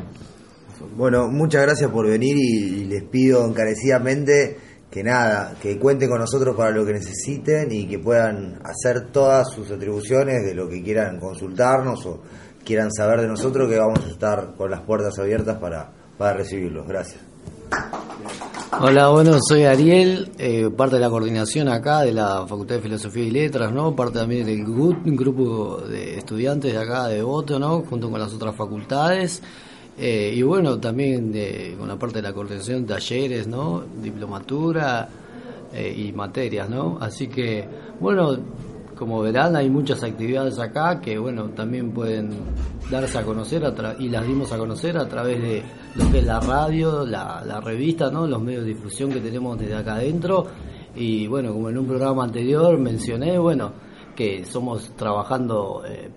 Bueno, 0.97 1.29
muchas 1.29 1.63
gracias 1.63 1.91
por 1.91 2.07
venir 2.07 2.37
y, 2.37 2.85
les 2.85 3.03
pido 3.05 3.45
encarecidamente 3.45 4.57
que 4.91 5.03
nada, 5.03 5.55
que 5.61 5.79
cuenten 5.79 6.09
con 6.09 6.21
nosotros 6.21 6.57
para 6.57 6.71
lo 6.71 6.87
que 6.87 6.95
necesiten 6.95 7.71
y 7.71 7.87
que 7.87 7.99
puedan 7.99 8.61
hacer 8.65 9.11
todas 9.13 9.51
sus 9.53 9.71
atribuciones 9.71 10.45
de 10.45 10.55
lo 10.55 10.69
que 10.69 10.83
quieran 10.83 11.19
consultarnos 11.19 12.07
o 12.07 12.23
quieran 12.65 12.93
saber 12.93 13.21
de 13.21 13.29
nosotros, 13.29 13.69
que 13.69 13.79
vamos 13.79 14.05
a 14.05 14.09
estar 14.09 14.55
con 14.57 14.71
las 14.71 14.81
puertas 14.83 15.19
abiertas 15.19 15.59
para, 15.59 15.91
para 16.17 16.35
recibirlos. 16.35 16.87
Gracias. 16.87 17.21
Hola, 18.81 19.09
bueno, 19.09 19.39
soy 19.47 19.65
Ariel, 19.65 20.31
eh, 20.39 20.71
parte 20.71 20.97
de 20.97 21.01
la 21.01 21.11
coordinación 21.11 21.69
acá 21.69 22.03
de 22.03 22.13
la 22.13 22.47
Facultad 22.47 22.77
de 22.77 22.83
Filosofía 22.83 23.25
y 23.25 23.31
Letras, 23.31 23.73
¿no? 23.73 23.97
Parte 23.97 24.21
también 24.21 24.47
del 24.47 24.65
GUT, 24.65 24.99
grupo 25.05 25.79
de 25.79 26.17
estudiantes 26.17 26.73
de 26.73 26.79
acá 26.79 27.09
de 27.09 27.23
Voto, 27.23 27.59
¿no? 27.59 27.81
Junto 27.81 28.11
con 28.11 28.21
las 28.21 28.33
otras 28.33 28.55
facultades. 28.55 29.43
Eh, 29.99 30.33
y 30.35 30.43
bueno, 30.43 30.79
también 30.79 31.33
de, 31.33 31.75
con 31.77 31.89
la 31.89 31.99
parte 31.99 32.17
de 32.17 32.23
la 32.23 32.33
coordinación, 32.33 32.87
talleres, 32.87 33.49
¿no? 33.49 33.83
Diplomatura 34.01 35.09
eh, 35.73 35.93
y 35.97 36.13
materias, 36.13 36.71
¿no? 36.71 36.99
Así 37.01 37.27
que, 37.27 37.69
bueno, 37.99 38.37
como 38.97 39.21
verán, 39.21 39.57
hay 39.57 39.69
muchas 39.69 40.03
actividades 40.05 40.59
acá 40.61 41.01
que, 41.01 41.19
bueno, 41.19 41.51
también 41.51 41.91
pueden 41.91 42.31
darse 42.91 43.19
a 43.19 43.23
conocer 43.23 43.65
a 43.65 43.75
tra- 43.75 43.97
y 43.99 44.09
las 44.09 44.27
dimos 44.27 44.53
a 44.53 44.59
conocer 44.59 44.97
a 44.99 45.09
través 45.09 45.43
de 45.43 45.63
lo 45.97 46.11
que 46.11 46.19
es 46.19 46.25
la 46.25 46.41
radio, 46.41 47.05
la, 47.05 47.61
revista, 47.61 48.11
¿no? 48.11 48.27
Los 48.27 48.41
medios 48.41 48.63
de 48.65 48.75
difusión 48.75 49.11
que 49.11 49.21
tenemos 49.21 49.59
desde 49.59 49.75
acá 49.75 49.97
adentro. 49.97 50.47
Y 50.95 51.27
bueno, 51.27 51.53
como 51.53 51.71
en 51.71 51.79
un 51.79 51.87
programa 51.87 52.25
anterior 52.25 52.79
mencioné, 52.79 53.37
bueno, 53.39 53.73
que 54.15 54.45
somos 54.45 54.93
trabajando 54.97 55.83
eh, 55.87 56.09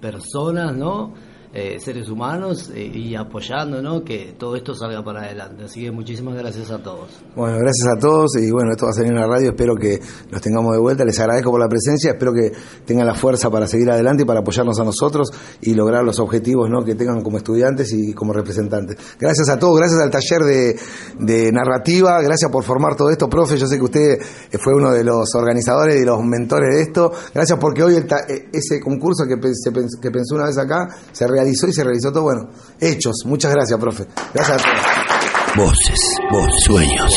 personas, 0.00 0.74
¿no? 0.76 1.12
Eh, 1.54 1.78
seres 1.80 2.08
humanos 2.08 2.70
eh, 2.74 2.80
y 2.82 3.14
apoyando, 3.14 3.82
¿no? 3.82 4.02
Que 4.02 4.34
todo 4.38 4.56
esto 4.56 4.74
salga 4.74 5.04
para 5.04 5.20
adelante. 5.20 5.64
Así 5.64 5.82
que 5.82 5.90
muchísimas 5.90 6.34
gracias 6.34 6.70
a 6.70 6.78
todos. 6.78 7.10
Bueno, 7.36 7.58
gracias 7.58 7.88
a 7.94 8.00
todos 8.00 8.36
y 8.38 8.50
bueno, 8.50 8.70
esto 8.70 8.86
va 8.86 8.92
a 8.92 8.94
salir 8.94 9.10
en 9.10 9.18
la 9.18 9.26
radio, 9.26 9.50
espero 9.50 9.74
que 9.74 10.00
los 10.30 10.40
tengamos 10.40 10.72
de 10.72 10.80
vuelta, 10.80 11.04
les 11.04 11.20
agradezco 11.20 11.50
por 11.50 11.60
la 11.60 11.68
presencia, 11.68 12.12
espero 12.12 12.32
que 12.32 12.52
tengan 12.86 13.06
la 13.06 13.12
fuerza 13.12 13.50
para 13.50 13.66
seguir 13.66 13.90
adelante 13.90 14.22
y 14.22 14.26
para 14.26 14.40
apoyarnos 14.40 14.80
a 14.80 14.84
nosotros 14.84 15.30
y 15.60 15.74
lograr 15.74 16.02
los 16.04 16.18
objetivos 16.20 16.70
¿no? 16.70 16.86
que 16.86 16.94
tengan 16.94 17.20
como 17.20 17.36
estudiantes 17.36 17.92
y 17.92 18.14
como 18.14 18.32
representantes. 18.32 18.96
Gracias 19.20 19.50
a 19.50 19.58
todos, 19.58 19.76
gracias 19.76 20.00
al 20.00 20.10
taller 20.10 20.76
de, 21.18 21.52
narrativa, 21.52 22.22
gracias 22.22 22.50
por 22.50 22.64
formar 22.64 22.96
todo 22.96 23.10
esto, 23.10 23.28
profe, 23.28 23.58
yo 23.58 23.66
sé 23.66 23.76
que 23.76 23.84
usted 23.84 24.12
eh, 24.50 24.58
fue 24.58 24.72
uno 24.74 24.90
de 24.90 25.04
los 25.04 25.28
organizadores 25.34 26.00
y 26.00 26.06
los 26.06 26.18
mentores 26.24 26.74
de 26.76 26.80
esto, 26.80 27.12
gracias 27.34 27.58
porque 27.58 27.82
hoy 27.82 27.96
ese 27.96 28.80
concurso 28.80 29.24
que, 29.28 29.34
que 29.36 30.10
pensó 30.10 30.36
una 30.36 30.46
vez 30.46 30.56
acá 30.56 30.88
se 31.12 31.26
realizó 31.26 31.41
y 31.50 31.54
se 31.54 31.84
realizó 31.84 32.12
todo, 32.12 32.22
bueno, 32.24 32.48
hechos, 32.80 33.16
muchas 33.24 33.52
gracias, 33.52 33.78
profe, 33.78 34.06
gracias 34.32 34.60
a 34.60 34.62
todos. 34.62 35.66
Voces, 35.66 36.00
voz, 36.30 36.50
sueños. 36.64 37.12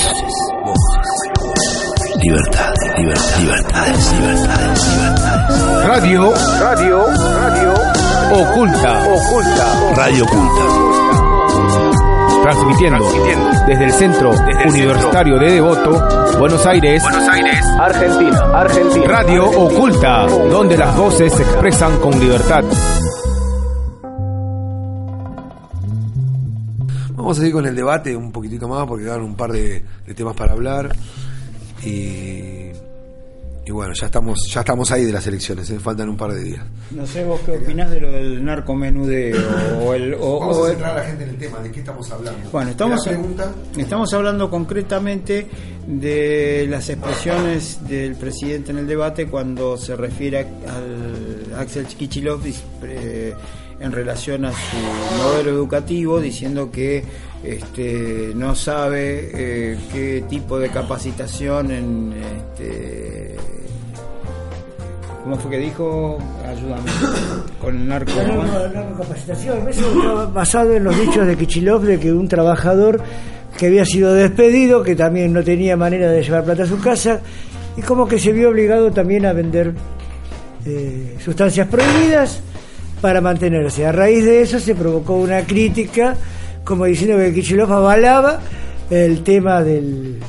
Libertad, 2.22 2.74
libertad, 2.98 3.40
libertades, 3.40 4.14
libertades, 4.14 4.88
libertades. 4.90 5.88
Radio, 5.88 6.34
radio, 6.60 7.06
radio, 7.06 7.74
oculta, 8.34 9.08
oculta, 9.14 9.94
Radio 9.96 10.26
oculta. 10.26 10.86
transmitiendo, 12.44 13.06
desde 13.68 13.86
el 13.86 13.92
Centro 13.94 14.32
Universitario 14.68 15.40
de 15.40 15.52
Devoto, 15.52 15.92
Buenos 16.38 16.66
Aires, 16.66 17.02
Buenos 17.04 17.30
Aires. 17.30 17.66
Argentina, 17.80 18.40
Argentina. 18.54 19.06
Radio 19.08 19.50
Oculta, 19.50 20.28
donde 20.28 20.78
las 20.78 20.96
voces 20.96 21.34
se 21.34 21.44
expresan 21.44 21.98
con 22.00 22.20
libertad. 22.20 22.64
Vamos 27.26 27.40
a 27.40 27.42
seguir 27.42 27.54
con 27.56 27.66
el 27.66 27.76
debate 27.76 28.16
un 28.16 28.32
poquitito 28.32 28.68
más 28.68 28.86
porque 28.86 29.06
quedaron 29.06 29.26
un 29.26 29.36
par 29.36 29.52
de, 29.52 29.82
de 30.06 30.14
temas 30.14 30.36
para 30.36 30.54
hablar 30.54 30.96
y, 31.84 32.70
y 33.66 33.72
bueno, 33.72 33.94
ya 34.00 34.06
estamos 34.06 34.38
ya 34.54 34.60
estamos 34.60 34.92
ahí 34.92 35.06
de 35.06 35.12
las 35.12 35.26
elecciones, 35.26 35.68
¿eh? 35.72 35.80
faltan 35.80 36.08
un 36.08 36.18
par 36.18 36.34
de 36.34 36.44
días. 36.44 36.64
No 36.92 37.08
sé 37.08 37.24
vos 37.24 37.40
qué 37.44 37.54
opinás 37.58 37.90
de 37.90 38.00
lo 38.00 38.12
del 38.12 38.46
narcomenudeo 38.46 39.40
o 39.84 39.96
el... 39.96 40.14
O, 40.20 40.40
Vamos 40.40 40.58
o 40.58 40.64
a 40.66 40.68
el- 40.68 40.74
centrar 40.74 40.98
a 40.98 41.02
la 41.02 41.06
gente 41.08 41.24
en 41.24 41.30
el 41.32 41.38
tema, 41.38 41.60
¿de 41.62 41.72
qué 41.72 41.80
estamos 41.80 42.12
hablando? 42.12 42.50
Bueno, 42.52 42.70
estamos, 42.70 43.04
La 43.08 43.12
pregunta, 43.12 43.52
estamos 43.76 44.14
hablando 44.14 44.50
concretamente 44.52 45.48
de 45.88 46.68
las 46.70 46.88
expresiones 46.92 47.80
del 47.88 48.14
presidente 48.18 48.70
en 48.70 48.78
el 48.78 48.86
debate 48.86 49.26
cuando 49.26 49.78
se 49.78 49.96
refiere 49.96 50.42
a- 50.42 50.76
al 50.76 51.60
Axel 51.60 51.88
Kichilov 51.88 52.42
eh, 52.84 53.34
en 53.80 53.92
relación 53.92 54.46
a 54.46 54.52
su 54.52 54.78
modelo 55.24 55.52
educativo, 55.52 56.20
diciendo 56.22 56.72
que 56.72 57.04
este, 57.44 58.32
no 58.36 58.56
sabe 58.56 59.30
eh, 59.34 59.78
qué 59.92 60.24
tipo 60.30 60.58
de 60.60 60.70
capacitación 60.70 61.72
en 61.72 62.14
este, 62.14 63.36
¿Cómo 65.24 65.38
fue 65.38 65.52
que 65.52 65.58
dijo? 65.58 66.20
Ayúdame. 66.48 66.84
Con 67.60 67.76
el 67.76 67.88
narco. 67.88 68.12
La 68.16 68.24
narco- 68.28 68.60
la 68.60 68.68
narcocapacitación. 68.84 69.68
Eso 69.70 69.88
está 69.92 70.26
basado 70.28 70.74
en 70.76 70.84
los 70.84 71.00
dichos 71.00 71.26
de 71.26 71.36
Kichilov 71.36 71.82
de 71.82 72.00
que 72.00 72.14
un 72.14 72.28
trabajador 72.28 73.02
que 73.58 73.66
había 73.66 73.86
sido 73.86 74.14
despedido, 74.14 74.84
que 74.84 74.96
también 74.96 75.34
no 75.34 75.44
tenía 75.44 75.76
manera 75.76 76.12
de 76.12 76.22
llevar 76.22 76.44
plata 76.44 76.64
a 76.64 76.68
su 76.68 76.80
casa, 76.80 77.22
y 77.76 77.82
como 77.82 78.08
que 78.08 78.20
se 78.20 78.34
vio 78.34 78.50
obligado 78.50 78.92
también 78.92 79.26
a 79.26 79.34
vender 79.34 79.74
eh, 80.66 81.16
sustancias 81.24 81.68
prohibidas 81.70 82.42
para 83.06 83.22
mantenerse. 83.22 83.86
A 83.86 83.92
raíz 83.92 84.26
de 84.26 84.42
eso 84.42 84.60
se 84.60 84.74
provocó 84.74 85.14
una 85.18 85.42
crítica, 85.46 86.16
como 86.64 86.86
diciendo 86.86 87.18
que 87.18 87.32
Kichilov 87.36 87.72
avalaba 87.72 88.40
el 88.90 89.22
tema 89.22 89.62
del, 89.62 90.20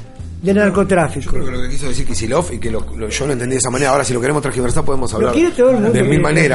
del 0.43 0.57
narcotráfico. 0.57 1.31
Creo 1.33 1.47
que 1.47 1.51
lo 1.53 1.63
que 1.63 1.71
quiso 1.71 1.89
decir 1.89 2.05
Kisilov 2.07 2.53
y 2.53 2.59
que 2.59 2.71
lo- 2.71 2.85
lo- 2.99 3.09
yo 3.09 3.27
lo 3.27 3.33
entendí 3.33 3.55
de 3.55 3.61
esa 3.61 3.71
manera. 3.71 3.93
Ahora, 3.93 4.05
si 4.05 4.13
lo 4.13 4.21
queremos 4.21 4.43
transgiversar, 4.43 4.85
podemos 4.85 5.11
hablar 5.15 5.33
de 5.93 5.99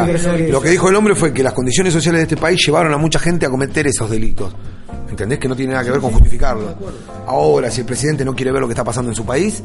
transgiversar 0.04 0.36
eso. 0.42 0.52
Lo 0.54 0.62
que 0.62 0.70
dijo 0.70 0.90
el 0.90 0.96
hombre 0.96 1.16
fue 1.16 1.34
que 1.34 1.42
las 1.42 1.54
condiciones 1.54 1.92
sociales 1.92 2.20
de 2.20 2.24
este 2.24 2.38
país 2.38 2.62
llevaron 2.64 2.94
a 2.94 2.98
mucha 2.98 3.18
gente 3.18 3.48
a 3.48 3.50
cometer 3.50 3.88
esos 3.88 4.08
delitos. 4.08 4.54
¿Entendés? 5.10 5.40
Que 5.40 5.48
no 5.48 5.56
tiene 5.56 5.72
nada 5.74 5.84
que 5.84 5.90
ver 5.92 6.00
con 6.02 6.12
justificarlo. 6.12 6.76
Ahora, 7.26 7.72
si 7.72 7.82
el 7.82 7.88
presidente 7.88 8.24
no 8.24 8.36
quiere 8.36 8.52
ver 8.52 8.62
lo 8.62 8.68
que 8.68 8.74
está 8.74 8.84
pasando 8.84 9.10
en 9.10 9.16
su 9.16 9.26
país, 9.26 9.64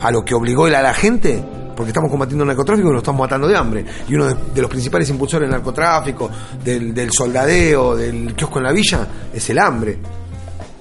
a 0.00 0.12
lo 0.12 0.24
que 0.24 0.32
obligó 0.36 0.68
él 0.68 0.76
a 0.76 0.80
la 0.82 0.94
gente, 0.94 1.42
porque 1.78 1.90
estamos 1.90 2.10
combatiendo 2.10 2.42
el 2.42 2.48
narcotráfico 2.48 2.88
y 2.88 2.90
nos 2.92 3.02
estamos 3.02 3.20
matando 3.20 3.46
de 3.46 3.56
hambre. 3.56 3.84
Y 4.08 4.16
uno 4.16 4.26
de, 4.26 4.34
de 4.52 4.60
los 4.62 4.68
principales 4.68 5.08
impulsores 5.10 5.48
del 5.48 5.52
narcotráfico, 5.56 6.28
del, 6.64 6.92
del 6.92 7.12
soldadeo, 7.12 7.94
del 7.94 8.34
kiosco 8.34 8.58
en 8.58 8.64
la 8.64 8.72
villa, 8.72 9.06
es 9.32 9.48
el 9.50 9.60
hambre. 9.60 9.96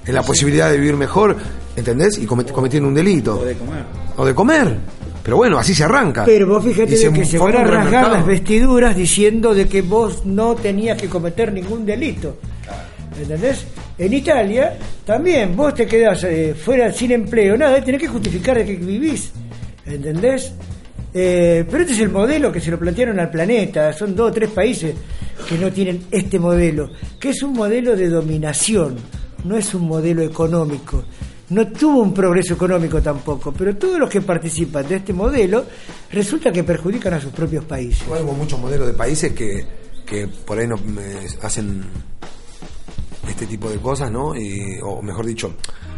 Es 0.04 0.12
la 0.12 0.24
posibilidad 0.24 0.72
de 0.72 0.78
vivir 0.80 0.96
mejor, 0.96 1.36
¿entendés? 1.76 2.18
Y 2.18 2.26
comet- 2.26 2.52
cometiendo 2.52 2.90
un 2.90 2.96
delito. 2.96 3.40
O 3.40 3.46
de 3.46 3.54
comer. 3.54 3.84
O 4.18 4.26
de 4.26 4.34
comer. 4.34 4.78
Pero 5.22 5.38
bueno, 5.38 5.60
así 5.60 5.76
se 5.76 5.84
arranca. 5.84 6.26
Pero 6.26 6.48
vos 6.48 6.64
fíjate 6.64 6.98
de 6.98 7.14
que 7.14 7.26
se 7.26 7.38
van 7.38 7.56
a 7.58 7.64
rasgar 7.64 8.10
las 8.12 8.26
vestiduras 8.26 8.96
diciendo 8.96 9.54
de 9.54 9.68
que 9.68 9.84
vos 9.84 10.26
no 10.26 10.56
tenías 10.56 11.00
que 11.00 11.08
cometer 11.10 11.54
ningún 11.54 11.86
delito. 11.86 12.38
¿Entendés? 13.22 13.66
En 14.00 14.14
Italia 14.14 14.78
también 15.06 15.56
vos 15.56 15.76
te 15.76 15.86
quedás 15.86 16.24
eh, 16.24 16.56
fuera 16.56 16.92
sin 16.92 17.12
empleo, 17.12 17.56
nada, 17.58 17.84
tenés 17.84 18.02
que 18.02 18.08
justificar 18.08 18.58
de 18.58 18.66
que 18.66 18.76
vivís. 18.78 19.32
¿Entendés? 19.86 20.52
Eh, 21.20 21.66
pero 21.68 21.82
este 21.82 21.94
es 21.94 22.00
el 22.02 22.10
modelo 22.10 22.52
que 22.52 22.62
se 22.62 22.70
lo 22.70 22.78
plantearon 22.78 23.20
al 23.20 23.32
planeta. 23.32 23.92
Son 23.92 24.16
dos 24.16 24.30
o 24.30 24.34
tres 24.34 24.52
países 24.52 24.94
que 25.50 25.58
no 25.58 25.72
tienen 25.72 26.06
este 26.12 26.38
modelo, 26.38 26.92
que 27.20 27.30
es 27.30 27.42
un 27.42 27.54
modelo 27.54 27.96
de 27.96 28.08
dominación, 28.08 28.98
no 29.44 29.58
es 29.58 29.74
un 29.74 29.88
modelo 29.88 30.22
económico. 30.22 31.04
No 31.50 31.66
tuvo 31.70 32.04
un 32.04 32.14
progreso 32.14 32.54
económico 32.54 33.02
tampoco, 33.02 33.52
pero 33.52 33.76
todos 33.76 33.98
los 33.98 34.12
que 34.12 34.22
participan 34.22 34.88
de 34.88 34.98
este 34.98 35.12
modelo 35.12 35.66
resulta 36.12 36.52
que 36.52 36.64
perjudican 36.64 37.16
a 37.16 37.20
sus 37.20 37.32
propios 37.32 37.66
países. 37.66 38.04
Igual 38.04 38.24
hubo 38.24 38.34
muchos 38.34 38.60
modelos 38.60 38.86
de 38.86 38.94
países 38.94 39.32
que, 39.32 39.66
que 40.06 40.28
por 40.28 40.60
ahí 40.60 40.68
no 40.68 40.76
eh, 40.76 41.28
hacen 41.42 41.84
este 43.28 43.48
tipo 43.48 43.72
de 43.72 43.78
cosas, 43.78 44.12
¿no? 44.12 44.36
Y, 44.36 44.78
o 44.84 45.02
mejor 45.02 45.26
dicho, 45.26 45.56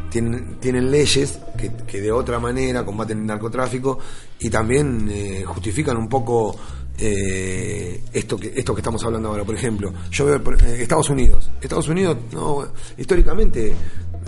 tienen, 0.10 0.58
tienen 0.60 0.90
leyes 0.92 1.40
que, 1.58 1.72
que 1.88 2.02
de 2.02 2.12
otra 2.12 2.40
manera 2.40 2.84
combaten 2.86 3.20
el 3.20 3.26
narcotráfico 3.26 4.00
y 4.40 4.50
también 4.50 5.10
eh, 5.12 5.44
justifican 5.46 5.98
un 5.98 6.08
poco 6.10 6.56
eh, 6.98 8.02
esto 8.14 8.38
que 8.38 8.52
esto 8.56 8.74
que 8.76 8.82
estamos 8.82 9.04
hablando 9.04 9.30
ahora. 9.30 9.44
Por 9.44 9.56
ejemplo, 9.56 9.94
yo 10.12 10.26
veo 10.26 10.44
por- 10.44 10.62
eh, 10.64 10.82
Estados 10.82 11.10
Unidos. 11.10 11.50
Estados 11.62 11.88
Unidos, 11.88 12.18
no, 12.34 12.68
históricamente. 12.98 13.74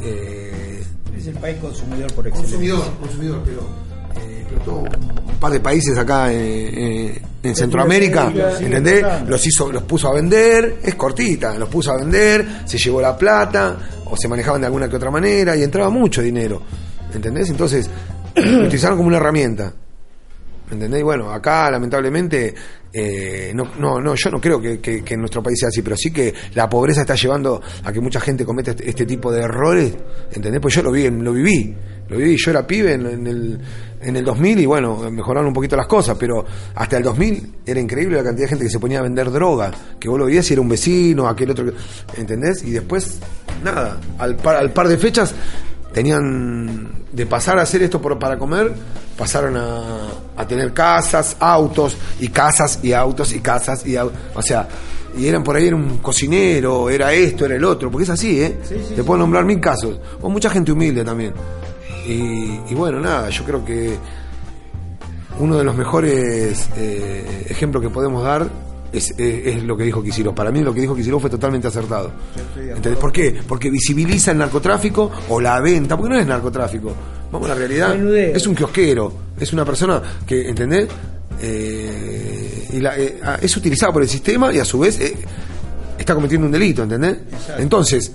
eh, 0.01 0.83
Es 1.17 1.27
el 1.27 1.35
país 1.35 1.57
consumidor 1.59 2.11
por 2.13 2.27
excelencia. 2.27 2.57
Consumidor, 2.57 2.97
consumidor, 2.99 3.41
pero 3.45 3.61
eh, 4.21 4.45
un 5.27 5.39
par 5.39 5.51
de 5.51 5.59
países 5.59 5.97
acá 5.97 6.31
eh, 6.31 7.21
en 7.43 7.55
Centroamérica, 7.55 8.31
¿entendés? 8.59 9.03
Los 9.27 9.45
hizo, 9.45 9.71
los 9.71 9.83
puso 9.83 10.07
a 10.09 10.13
vender, 10.13 10.79
es 10.83 10.95
cortita, 10.95 11.57
los 11.57 11.67
puso 11.69 11.91
a 11.91 11.97
vender, 11.97 12.61
se 12.65 12.77
llevó 12.77 13.01
la 13.01 13.17
plata, 13.17 13.77
o 14.11 14.17
se 14.17 14.27
manejaban 14.27 14.61
de 14.61 14.67
alguna 14.67 14.89
que 14.89 14.97
otra 14.97 15.09
manera, 15.09 15.55
y 15.55 15.63
entraba 15.63 15.89
mucho 15.89 16.21
dinero, 16.21 16.61
¿entendés? 17.13 17.49
Entonces, 17.49 17.89
lo 18.35 18.65
utilizaron 18.65 18.97
como 18.97 19.07
una 19.07 19.17
herramienta. 19.17 19.73
¿Entendés? 20.69 21.03
Bueno, 21.03 21.31
acá 21.31 21.69
lamentablemente, 21.69 22.53
eh, 22.93 23.51
no, 23.53 23.75
no, 23.77 23.99
no, 23.99 24.15
yo 24.15 24.29
no 24.29 24.39
creo 24.39 24.61
que 24.61 25.03
en 25.05 25.19
nuestro 25.19 25.43
país 25.43 25.59
sea 25.59 25.67
así, 25.67 25.81
pero 25.81 25.97
sí 25.97 26.11
que 26.11 26.33
la 26.53 26.69
pobreza 26.69 27.01
está 27.01 27.15
llevando 27.15 27.61
a 27.83 27.91
que 27.91 27.99
mucha 27.99 28.21
gente 28.21 28.45
cometa 28.45 28.71
este, 28.71 28.89
este 28.89 29.05
tipo 29.05 29.31
de 29.33 29.41
errores, 29.41 29.93
¿entendés? 30.31 30.61
Pues 30.61 30.75
yo 30.75 30.81
lo 30.81 30.91
vi, 30.91 31.09
lo 31.09 31.33
viví, 31.33 31.75
lo 32.11 32.17
viví, 32.17 32.35
yo 32.37 32.51
era 32.51 32.67
pibe 32.67 32.93
en, 32.93 33.05
en 33.07 33.27
el, 33.27 33.59
en 34.01 34.15
el 34.15 34.23
2000 34.25 34.59
y 34.59 34.65
bueno, 34.65 35.09
mejoraron 35.09 35.47
un 35.47 35.53
poquito 35.53 35.75
las 35.75 35.87
cosas, 35.87 36.17
pero 36.19 36.45
hasta 36.75 36.97
el 36.97 37.03
2000 37.03 37.53
era 37.65 37.79
increíble 37.79 38.17
la 38.17 38.23
cantidad 38.23 38.45
de 38.45 38.49
gente 38.49 38.65
que 38.65 38.69
se 38.71 38.79
ponía 38.79 38.99
a 38.99 39.01
vender 39.03 39.31
droga, 39.31 39.71
que 39.99 40.07
vos 40.09 40.19
lo 40.19 40.25
veías 40.25 40.49
y 40.49 40.53
era 40.53 40.61
un 40.61 40.69
vecino, 40.69 41.27
aquel 41.27 41.51
otro, 41.51 41.65
¿entendés? 42.17 42.63
Y 42.63 42.71
después, 42.71 43.19
nada, 43.63 43.97
al 44.19 44.35
par, 44.35 44.57
al 44.57 44.71
par 44.71 44.87
de 44.87 44.97
fechas 44.97 45.33
tenían 45.93 46.89
de 47.11 47.25
pasar 47.25 47.59
a 47.59 47.63
hacer 47.63 47.83
esto 47.83 48.01
por- 48.01 48.17
para 48.17 48.37
comer, 48.37 48.71
pasaron 49.17 49.57
a, 49.57 50.07
a 50.37 50.47
tener 50.47 50.73
casas, 50.73 51.35
autos, 51.39 51.95
y 52.19 52.29
casas, 52.29 52.79
y 52.83 52.93
autos, 52.93 53.33
y 53.33 53.39
casas, 53.39 53.85
y 53.85 53.93
au- 53.93 54.11
O 54.35 54.41
sea, 54.41 54.67
y 55.17 55.27
eran 55.27 55.43
por 55.43 55.55
ahí, 55.57 55.67
era 55.67 55.75
un 55.75 55.97
cocinero, 55.97 56.89
era 56.89 57.11
esto, 57.13 57.45
era 57.45 57.55
el 57.55 57.63
otro, 57.65 57.91
porque 57.91 58.03
es 58.05 58.09
así, 58.09 58.41
¿eh? 58.41 58.57
Te 58.95 59.03
puedo 59.03 59.19
nombrar 59.19 59.43
mil 59.43 59.59
casos. 59.59 59.99
O 60.21 60.29
mucha 60.29 60.49
gente 60.49 60.71
humilde 60.71 61.03
también. 61.03 61.33
Y, 62.07 62.59
y 62.69 62.75
bueno, 62.75 62.99
nada, 62.99 63.29
yo 63.29 63.43
creo 63.43 63.63
que 63.63 63.95
uno 65.39 65.57
de 65.57 65.63
los 65.63 65.75
mejores 65.75 66.69
eh, 66.77 67.45
ejemplos 67.49 67.81
que 67.83 67.89
podemos 67.89 68.23
dar 68.23 68.47
es, 68.91 69.13
es 69.17 69.63
lo 69.63 69.77
que 69.77 69.83
dijo 69.85 70.03
Kicillof. 70.03 70.35
Para 70.35 70.51
mí 70.51 70.61
lo 70.61 70.73
que 70.73 70.81
dijo 70.81 70.95
Kicillof 70.95 71.21
fue 71.21 71.29
totalmente 71.29 71.67
acertado. 71.67 72.11
¿Entendés? 72.75 72.97
¿Por 72.99 73.11
qué? 73.11 73.39
Porque 73.47 73.69
visibiliza 73.69 74.31
el 74.31 74.37
narcotráfico 74.39 75.09
o 75.29 75.39
la 75.39 75.59
venta, 75.61 75.95
porque 75.95 76.13
no 76.13 76.19
es 76.19 76.27
narcotráfico. 76.27 76.93
Vamos 77.31 77.49
a 77.49 77.53
la 77.53 77.59
realidad. 77.59 77.95
Es 78.35 78.45
un 78.47 78.55
kiosquero, 78.55 79.13
es 79.39 79.53
una 79.53 79.63
persona 79.63 80.01
que, 80.27 80.49
¿entendés? 80.49 80.89
Eh, 81.41 82.67
y 82.73 82.79
la- 82.79 82.97
eh, 82.97 83.19
ah, 83.23 83.37
es 83.41 83.55
utilizado 83.55 83.93
por 83.93 84.01
el 84.03 84.09
sistema 84.09 84.53
y 84.53 84.59
a 84.59 84.65
su 84.65 84.79
vez 84.79 84.99
eh, 84.99 85.15
está 85.97 86.13
cometiendo 86.13 86.45
un 86.47 86.51
delito, 86.51 86.83
¿entendés? 86.83 87.17
Entonces, 87.57 88.11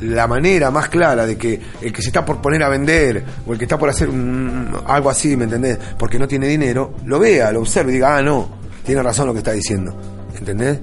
la 0.00 0.26
manera 0.26 0.70
más 0.70 0.88
clara 0.88 1.24
de 1.26 1.36
que 1.36 1.60
el 1.80 1.92
que 1.92 2.02
se 2.02 2.08
está 2.08 2.24
por 2.24 2.40
poner 2.40 2.62
a 2.62 2.68
vender 2.68 3.24
o 3.46 3.52
el 3.52 3.58
que 3.58 3.64
está 3.64 3.78
por 3.78 3.88
hacer 3.88 4.08
un- 4.08 4.74
algo 4.86 5.10
así, 5.10 5.36
¿me 5.36 5.44
entendés? 5.44 5.78
Porque 5.98 6.18
no 6.18 6.26
tiene 6.28 6.46
dinero, 6.48 6.94
lo 7.06 7.18
vea, 7.18 7.52
lo 7.52 7.60
observe 7.60 7.92
y 7.92 7.94
diga, 7.94 8.16
ah, 8.18 8.22
no, 8.22 8.48
tiene 8.84 9.02
razón 9.02 9.26
lo 9.26 9.32
que 9.32 9.38
está 9.38 9.52
diciendo, 9.52 9.94
¿entendés? 10.38 10.78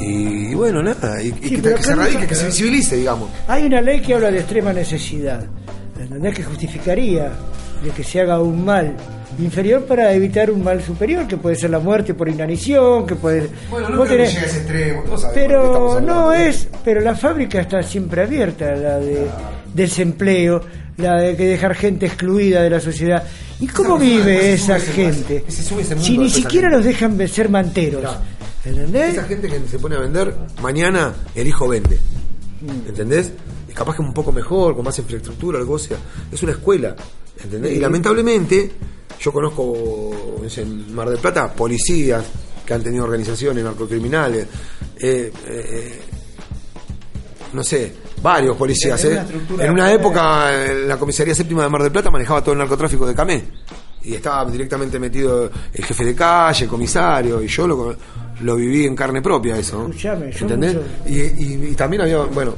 Y, 0.00 0.50
y 0.50 0.54
bueno, 0.54 0.82
nada, 0.82 1.22
y, 1.22 1.30
que, 1.32 1.60
se 1.82 1.94
radique, 1.94 2.26
que 2.26 2.34
se 2.34 2.46
visibilice, 2.46 2.96
digamos. 2.96 3.30
Hay 3.48 3.66
una 3.66 3.80
ley 3.80 4.00
que 4.00 4.14
habla 4.14 4.30
de 4.30 4.38
extrema 4.38 4.72
necesidad, 4.72 5.44
¿entendés? 6.00 6.34
Que 6.34 6.42
justificaría 6.42 7.30
de 7.82 7.90
que 7.90 8.02
se 8.04 8.20
haga 8.20 8.40
un 8.40 8.64
mal 8.64 8.96
inferior 9.38 9.84
para 9.84 10.12
evitar 10.12 10.50
un 10.50 10.62
mal 10.62 10.82
superior, 10.82 11.26
que 11.26 11.36
puede 11.36 11.56
ser 11.56 11.70
la 11.70 11.78
muerte 11.78 12.14
por 12.14 12.28
inanición, 12.28 13.06
que 13.06 13.14
puede... 13.16 13.48
Bueno, 13.70 13.88
no 13.90 14.04
creo 14.04 14.18
tenés- 14.26 14.28
ese 14.44 14.58
extremo, 14.58 15.02
todos 15.04 15.26
Pero 15.34 16.00
no 16.00 16.32
es, 16.32 16.68
pero 16.84 17.00
la 17.00 17.14
fábrica 17.14 17.60
está 17.60 17.82
siempre 17.82 18.22
abierta, 18.22 18.74
la 18.74 18.98
de 18.98 19.26
desempleo, 19.74 20.60
la 20.98 21.16
de 21.20 21.36
que 21.36 21.46
dejar 21.46 21.74
gente 21.74 22.06
excluida 22.06 22.62
de 22.62 22.70
la 22.70 22.80
sociedad. 22.80 23.24
¿Y 23.60 23.66
cómo 23.68 23.98
vive 23.98 24.52
esa 24.52 24.76
ese- 24.76 24.92
gente? 24.92 25.44
ese 25.48 25.74
mundo 25.74 26.02
Si 26.02 26.18
ni 26.18 26.30
siquiera 26.30 26.68
gente. 26.68 26.76
los 26.78 26.84
dejan 26.86 27.16
de 27.16 27.28
ser 27.28 27.48
manteros. 27.48 28.04
¿Entendés? 28.64 29.14
Esa 29.14 29.24
gente 29.24 29.48
que 29.48 29.58
se 29.68 29.78
pone 29.78 29.96
a 29.96 30.00
vender, 30.00 30.34
mañana 30.60 31.12
el 31.34 31.48
hijo 31.48 31.66
vende. 31.68 31.98
¿Entendés? 32.86 33.32
Y 33.68 33.72
capaz 33.72 33.96
que 33.96 34.02
un 34.02 34.12
poco 34.14 34.30
mejor, 34.30 34.76
con 34.76 34.84
más 34.84 34.96
infraestructura, 34.98 35.58
algo 35.58 35.78
sea. 35.78 35.96
Es 36.30 36.42
una 36.42 36.52
escuela. 36.52 36.94
¿Entendés? 37.42 37.76
Y 37.76 37.80
lamentablemente, 37.80 38.72
yo 39.18 39.32
conozco 39.32 40.10
en 40.56 40.94
Mar 40.94 41.08
del 41.08 41.18
Plata 41.18 41.52
policías 41.52 42.24
que 42.64 42.74
han 42.74 42.82
tenido 42.82 43.04
organizaciones 43.04 43.64
narcocriminales. 43.64 44.46
eh, 45.00 45.32
eh, 45.46 46.00
no 47.52 47.62
sé, 47.62 47.94
varios 48.22 48.56
policías. 48.56 49.04
Una 49.04 49.14
¿eh? 49.14 49.26
En 49.58 49.70
una 49.72 49.92
época, 49.92 50.50
la 50.86 50.96
comisaría 50.96 51.34
séptima 51.34 51.64
de 51.64 51.68
Mar 51.68 51.82
del 51.82 51.92
Plata 51.92 52.10
manejaba 52.10 52.42
todo 52.42 52.52
el 52.52 52.58
narcotráfico 52.58 53.06
de 53.06 53.14
Camé. 53.14 53.44
Y 54.04 54.14
estaba 54.14 54.50
directamente 54.50 54.98
metido 54.98 55.50
el 55.72 55.84
jefe 55.84 56.04
de 56.04 56.14
calle, 56.14 56.64
el 56.64 56.70
comisario, 56.70 57.40
y 57.40 57.46
yo 57.46 57.66
lo, 57.66 57.96
lo 58.40 58.56
viví 58.56 58.84
en 58.86 58.96
carne 58.96 59.22
propia 59.22 59.56
eso. 59.56 59.82
Escuchame, 59.82 60.32
yo 60.32 60.38
¿Entendés? 60.46 60.74
mucho- 60.74 60.86
Y, 61.06 61.18
y- 61.20 61.68
y 61.70 61.74
también 61.74 62.02
había, 62.02 62.18
bueno, 62.24 62.54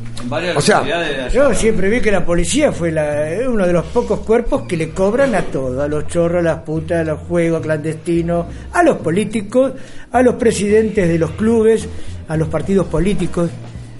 o 0.57 0.61
sea, 0.61 1.29
Yo 1.31 1.53
siempre 1.55 1.91
vi 1.91 2.01
que 2.01 2.11
la 2.11 2.25
policía 2.25 2.72
fue 2.72 2.91
la, 2.93 3.27
uno 3.49 3.66
de 3.66 3.72
los 3.72 3.85
pocos 3.87 4.20
cuerpos 4.20 4.62
que 4.66 4.77
le 4.77 4.91
cobran 4.91 5.35
a 5.35 5.43
todo, 5.43 5.83
a 5.83 5.89
los 5.89 6.07
chorros, 6.07 6.41
a 6.41 6.43
las 6.43 6.59
putas, 6.61 7.01
a 7.01 7.05
los 7.05 7.20
juegos 7.20 7.61
clandestinos, 7.62 8.47
a 8.72 8.83
los 8.83 8.97
políticos, 8.99 9.72
a 10.12 10.22
los 10.22 10.37
presidentes 10.37 11.09
de 11.09 11.18
los 11.18 11.33
clubes, 11.33 11.87
a 12.29 12.37
los 12.37 12.49
partidos 12.49 12.87
políticos. 12.87 13.51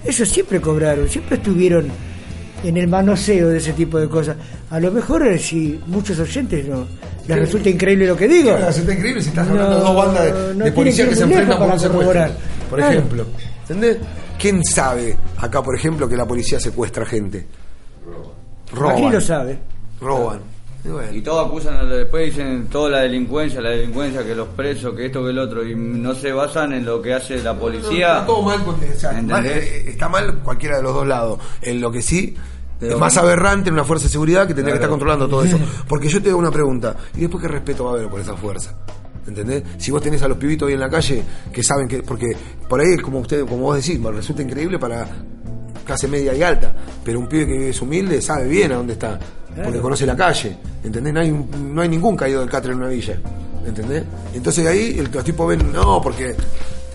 Ellos 0.03 0.27
siempre 0.29 0.59
cobraron, 0.61 1.07
siempre 1.09 1.37
estuvieron 1.37 1.87
en 2.63 2.77
el 2.77 2.87
manoseo 2.87 3.49
de 3.49 3.57
ese 3.57 3.73
tipo 3.73 3.99
de 3.99 4.07
cosas. 4.07 4.37
A 4.71 4.79
lo 4.79 4.91
mejor 4.91 5.27
eh, 5.27 5.37
si 5.37 5.79
muchos 5.87 6.17
oyentes 6.19 6.67
no 6.67 6.87
les 7.27 7.37
resulta 7.39 7.69
increíble 7.69 8.07
lo 8.07 8.15
que 8.17 8.27
digo. 8.27 8.55
Resulta 8.57 8.93
increíble 8.93 9.21
si 9.21 9.29
estás 9.29 9.47
No, 9.47 9.53
hablando 9.53 9.75
de 9.77 9.81
dos 9.81 9.95
bandas 9.95 10.23
de, 10.25 10.55
no 10.55 10.65
de 10.65 10.71
policías 10.71 11.09
que 11.09 11.15
se 11.15 11.23
enfrentan 11.23 11.57
por 11.57 11.63
un 11.65 11.69
para 11.69 11.79
secuestro. 11.79 12.25
Por 12.69 12.79
Claro. 12.79 12.93
ejemplo, 12.93 13.25
¿entendés? 13.61 13.97
¿Quién 14.39 14.63
sabe 14.63 15.17
acá, 15.37 15.61
por 15.63 15.75
ejemplo, 15.75 16.07
que 16.09 16.15
la 16.17 16.25
policía 16.27 16.59
secuestra 16.59 17.05
gente? 17.05 17.45
Roban. 18.73 18.91
Aquí 18.97 19.09
lo 19.09 19.21
sabe. 19.21 19.59
Roban. 20.01 20.39
Y 21.13 21.21
todos 21.21 21.47
acusan, 21.47 21.77
a- 21.77 21.83
después 21.85 22.25
dicen 22.25 22.67
toda 22.67 22.91
la 22.91 22.99
delincuencia, 22.99 23.59
la 23.59 23.71
delincuencia, 23.71 24.23
que 24.23 24.35
los 24.35 24.49
presos, 24.49 24.93
que 24.95 25.07
esto, 25.07 25.23
que 25.23 25.31
el 25.31 25.39
otro, 25.39 25.65
y 25.67 25.73
no 25.75 26.13
se 26.13 26.31
basan 26.31 26.73
en 26.73 26.85
lo 26.85 27.01
que 27.01 27.11
hace 27.15 27.41
la 27.41 27.57
policía. 27.57 28.13
Está 28.19 28.25
todo 28.27 28.43
mal, 28.43 28.59
porque, 28.63 28.91
o 28.95 28.99
sea, 28.99 29.09
¿Entendés? 29.09 29.31
mal, 29.31 29.45
eh, 29.47 29.83
está 29.89 30.09
mal 30.09 30.35
cualquiera 30.43 30.77
de 30.77 30.83
los 30.83 30.93
dos 30.93 31.07
lados. 31.07 31.39
En 31.63 31.81
lo 31.81 31.91
que 31.91 32.03
sí 32.03 32.35
Pero- 32.79 32.99
más 32.99 33.15
aberrante 33.17 33.69
en 33.69 33.73
una 33.75 33.83
fuerza 33.85 34.05
de 34.05 34.11
seguridad 34.11 34.47
que 34.47 34.53
tendría 34.53 34.73
que 34.73 34.77
estar 34.77 34.89
controlando 34.89 35.27
todo 35.29 35.43
eso. 35.43 35.57
Porque 35.87 36.07
yo 36.09 36.21
te 36.21 36.29
hago 36.29 36.39
una 36.39 36.51
pregunta, 36.51 36.95
¿y 37.15 37.21
después 37.21 37.41
qué 37.41 37.47
respeto 37.47 37.85
va 37.85 37.91
a 37.91 37.93
haber 37.95 38.07
por 38.09 38.19
esa 38.19 38.35
fuerza? 38.35 38.73
¿Entendés? 39.27 39.63
Si 39.77 39.89
vos 39.91 40.01
tenés 40.03 40.21
a 40.21 40.27
los 40.27 40.37
pibitos 40.37 40.67
ahí 40.67 40.75
en 40.75 40.79
la 40.81 40.89
calle 40.89 41.23
que 41.51 41.63
saben 41.63 41.87
que. 41.87 42.03
Porque 42.03 42.27
por 42.69 42.79
ahí, 42.79 42.95
como 42.97 43.19
usted, 43.19 43.41
como 43.45 43.57
vos 43.63 43.75
decís, 43.83 43.99
resulta 44.03 44.43
increíble 44.43 44.77
para 44.77 45.07
clase 45.83 46.07
media 46.07 46.33
y 46.35 46.43
alta. 46.43 46.75
Pero 47.03 47.19
un 47.19 47.27
pibe 47.27 47.47
que 47.47 47.69
es 47.69 47.81
humilde 47.81 48.21
sabe 48.21 48.47
bien 48.47 48.71
a 48.73 48.75
dónde 48.75 48.93
está. 48.93 49.17
Porque 49.63 49.79
conoce 49.79 50.05
la 50.05 50.15
calle. 50.15 50.57
¿Entendés? 50.83 51.11
No 51.13 51.19
hay, 51.21 51.31
no 51.31 51.81
hay 51.81 51.89
ningún 51.89 52.15
caído 52.15 52.41
del 52.41 52.49
catre 52.49 52.73
en 52.73 52.77
una 52.79 52.87
villa. 52.89 53.17
¿Entendés? 53.65 54.03
Entonces 54.33 54.67
ahí 54.67 54.97
el- 54.99 55.09
los 55.11 55.23
tipos 55.23 55.47
ven, 55.47 55.71
no, 55.71 55.99
porque. 56.03 56.35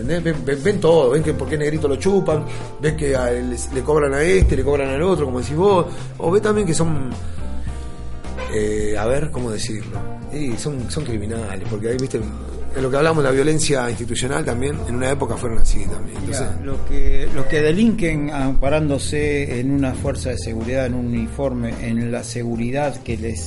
¿Entendés? 0.01 0.23
Ven, 0.25 0.45
ven- 0.45 0.63
ven 0.65 0.81
todo, 0.81 1.11
ven 1.11 1.23
que 1.23 1.35
por 1.35 1.49
qué 1.49 1.57
negrito 1.59 1.87
lo 1.89 1.97
chupan, 1.97 2.45
ven 2.81 2.97
que 2.97 3.15
a 3.15 3.31
le, 3.31 3.57
le 3.75 3.81
cobran 3.83 4.15
a 4.15 4.23
este, 4.23 4.57
le 4.57 4.65
cobran 4.65 4.89
al 4.89 5.03
otro, 5.03 5.27
como 5.27 5.41
decís 5.41 5.57
vos, 5.57 5.87
o 6.19 6.31
ve 6.31 6.41
también 6.41 6.67
que 6.67 6.75
son, 6.75 7.11
eh, 8.55 8.97
a 8.99 9.07
ver, 9.07 9.31
¿cómo 9.31 9.51
decirlo? 9.51 9.99
Sí, 10.33 10.55
son, 10.57 10.91
son 10.91 11.05
criminales, 11.05 11.67
porque 11.71 11.89
ahí, 11.91 11.97
viste, 11.97 12.19
en 12.19 12.83
lo 12.83 12.91
que 12.91 12.97
hablamos 12.97 13.23
de 13.25 13.31
la 13.31 13.35
violencia 13.35 13.89
institucional 13.91 14.45
también, 14.45 14.77
en 14.89 14.95
una 14.95 15.11
época 15.11 15.37
fueron 15.37 15.59
así 15.59 15.85
también. 15.87 16.17
Entonces, 16.19 16.47
los 16.63 16.79
que 16.83 17.29
los 17.35 17.47
que 17.47 17.61
delinquen 17.61 18.31
amparándose 18.31 19.59
en 19.61 19.73
una 19.73 19.93
fuerza 19.95 20.31
de 20.31 20.39
seguridad, 20.39 20.87
en 20.87 20.95
un 20.95 21.07
uniforme, 21.07 21.75
en 21.87 22.13
la 22.13 22.23
seguridad 22.23 22.95
que 23.03 23.17
les 23.17 23.41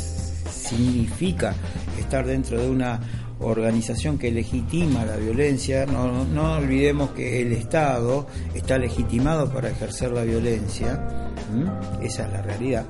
significa 0.51 1.53
estar 1.99 2.25
dentro 2.25 2.59
de 2.61 2.69
una 2.69 2.99
organización 3.43 4.17
que 4.17 4.31
legitima 4.31 5.05
la 5.05 5.17
violencia, 5.17 5.85
no, 5.85 6.25
no 6.25 6.53
olvidemos 6.53 7.11
que 7.11 7.41
el 7.41 7.51
Estado 7.53 8.27
está 8.53 8.77
legitimado 8.77 9.51
para 9.51 9.69
ejercer 9.69 10.11
la 10.11 10.23
violencia, 10.23 11.31
¿m? 11.53 11.69
esa 12.01 12.25
es 12.25 12.31
la 12.31 12.41
realidad. 12.41 12.85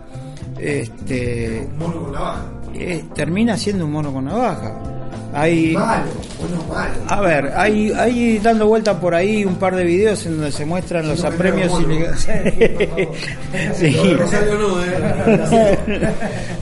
Este, 0.59 1.67
mono 1.77 2.01
con 2.03 2.11
navaja. 2.13 2.51
eh, 2.73 3.05
termina 3.15 3.57
siendo 3.57 3.85
un 3.85 3.91
mono 3.91 4.13
con 4.13 4.25
navaja. 4.25 5.02
Hay, 5.33 5.73
Malo, 5.73 6.05
bueno, 6.39 6.63
malo. 6.69 6.93
a 7.07 7.21
ver, 7.21 7.51
hay, 7.55 7.91
hay 7.91 8.37
dando 8.39 8.67
vuelta 8.67 8.99
por 8.99 9.15
ahí 9.15 9.43
un 9.45 9.55
par 9.55 9.75
de 9.75 9.83
videos 9.83 10.25
en 10.27 10.33
donde 10.37 10.51
se 10.51 10.65
muestran 10.65 11.07
los 11.07 11.21
no, 11.23 11.29
apremios. 11.29 11.71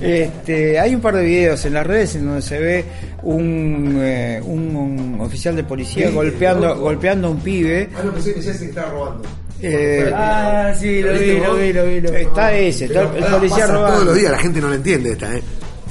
Este, 0.02 0.80
hay 0.80 0.96
un 0.96 1.02
par 1.02 1.16
de 1.16 1.24
videos 1.26 1.64
en 1.66 1.74
las 1.74 1.86
redes 1.86 2.16
en 2.16 2.26
donde 2.26 2.42
se 2.42 2.60
ve 2.60 2.86
un, 3.24 4.00
eh, 4.02 4.42
un, 4.44 4.76
un 4.76 5.22
oficial 5.22 5.56
de 5.56 5.64
policía 5.64 6.08
Sí, 6.08 6.14
golpeando, 6.14 6.76
golpeando 6.80 7.28
a 7.28 7.32
un 7.32 7.40
pibe. 7.40 7.90
Ah, 7.96 8.02
no, 8.04 8.12
pensé 8.14 8.34
que 8.34 8.42
que 8.42 8.50
estaba 8.50 8.90
robando. 8.92 9.30
Eh, 9.62 10.12
Ah, 10.14 10.74
sí, 10.78 11.02
lo 11.02 11.14
vi, 11.14 11.40
lo 11.40 11.56
vi, 11.56 11.74
lo 11.74 11.86
vi. 11.86 12.02
Lo 12.02 12.12
vi. 12.12 12.18
Está 12.18 12.54
ese, 12.54 12.86
está 12.86 13.02
el 13.02 13.08
policía 13.26 13.60
pasa 13.60 13.74
robando. 13.74 13.94
Todos 13.94 14.06
los 14.08 14.16
días 14.16 14.32
la 14.32 14.40
gente 14.40 14.62
no 14.62 14.68
lo 14.70 14.74
entiende 14.76 15.12
esta, 15.12 15.36
¿eh? 15.36 15.42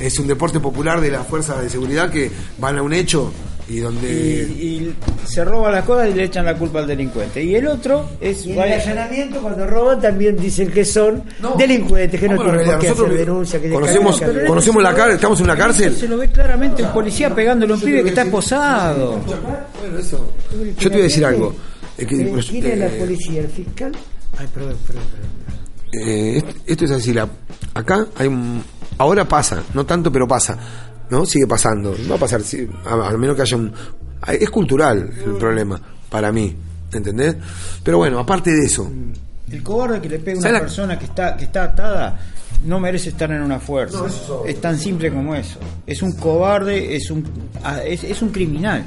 Es 0.01 0.19
un 0.19 0.27
deporte 0.27 0.59
popular 0.61 1.01
de 1.01 1.11
las 1.11 1.27
fuerzas 1.27 1.61
de 1.63 1.69
seguridad 1.69 2.11
que 2.11 2.31
van 2.59 2.79
a 2.79 2.83
un 2.83 2.93
hecho 2.93 3.33
y 3.69 3.79
donde... 3.79 4.11
Y, 4.11 4.63
y 4.63 4.95
se 5.27 5.45
roba 5.45 5.71
las 5.71 5.85
cosas 5.85 6.09
y 6.11 6.15
le 6.15 6.25
echan 6.25 6.45
la 6.45 6.57
culpa 6.57 6.81
al 6.81 6.89
delincuente. 6.89 7.43
Y 7.45 7.55
el 7.55 7.69
otro 7.69 8.09
es. 8.21 8.45
Y 8.45 8.53
en 8.53 8.59
el 8.59 8.73
allanamiento, 8.73 9.41
cuando 9.41 9.67
roban, 9.67 10.01
también 10.01 10.37
dicen 10.37 10.71
que 10.73 10.85
son 10.85 11.23
delincuentes, 11.57 12.19
que 12.19 12.29
no 12.29 12.37
¿Cómo 12.37 12.51
en 12.51 12.57
tienen 12.57 12.73
por 12.73 12.81
qué 12.81 12.89
hacer 12.89 13.09
denuncia. 13.19 13.61
Que 13.61 13.71
conocemos, 13.71 14.23
conocemos 14.47 14.83
la 14.83 14.95
cárcel, 14.95 15.15
estamos 15.15 15.39
en 15.39 15.45
una 15.45 15.57
cárcel. 15.57 15.97
Se 15.97 16.09
lo 16.09 16.17
ve 16.17 16.29
claramente 16.29 16.83
un 16.83 16.93
policía 16.93 17.33
pegándole 17.33 17.73
a 17.73 17.77
un 17.77 17.83
pibe 17.83 18.03
que 18.03 18.09
está 18.09 18.23
esposado. 18.23 19.19
Bueno, 19.21 19.99
eso. 19.99 20.33
Yo 20.79 20.89
te 20.89 20.97
voy 20.97 21.01
a 21.01 21.05
decir 21.05 21.25
algo. 21.25 21.55
Es 21.97 22.07
que, 22.07 22.23
Eh, 22.23 22.35
¿Quién 22.49 22.67
es 22.67 22.79
la 22.79 22.89
policía? 22.89 23.41
¿El 23.43 23.49
fiscal? 23.49 23.93
Ay, 24.39 24.49
perdón, 24.53 24.77
perdón, 24.87 25.03
perdón. 25.13 25.60
Eh, 25.93 26.39
est- 26.39 26.59
esto 26.71 26.85
es 26.85 26.91
así, 26.91 27.13
la, 27.13 27.29
acá 27.75 28.07
hay 28.17 28.27
un, 28.29 28.63
ahora 28.99 29.25
pasa, 29.27 29.63
no 29.75 29.85
tanto 29.87 30.11
pero 30.13 30.27
pasa, 30.29 30.57
¿no? 31.11 31.27
Sigue 31.27 31.47
pasando, 31.47 31.95
va 32.11 32.15
a 32.17 32.19
pasar, 32.19 32.43
sí, 32.43 32.69
a- 32.85 33.09
al 33.09 33.19
menos 33.19 33.37
que 33.37 33.43
haya 33.43 33.57
un, 33.57 33.73
es 34.29 34.51
cultural 34.51 35.11
el 35.25 35.33
problema, 35.37 35.81
para 36.09 36.31
mí, 36.33 36.55
¿entendés? 36.93 37.37
Pero 37.83 37.99
bueno, 37.99 38.19
aparte 38.19 38.51
de 38.51 38.65
eso, 38.67 38.91
El 39.51 39.63
cobarde 39.65 40.01
que 40.01 40.09
le 40.09 40.19
pega 40.21 40.39
a 40.39 40.43
¿Sabes 40.43 40.51
una 40.51 40.59
la- 40.59 40.65
persona 40.65 40.99
que 40.99 41.05
está, 41.07 41.37
que 41.37 41.45
está 41.45 41.65
atada 41.65 42.21
no 42.65 42.79
merece 42.79 43.09
estar 43.09 43.31
en 43.33 43.41
una 43.43 43.59
fuerza. 43.59 43.99
No, 43.99 44.07
eso 44.07 44.45
es 44.47 44.61
tan 44.61 44.79
simple 44.79 45.11
como 45.11 45.35
eso. 45.35 45.59
Es 45.87 46.03
un 46.03 46.13
cobarde, 46.13 46.95
es 46.95 47.11
un, 47.11 47.25
es, 47.87 48.05
es 48.05 48.21
un 48.23 48.29
criminal. 48.29 48.85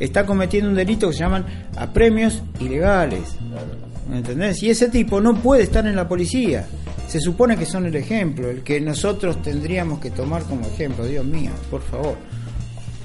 Está 0.00 0.24
cometiendo 0.24 0.70
un 0.70 0.74
delito 0.74 1.08
que 1.08 1.12
se 1.12 1.20
llaman 1.20 1.44
apremios 1.76 2.42
ilegales. 2.58 3.36
¿Me 3.40 3.81
¿Entendés? 4.10 4.62
Y 4.62 4.70
ese 4.70 4.88
tipo 4.88 5.20
no 5.20 5.34
puede 5.34 5.62
estar 5.62 5.86
en 5.86 5.96
la 5.96 6.08
policía. 6.08 6.66
Se 7.06 7.20
supone 7.20 7.56
que 7.56 7.66
son 7.66 7.86
el 7.86 7.94
ejemplo, 7.94 8.48
el 8.50 8.62
que 8.62 8.80
nosotros 8.80 9.40
tendríamos 9.42 10.00
que 10.00 10.10
tomar 10.10 10.42
como 10.44 10.66
ejemplo. 10.66 11.04
Dios 11.04 11.24
mío, 11.24 11.50
por 11.70 11.82
favor. 11.82 12.16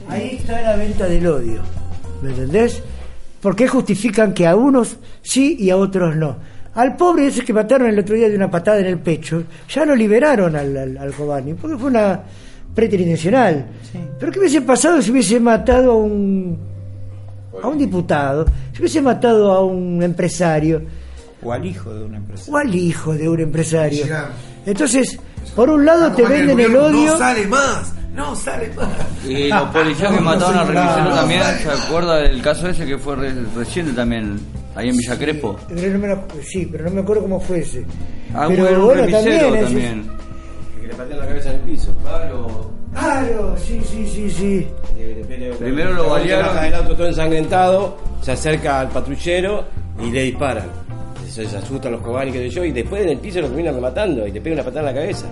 Ahí 0.09 0.37
está 0.39 0.61
la 0.61 0.75
venta 0.75 1.07
del 1.07 1.27
odio. 1.27 1.61
¿Me 2.21 2.29
entendés? 2.29 2.81
¿Por 3.41 3.55
qué 3.55 3.67
justifican 3.67 4.33
que 4.33 4.47
a 4.47 4.55
unos 4.55 4.97
sí 5.21 5.57
y 5.59 5.69
a 5.69 5.77
otros 5.77 6.15
no? 6.15 6.37
Al 6.73 6.95
pobre 6.95 7.27
ese 7.27 7.43
que 7.43 7.53
mataron 7.53 7.89
el 7.89 7.99
otro 7.99 8.15
día 8.15 8.29
de 8.29 8.35
una 8.35 8.49
patada 8.49 8.79
en 8.79 8.85
el 8.85 8.99
pecho, 8.99 9.43
ya 9.69 9.85
lo 9.85 9.95
liberaron 9.95 10.55
al, 10.55 10.77
al, 10.77 11.13
porque 11.59 11.77
fue 11.77 11.89
una 11.89 12.21
pretridimensional. 12.73 13.65
Pero 14.19 14.31
¿qué 14.31 14.39
hubiese 14.39 14.61
pasado 14.61 15.01
si 15.01 15.11
hubiese 15.11 15.39
matado 15.39 15.93
a 15.93 15.97
un, 15.97 16.57
a 17.63 17.67
un 17.67 17.77
diputado, 17.77 18.45
si 18.73 18.79
hubiese 18.79 19.01
matado 19.01 19.51
a 19.51 19.63
un 19.63 20.01
empresario 20.03 20.81
O 21.41 21.51
al 21.53 21.65
hijo 21.65 21.93
de 21.93 22.03
una 22.05 22.17
empresa. 22.17 22.51
o 22.51 22.57
al 22.57 22.73
hijo 22.75 23.13
de 23.13 23.29
un 23.29 23.39
empresario? 23.39 24.05
Entonces, 24.65 25.19
por 25.55 25.69
un 25.69 25.85
lado 25.85 26.11
te 26.11 26.23
venden 26.25 26.59
el 26.59 26.75
odio... 26.75 27.11
No 27.11 27.17
sale 27.17 27.47
más, 27.47 27.93
no 28.13 28.35
sale 28.35 28.69
más. 28.75 28.87
Y 29.27 29.47
los 29.49 29.63
policías 29.69 30.13
que 30.13 30.21
mataron 30.21 30.57
a 30.77 31.03
no, 31.03 31.15
también, 31.15 31.41
¿se 31.61 31.69
acuerda 31.69 32.17
del 32.17 32.41
caso 32.41 32.67
ese 32.69 32.85
que 32.85 32.97
fue 32.97 33.15
re- 33.15 33.33
reciente 33.55 33.93
también, 33.93 34.39
ahí 34.75 34.89
en 34.89 34.97
Villa 34.97 35.17
Crespo? 35.17 35.57
Pero 35.69 35.93
no 35.93 35.99
me 35.99 36.07
lo- 36.07 36.23
sí, 36.43 36.67
pero 36.71 36.85
no 36.85 36.91
me 36.91 37.01
acuerdo 37.01 37.21
cómo 37.23 37.39
fue 37.39 37.59
ese. 37.59 37.85
Ah, 38.33 38.45
pero 38.49 38.63
bueno, 38.63 38.79
un 38.79 38.85
bueno, 38.85 39.01
remisero 39.03 39.39
también, 39.53 39.63
también. 39.63 40.03
Que 40.81 40.87
le 40.87 40.93
patean 40.95 41.19
la 41.19 41.27
cabeza 41.27 41.49
en 41.49 41.55
el 41.55 41.61
piso. 41.61 41.95
Claro. 42.03 42.71
Claro, 42.93 43.55
sí, 43.57 43.81
sí, 43.85 44.07
sí, 44.07 44.29
sí. 44.29 44.67
Primero 45.59 45.93
lo 45.93 46.09
balearon. 46.09 46.55
Del 46.61 46.73
auto 46.73 46.95
todo 46.95 47.07
ensangrentado, 47.07 47.97
se 48.21 48.31
acerca 48.31 48.79
al 48.79 48.89
patrullero 48.89 49.65
y 50.03 50.11
le 50.11 50.23
disparan. 50.23 50.69
Se, 51.29 51.47
se 51.47 51.57
asustan 51.57 51.91
los 51.91 52.01
cobardes 52.01 52.33
que 52.33 52.39
sé 52.39 52.49
yo, 52.49 52.65
y 52.65 52.71
después 52.71 53.03
en 53.03 53.09
el 53.09 53.17
piso 53.19 53.41
lo 53.41 53.47
terminan 53.47 53.79
matando 53.79 54.25
y 54.25 54.31
le 54.31 54.41
pegan 54.41 54.59
una 54.59 54.65
patada 54.65 54.89
en 54.89 54.95
la 54.95 55.01
cabeza. 55.01 55.27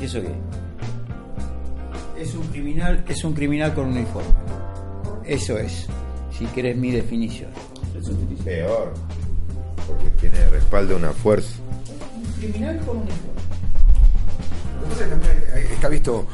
¿Y 0.00 0.04
eso 0.04 0.20
qué? 0.22 2.22
Es 2.22 2.34
un 2.34 2.46
criminal, 2.46 3.04
es 3.06 3.24
un 3.24 3.34
criminal 3.34 3.74
con 3.74 3.86
uniforme. 3.88 4.30
Eso 5.24 5.58
es, 5.58 5.86
si 6.30 6.46
querés 6.46 6.76
mi 6.76 6.90
definición. 6.90 7.50
Peor, 8.44 8.94
porque 9.86 10.08
tiene 10.20 10.48
respaldo 10.48 10.96
una 10.96 11.12
fuerza. 11.12 11.58
Criminal 12.38 12.78
con 12.86 12.98
uniforme. 12.98 13.45
Hay- 15.54 15.64
Está 15.74 15.88
visto, 15.88 16.26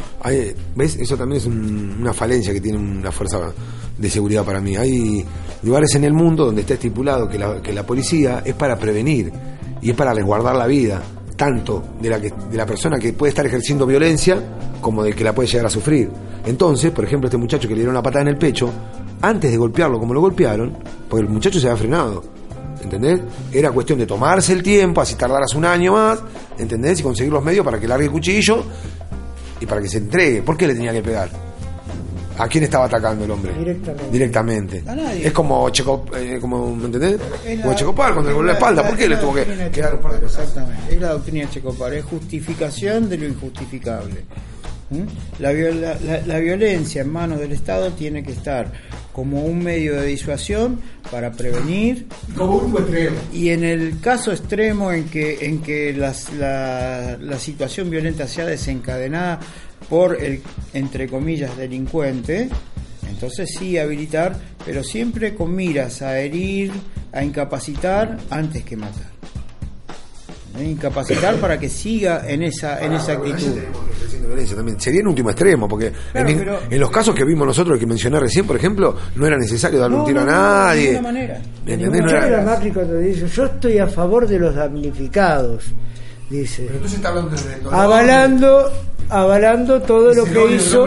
¿ves? 0.77 0.97
Eso 0.97 1.17
también 1.17 1.41
es 1.41 1.47
un- 1.47 1.97
una 2.01 2.13
falencia 2.13 2.53
que 2.53 2.61
tiene 2.61 2.79
una 2.79 3.11
fuerza 3.13 3.53
de 3.99 4.11
seguridad 4.11 4.45
para 4.45 4.61
mí. 4.61 4.77
Hay 4.77 5.25
lugares 5.63 5.95
en 5.95 6.05
el 6.05 6.13
mundo 6.13 6.47
donde 6.47 6.61
está 6.63 6.75
estipulado 6.75 7.29
que 7.29 7.39
la, 7.39 7.61
que 7.61 7.73
la 7.73 7.85
policía 7.85 8.43
es 8.45 8.55
para 8.55 8.77
prevenir 8.79 9.33
y 9.81 9.91
es 9.91 9.97
para 9.97 10.15
resguardar 10.15 10.55
la 10.57 10.67
vida, 10.67 11.03
tanto 11.37 11.83
de 12.01 12.09
la, 12.11 12.21
que, 12.21 12.33
de 12.51 12.57
la 12.57 12.67
persona 12.67 12.99
que 12.99 13.13
puede 13.13 13.31
estar 13.31 13.45
ejerciendo 13.45 13.85
violencia 13.87 14.41
como 14.81 15.03
de 15.03 15.13
que 15.13 15.25
la 15.25 15.35
puede 15.35 15.49
llegar 15.49 15.67
a 15.67 15.71
sufrir. 15.71 16.09
Entonces, 16.47 16.91
por 16.93 17.05
ejemplo, 17.05 17.27
este 17.29 17.37
muchacho 17.37 17.69
que 17.69 17.75
le 17.75 17.81
dieron 17.81 17.95
una 17.95 18.03
patada 18.03 18.23
en 18.23 18.29
el 18.29 18.37
pecho, 18.39 18.71
antes 19.21 19.51
de 19.51 19.57
golpearlo 19.57 19.99
como 19.99 20.15
lo 20.15 20.21
golpearon, 20.21 20.77
porque 21.09 21.25
el 21.27 21.31
muchacho 21.33 21.59
se 21.61 21.67
había 21.69 21.77
frenado. 21.79 22.23
¿Entendés? 22.83 23.21
Era 23.53 23.71
cuestión 23.71 23.99
de 23.99 24.07
tomarse 24.07 24.53
el 24.53 24.63
tiempo, 24.63 25.01
así 25.01 25.15
tardaras 25.15 25.55
un 25.55 25.65
año 25.65 25.93
más, 25.93 26.21
¿entendés? 26.59 27.01
Y 27.01 27.03
conseguir 27.03 27.33
los 27.33 27.43
medios 27.43 27.65
para 27.65 27.79
que 27.79 27.87
largue 27.87 28.07
el 28.07 28.11
cuchillo 28.11 28.65
y 29.61 29.67
para 29.67 29.81
que 29.81 29.89
se 29.89 29.99
entregue. 29.99 30.43
¿Por 30.43 30.57
qué 30.57 30.67
le 30.67 30.75
tenía 30.75 30.93
que 30.93 31.03
pegar? 31.03 31.31
¿A 32.39 32.49
quién 32.49 32.65
estaba 32.65 32.87
atacando 32.87 33.25
el 33.25 33.31
hombre? 33.31 33.53
Directamente. 33.53 34.11
Directamente. 34.11 34.83
A 34.87 34.95
nadie. 34.97 35.27
Es 35.27 35.33
como 35.33 35.69
Checo, 35.71 36.07
eh, 36.17 36.39
como, 36.41 36.75
¿me 36.75 36.87
entendés? 36.87 37.21
Es 37.47 37.61
Como 37.61 37.75
Checopar 37.75 38.15
cuando 38.15 38.31
le 38.31 38.35
volvió 38.35 38.53
la 38.53 38.55
espalda. 38.55 38.87
¿Por 38.87 38.97
qué 38.97 39.09
le 39.09 39.17
tuvo 39.17 39.35
que 39.35 39.71
quedar 39.71 39.95
un 39.95 40.01
par 40.01 40.15
de 40.15 40.21
cosas? 40.21 40.49
Exactamente. 40.49 40.95
Es 40.95 41.01
la 41.01 41.11
doctrina 41.11 41.47
de 41.47 41.51
Checopar, 41.51 41.93
es 41.95 42.05
justificación 42.05 43.09
de 43.09 43.19
lo 43.19 43.27
injustificable. 43.27 44.25
La, 45.39 45.53
la- 45.53 46.23
la 46.27 46.39
violencia 46.39 47.03
en 47.03 47.11
manos 47.11 47.39
del 47.41 47.53
Estado 47.53 47.91
tiene 47.93 48.23
que 48.23 48.33
estar 48.33 48.73
como 49.13 49.45
un 49.45 49.63
medio 49.63 50.01
de 50.01 50.07
disuasión 50.07 50.81
para 51.11 51.33
prevenir. 51.33 52.07
Como 52.37 52.57
un 52.57 52.73
extremo. 52.73 53.17
Y 53.33 53.51
en 53.51 53.63
el 53.65 54.01
caso 54.01 54.33
extremo 54.33 54.91
en 54.93 55.05
que, 55.05 55.45
en 55.47 55.61
que 55.63 55.93
las- 55.93 56.33
la, 56.33 57.19
la 57.21 57.39
situación 57.39 57.91
violenta 57.91 58.27
sea 58.27 58.47
desencadenada 58.47 59.39
por 59.91 60.23
el, 60.23 60.41
entre 60.73 61.09
comillas, 61.09 61.57
delincuente, 61.59 62.49
entonces 63.09 63.51
sí 63.59 63.77
habilitar, 63.77 64.35
pero 64.65 64.83
siempre 64.83 65.35
con 65.35 65.55
miras 65.55 66.01
a 66.01 66.19
herir, 66.19 66.73
a 67.13 67.23
incapacitar 67.23 68.17
antes 68.31 68.65
que 68.65 68.77
matar. 68.77 69.12
¿Eh? 70.59 70.65
Incapacitar 70.65 71.37
para 71.37 71.59
que 71.59 71.69
siga 71.69 72.25
en 72.29 72.43
esa, 72.43 72.81
en 72.85 72.93
esa 72.93 73.13
actitud. 73.13 73.59
También. 74.57 74.81
Sería 74.81 75.01
en 75.01 75.09
último 75.09 75.31
extremo, 75.31 75.69
porque 75.69 75.93
Claro, 76.13 76.29
en, 76.29 76.39
pero- 76.39 76.59
en 76.71 76.81
los 76.81 76.91
casos 76.91 77.15
que 77.15 77.25
vimos 77.25 77.47
nosotros, 77.47 77.79
que 77.79 77.87
mencioné 77.87 78.19
recién, 78.19 78.47
por 78.47 78.57
ejemplo, 78.57 78.97
no 79.17 79.27
era 79.27 79.37
necesario 79.37 79.79
darle 79.79 79.97
un 79.99 80.05
tiro 80.07 80.25
no, 80.25 80.31
a 80.31 80.33
no, 80.33 80.33
de 80.33 80.39
nadie. 80.67 80.85
ninguna 80.93 81.03
manera. 81.03 81.41
¿Me 81.67 81.73
entendés? 81.75 82.01
No 82.03 82.11
era- 82.11 82.43
Macri 82.43 82.71
cuando 82.71 82.97
dice, 82.97 83.29
yo 83.29 83.45
estoy 83.45 83.79
a 83.79 83.87
favor 83.87 84.27
de 84.27 84.39
los 84.39 84.55
damnificados, 84.55 85.65
dice. 86.31 86.63
Pero 86.63 86.75
entonces 86.77 86.97
está 86.97 87.09
hablando 87.11 87.31
de 87.37 87.57
dolor. 87.63 87.75
avalando, 87.75 88.73
avalando 89.11 89.83
todo 89.83 90.11
Es 90.11 90.17
lo 90.17 90.25
que 90.25 90.55
hizo, 90.55 90.87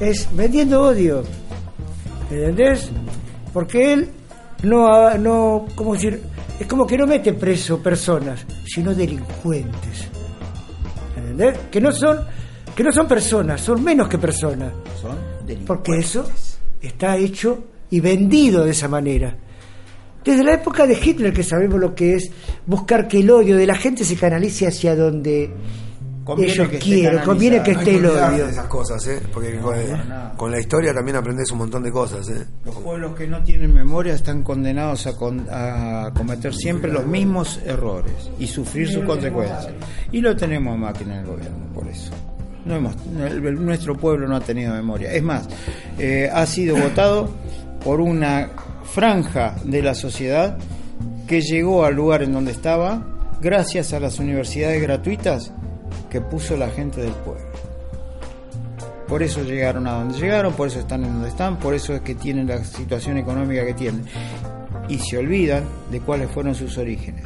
es 0.00 0.28
vendiendo 0.32 0.82
odio, 0.82 1.24
¿entendés? 2.30 2.90
Porque 3.52 3.92
él 3.92 4.08
no, 4.62 5.16
no, 5.18 5.66
¿cómo 5.74 5.94
decir? 5.94 6.20
Es 6.60 6.66
como 6.66 6.86
que 6.86 6.96
no 6.96 7.06
mete 7.06 7.32
preso 7.32 7.82
personas, 7.82 8.46
sino 8.72 8.94
delincuentes, 8.94 10.08
¿entendés? 11.16 11.58
Que 11.70 11.80
no 11.80 11.92
son, 11.92 12.20
que 12.74 12.82
no 12.82 12.92
son 12.92 13.06
personas, 13.06 13.60
son 13.60 13.82
menos 13.82 14.08
que 14.08 14.18
personas, 14.18 14.72
Son 15.00 15.16
porque 15.66 15.98
eso 15.98 16.24
está 16.80 17.16
hecho 17.16 17.64
y 17.90 18.00
vendido 18.00 18.64
de 18.64 18.70
esa 18.70 18.88
manera. 18.88 19.36
Desde 20.24 20.44
la 20.44 20.54
época 20.54 20.86
de 20.86 20.94
Hitler 20.94 21.32
que 21.32 21.42
sabemos 21.42 21.80
lo 21.80 21.94
que 21.94 22.14
es 22.14 22.30
buscar 22.64 23.08
que 23.08 23.20
el 23.20 23.30
odio 23.30 23.56
de 23.56 23.66
la 23.66 23.74
gente 23.74 24.04
se 24.04 24.16
canalice 24.16 24.66
hacia 24.66 24.94
donde 24.94 25.50
Conviene 26.24 26.52
ellos 26.52 26.68
que 26.68 26.76
esté 26.76 26.88
quieren, 26.90 27.20
conviene 27.24 27.62
que 27.62 27.70
esté 27.72 27.96
el 27.96 28.06
odio. 28.06 28.44
de 28.46 28.50
esas 28.52 28.66
cosas, 28.66 29.06
¿eh? 29.08 29.20
Porque 29.32 29.56
con, 29.58 29.76
nada. 30.08 30.32
con 30.36 30.50
la 30.50 30.60
historia 30.60 30.94
también 30.94 31.16
aprendes 31.16 31.50
un 31.50 31.58
montón 31.58 31.82
de 31.82 31.90
cosas, 31.90 32.28
¿eh? 32.28 32.46
Los 32.64 32.76
pueblos 32.76 33.14
que 33.16 33.26
no 33.26 33.42
tienen 33.42 33.74
memoria 33.74 34.14
están 34.14 34.42
condenados 34.42 35.06
a, 35.06 35.16
con- 35.16 35.46
a 35.50 36.12
cometer 36.16 36.54
siempre 36.54 36.92
los 36.92 37.04
mismos 37.06 37.60
errores 37.66 38.30
y 38.38 38.46
sufrir 38.46 38.88
sus 38.88 39.04
consecuencias. 39.04 39.68
Y 40.12 40.20
lo 40.20 40.36
tenemos 40.36 40.74
a 40.74 40.76
máquina 40.76 41.14
en 41.14 41.20
el 41.20 41.26
gobierno, 41.26 41.66
por 41.74 41.88
eso. 41.88 42.12
No 42.64 42.76
hemos, 42.76 42.94
el- 43.18 43.44
el- 43.44 43.64
nuestro 43.66 43.96
pueblo 43.96 44.28
no 44.28 44.36
ha 44.36 44.40
tenido 44.40 44.72
memoria. 44.74 45.12
Es 45.12 45.22
más, 45.22 45.48
eh, 45.98 46.30
ha 46.32 46.46
sido 46.46 46.76
votado 46.76 47.30
por 47.84 48.00
una 48.00 48.50
franja 48.84 49.56
de 49.64 49.82
la 49.82 49.94
sociedad 49.94 50.56
que 51.26 51.40
llegó 51.40 51.84
al 51.84 51.94
lugar 51.94 52.22
en 52.22 52.32
donde 52.32 52.52
estaba 52.52 53.04
gracias 53.40 53.92
a 53.92 53.98
las 53.98 54.18
universidades 54.20 54.80
gratuitas 54.82 55.52
que 56.12 56.20
puso 56.20 56.58
la 56.58 56.68
gente 56.68 57.00
del 57.00 57.12
pueblo. 57.12 57.46
Por 59.08 59.22
eso 59.22 59.42
llegaron 59.42 59.86
a 59.86 59.92
donde 59.92 60.18
llegaron, 60.18 60.52
por 60.52 60.68
eso 60.68 60.78
están 60.78 61.04
en 61.04 61.14
donde 61.14 61.30
están, 61.30 61.58
por 61.58 61.72
eso 61.72 61.94
es 61.94 62.02
que 62.02 62.14
tienen 62.14 62.48
la 62.48 62.62
situación 62.64 63.16
económica 63.16 63.64
que 63.64 63.72
tienen. 63.72 64.04
Y 64.90 64.98
se 64.98 65.16
olvidan 65.16 65.64
de 65.90 66.00
cuáles 66.00 66.30
fueron 66.30 66.54
sus 66.54 66.76
orígenes. 66.76 67.24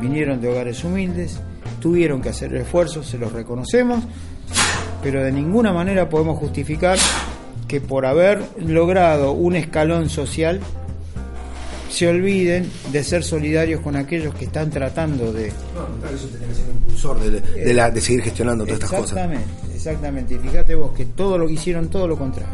Vinieron 0.00 0.40
de 0.40 0.48
hogares 0.48 0.82
humildes, 0.84 1.38
tuvieron 1.80 2.22
que 2.22 2.30
hacer 2.30 2.54
el 2.54 2.62
esfuerzo, 2.62 3.02
se 3.02 3.18
los 3.18 3.30
reconocemos, 3.30 4.02
pero 5.02 5.22
de 5.22 5.30
ninguna 5.30 5.74
manera 5.74 6.08
podemos 6.08 6.38
justificar 6.38 6.98
que 7.68 7.82
por 7.82 8.06
haber 8.06 8.42
logrado 8.56 9.32
un 9.32 9.54
escalón 9.54 10.08
social 10.08 10.60
se 11.94 12.08
olviden 12.08 12.68
de 12.92 13.04
ser 13.04 13.22
solidarios 13.22 13.80
con 13.80 13.96
aquellos 13.96 14.34
que 14.34 14.46
están 14.46 14.68
tratando 14.70 15.32
de, 15.32 15.46
Eso 15.48 16.28
tenía 16.32 16.48
que 16.48 16.54
ser 16.54 16.64
un 16.70 16.76
impulsor 16.76 17.20
de, 17.20 17.40
de 17.40 17.74
la- 17.74 17.90
de 17.90 18.00
seguir 18.00 18.22
gestionando 18.22 18.64
todas 18.64 18.80
estas 18.82 18.90
cosas. 19.00 19.10
Exactamente, 19.12 19.74
exactamente. 19.74 20.34
Y 20.34 20.38
fíjate 20.38 20.74
vos 20.74 20.92
que 20.92 21.04
todo 21.06 21.38
lo 21.38 21.48
hicieron, 21.48 21.88
todo 21.88 22.08
lo 22.08 22.16
contrario. 22.18 22.52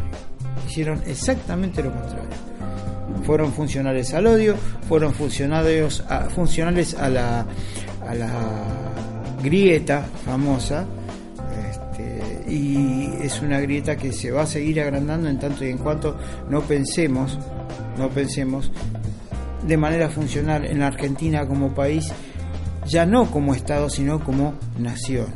Hicieron 0.67 1.01
exactamente 1.07 1.81
lo 1.83 1.91
contrario. 1.91 2.29
Fueron 3.25 3.51
funcionales 3.53 4.13
al 4.13 4.27
odio, 4.27 4.55
fueron 4.87 5.13
funcionarios 5.13 6.03
a- 6.07 6.29
funcionales 6.29 6.93
a 6.95 7.09
la, 7.09 7.45
a 8.07 8.15
la 8.15 8.29
grieta 9.43 10.05
famosa. 10.25 10.85
este, 11.69 12.43
y 12.51 13.13
es 13.21 13.41
una 13.41 13.59
grieta 13.59 13.95
que 13.95 14.11
se 14.11 14.31
va 14.31 14.43
a 14.43 14.45
seguir 14.47 14.81
agrandando 14.81 15.27
en 15.29 15.39
tanto 15.39 15.65
y 15.65 15.69
en 15.69 15.77
cuanto 15.77 16.15
no 16.49 16.61
pensemos, 16.61 17.37
no 17.97 18.09
pensemos 18.09 18.71
de 19.63 19.77
manera 19.77 20.09
funcional 20.09 20.65
en 20.65 20.79
la 20.79 20.87
Argentina 20.87 21.47
como 21.47 21.73
país, 21.73 22.11
ya 22.87 23.05
no 23.05 23.29
como 23.29 23.53
Estado, 23.53 23.89
sino 23.89 24.23
como 24.23 24.55
nación. 24.77 25.27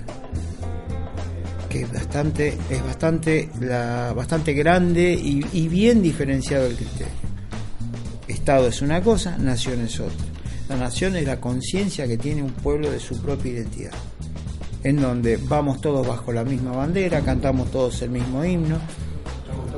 Que 1.70 1.82
es 1.82 1.92
bastante, 1.92 2.58
es 2.70 2.84
bastante, 2.84 3.50
la, 3.60 4.14
bastante 4.16 4.54
grande 4.54 5.14
y, 5.14 5.46
y 5.54 5.68
bien 5.68 6.02
diferenciado 6.02 6.66
el 6.66 6.76
criterio. 6.76 7.14
Estado 8.28 8.68
es 8.68 8.82
una 8.82 9.02
cosa, 9.02 9.38
nación 9.38 9.82
es 9.82 10.00
otra. 10.00 10.26
La 10.70 10.78
nación 10.78 11.16
es 11.16 11.26
la 11.26 11.40
conciencia 11.40 12.08
que 12.08 12.18
tiene 12.18 12.42
un 12.42 12.52
pueblo 12.52 12.90
de 12.90 13.00
su 13.00 13.22
propia 13.22 13.52
identidad, 13.52 13.94
en 14.84 15.00
donde 15.00 15.38
vamos 15.38 15.80
todos 15.80 16.08
bajo 16.08 16.32
la 16.32 16.44
misma 16.44 16.72
bandera, 16.72 17.22
cantamos 17.22 17.70
todos 17.70 18.02
el 18.02 18.10
mismo 18.10 18.44
himno 18.44 18.80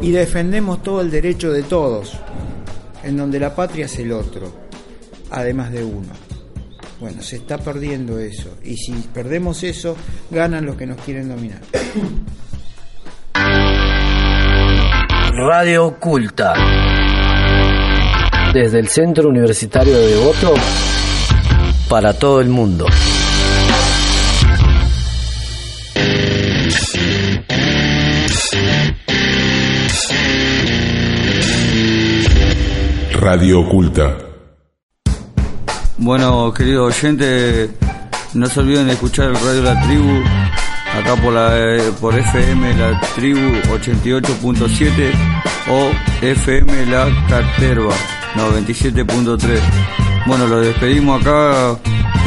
y 0.02 0.12
defendemos 0.12 0.82
todo 0.84 1.02
el 1.02 1.12
derecho 1.12 1.52
de 1.52 1.64
todos, 1.64 2.18
en 3.08 3.16
donde 3.16 3.40
la 3.40 3.56
patria 3.56 3.86
es 3.86 3.98
el 4.00 4.12
otro, 4.12 4.52
además 5.32 5.72
de 5.72 5.82
uno. 5.82 6.10
Bueno, 7.00 7.22
se 7.22 7.38
está 7.38 7.58
perdiendo 7.58 8.20
eso. 8.20 8.58
Y 8.64 8.76
si 8.76 8.92
perdemos 9.14 9.64
eso, 9.64 9.96
ganan 10.30 10.66
los 10.66 10.76
que 10.76 10.86
nos 10.86 11.00
quieren 11.02 11.30
dominar. 11.30 11.62
Radio 15.32 15.86
Oculta. 15.86 16.54
Desde 18.54 18.80
el 18.80 18.90
Centro 18.90 19.30
Universitario 19.30 19.98
de 19.98 20.08
Devoto 20.08 20.56
para 21.88 22.12
todo 22.14 22.42
el 22.42 22.50
mundo. 22.50 22.88
Radio 33.30 33.60
Oculta. 33.60 34.18
Bueno, 35.98 36.54
queridos 36.54 36.96
oyentes, 36.96 37.72
no 38.34 38.48
se 38.48 38.60
olviden 38.62 38.88
de 38.88 38.94
escuchar 38.94 39.26
el 39.26 39.36
radio 39.36 39.64
La 39.64 39.82
Tribu, 39.82 40.24
acá 40.98 41.22
por 41.22 41.34
la 41.34 41.50
eh, 41.60 41.92
por 42.00 42.18
FM 42.18 42.74
La 42.76 43.02
Tribu 43.16 43.42
88.7 43.70 45.12
o 45.70 45.92
FM 46.22 46.86
La 46.86 47.10
Caterva 47.28 47.94
97.3. 48.38 49.60
Bueno, 50.26 50.48
los 50.48 50.66
despedimos 50.66 51.20
acá, 51.20 51.78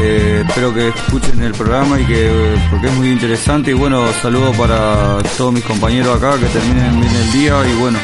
eh, 0.02 0.44
espero 0.46 0.74
que 0.74 0.88
escuchen 0.88 1.42
el 1.42 1.52
programa 1.52 1.98
y 1.98 2.04
que 2.04 2.30
porque 2.70 2.88
es 2.88 2.94
muy 2.96 3.08
interesante 3.08 3.70
y 3.70 3.74
bueno, 3.74 4.06
saludos 4.20 4.54
para 4.54 5.16
todos 5.38 5.50
mis 5.50 5.64
compañeros 5.64 6.22
acá, 6.22 6.38
que 6.38 6.44
terminen 6.44 7.00
bien 7.00 7.14
el 7.14 7.32
día 7.32 7.54
y 7.66 7.80
bueno, 7.80 7.98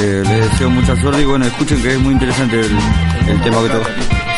eh, 0.00 0.22
les 0.24 0.50
deseo 0.50 0.70
mucha 0.70 0.96
suerte 0.96 1.22
y 1.22 1.24
bueno, 1.24 1.44
escuchen 1.44 1.82
que 1.82 1.92
es 1.92 2.00
muy 2.00 2.14
interesante 2.14 2.60
el, 2.60 3.40
tema 3.42 3.62
que 3.62 3.68
toca. 3.68 3.90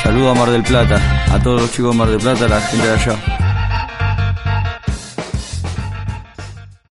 Saludos 0.03 0.37
a 0.37 0.41
Mar 0.41 0.51
del 0.51 0.63
Plata, 0.63 1.25
a 1.33 1.41
todos 1.41 1.63
los 1.63 1.71
chicos 1.71 1.93
de 1.93 1.99
Mar 1.99 2.09
del 2.09 2.19
Plata, 2.19 2.47
a 2.47 2.49
la 2.49 2.61
gente 2.61 2.87
de 2.87 2.93
allá. 2.93 3.42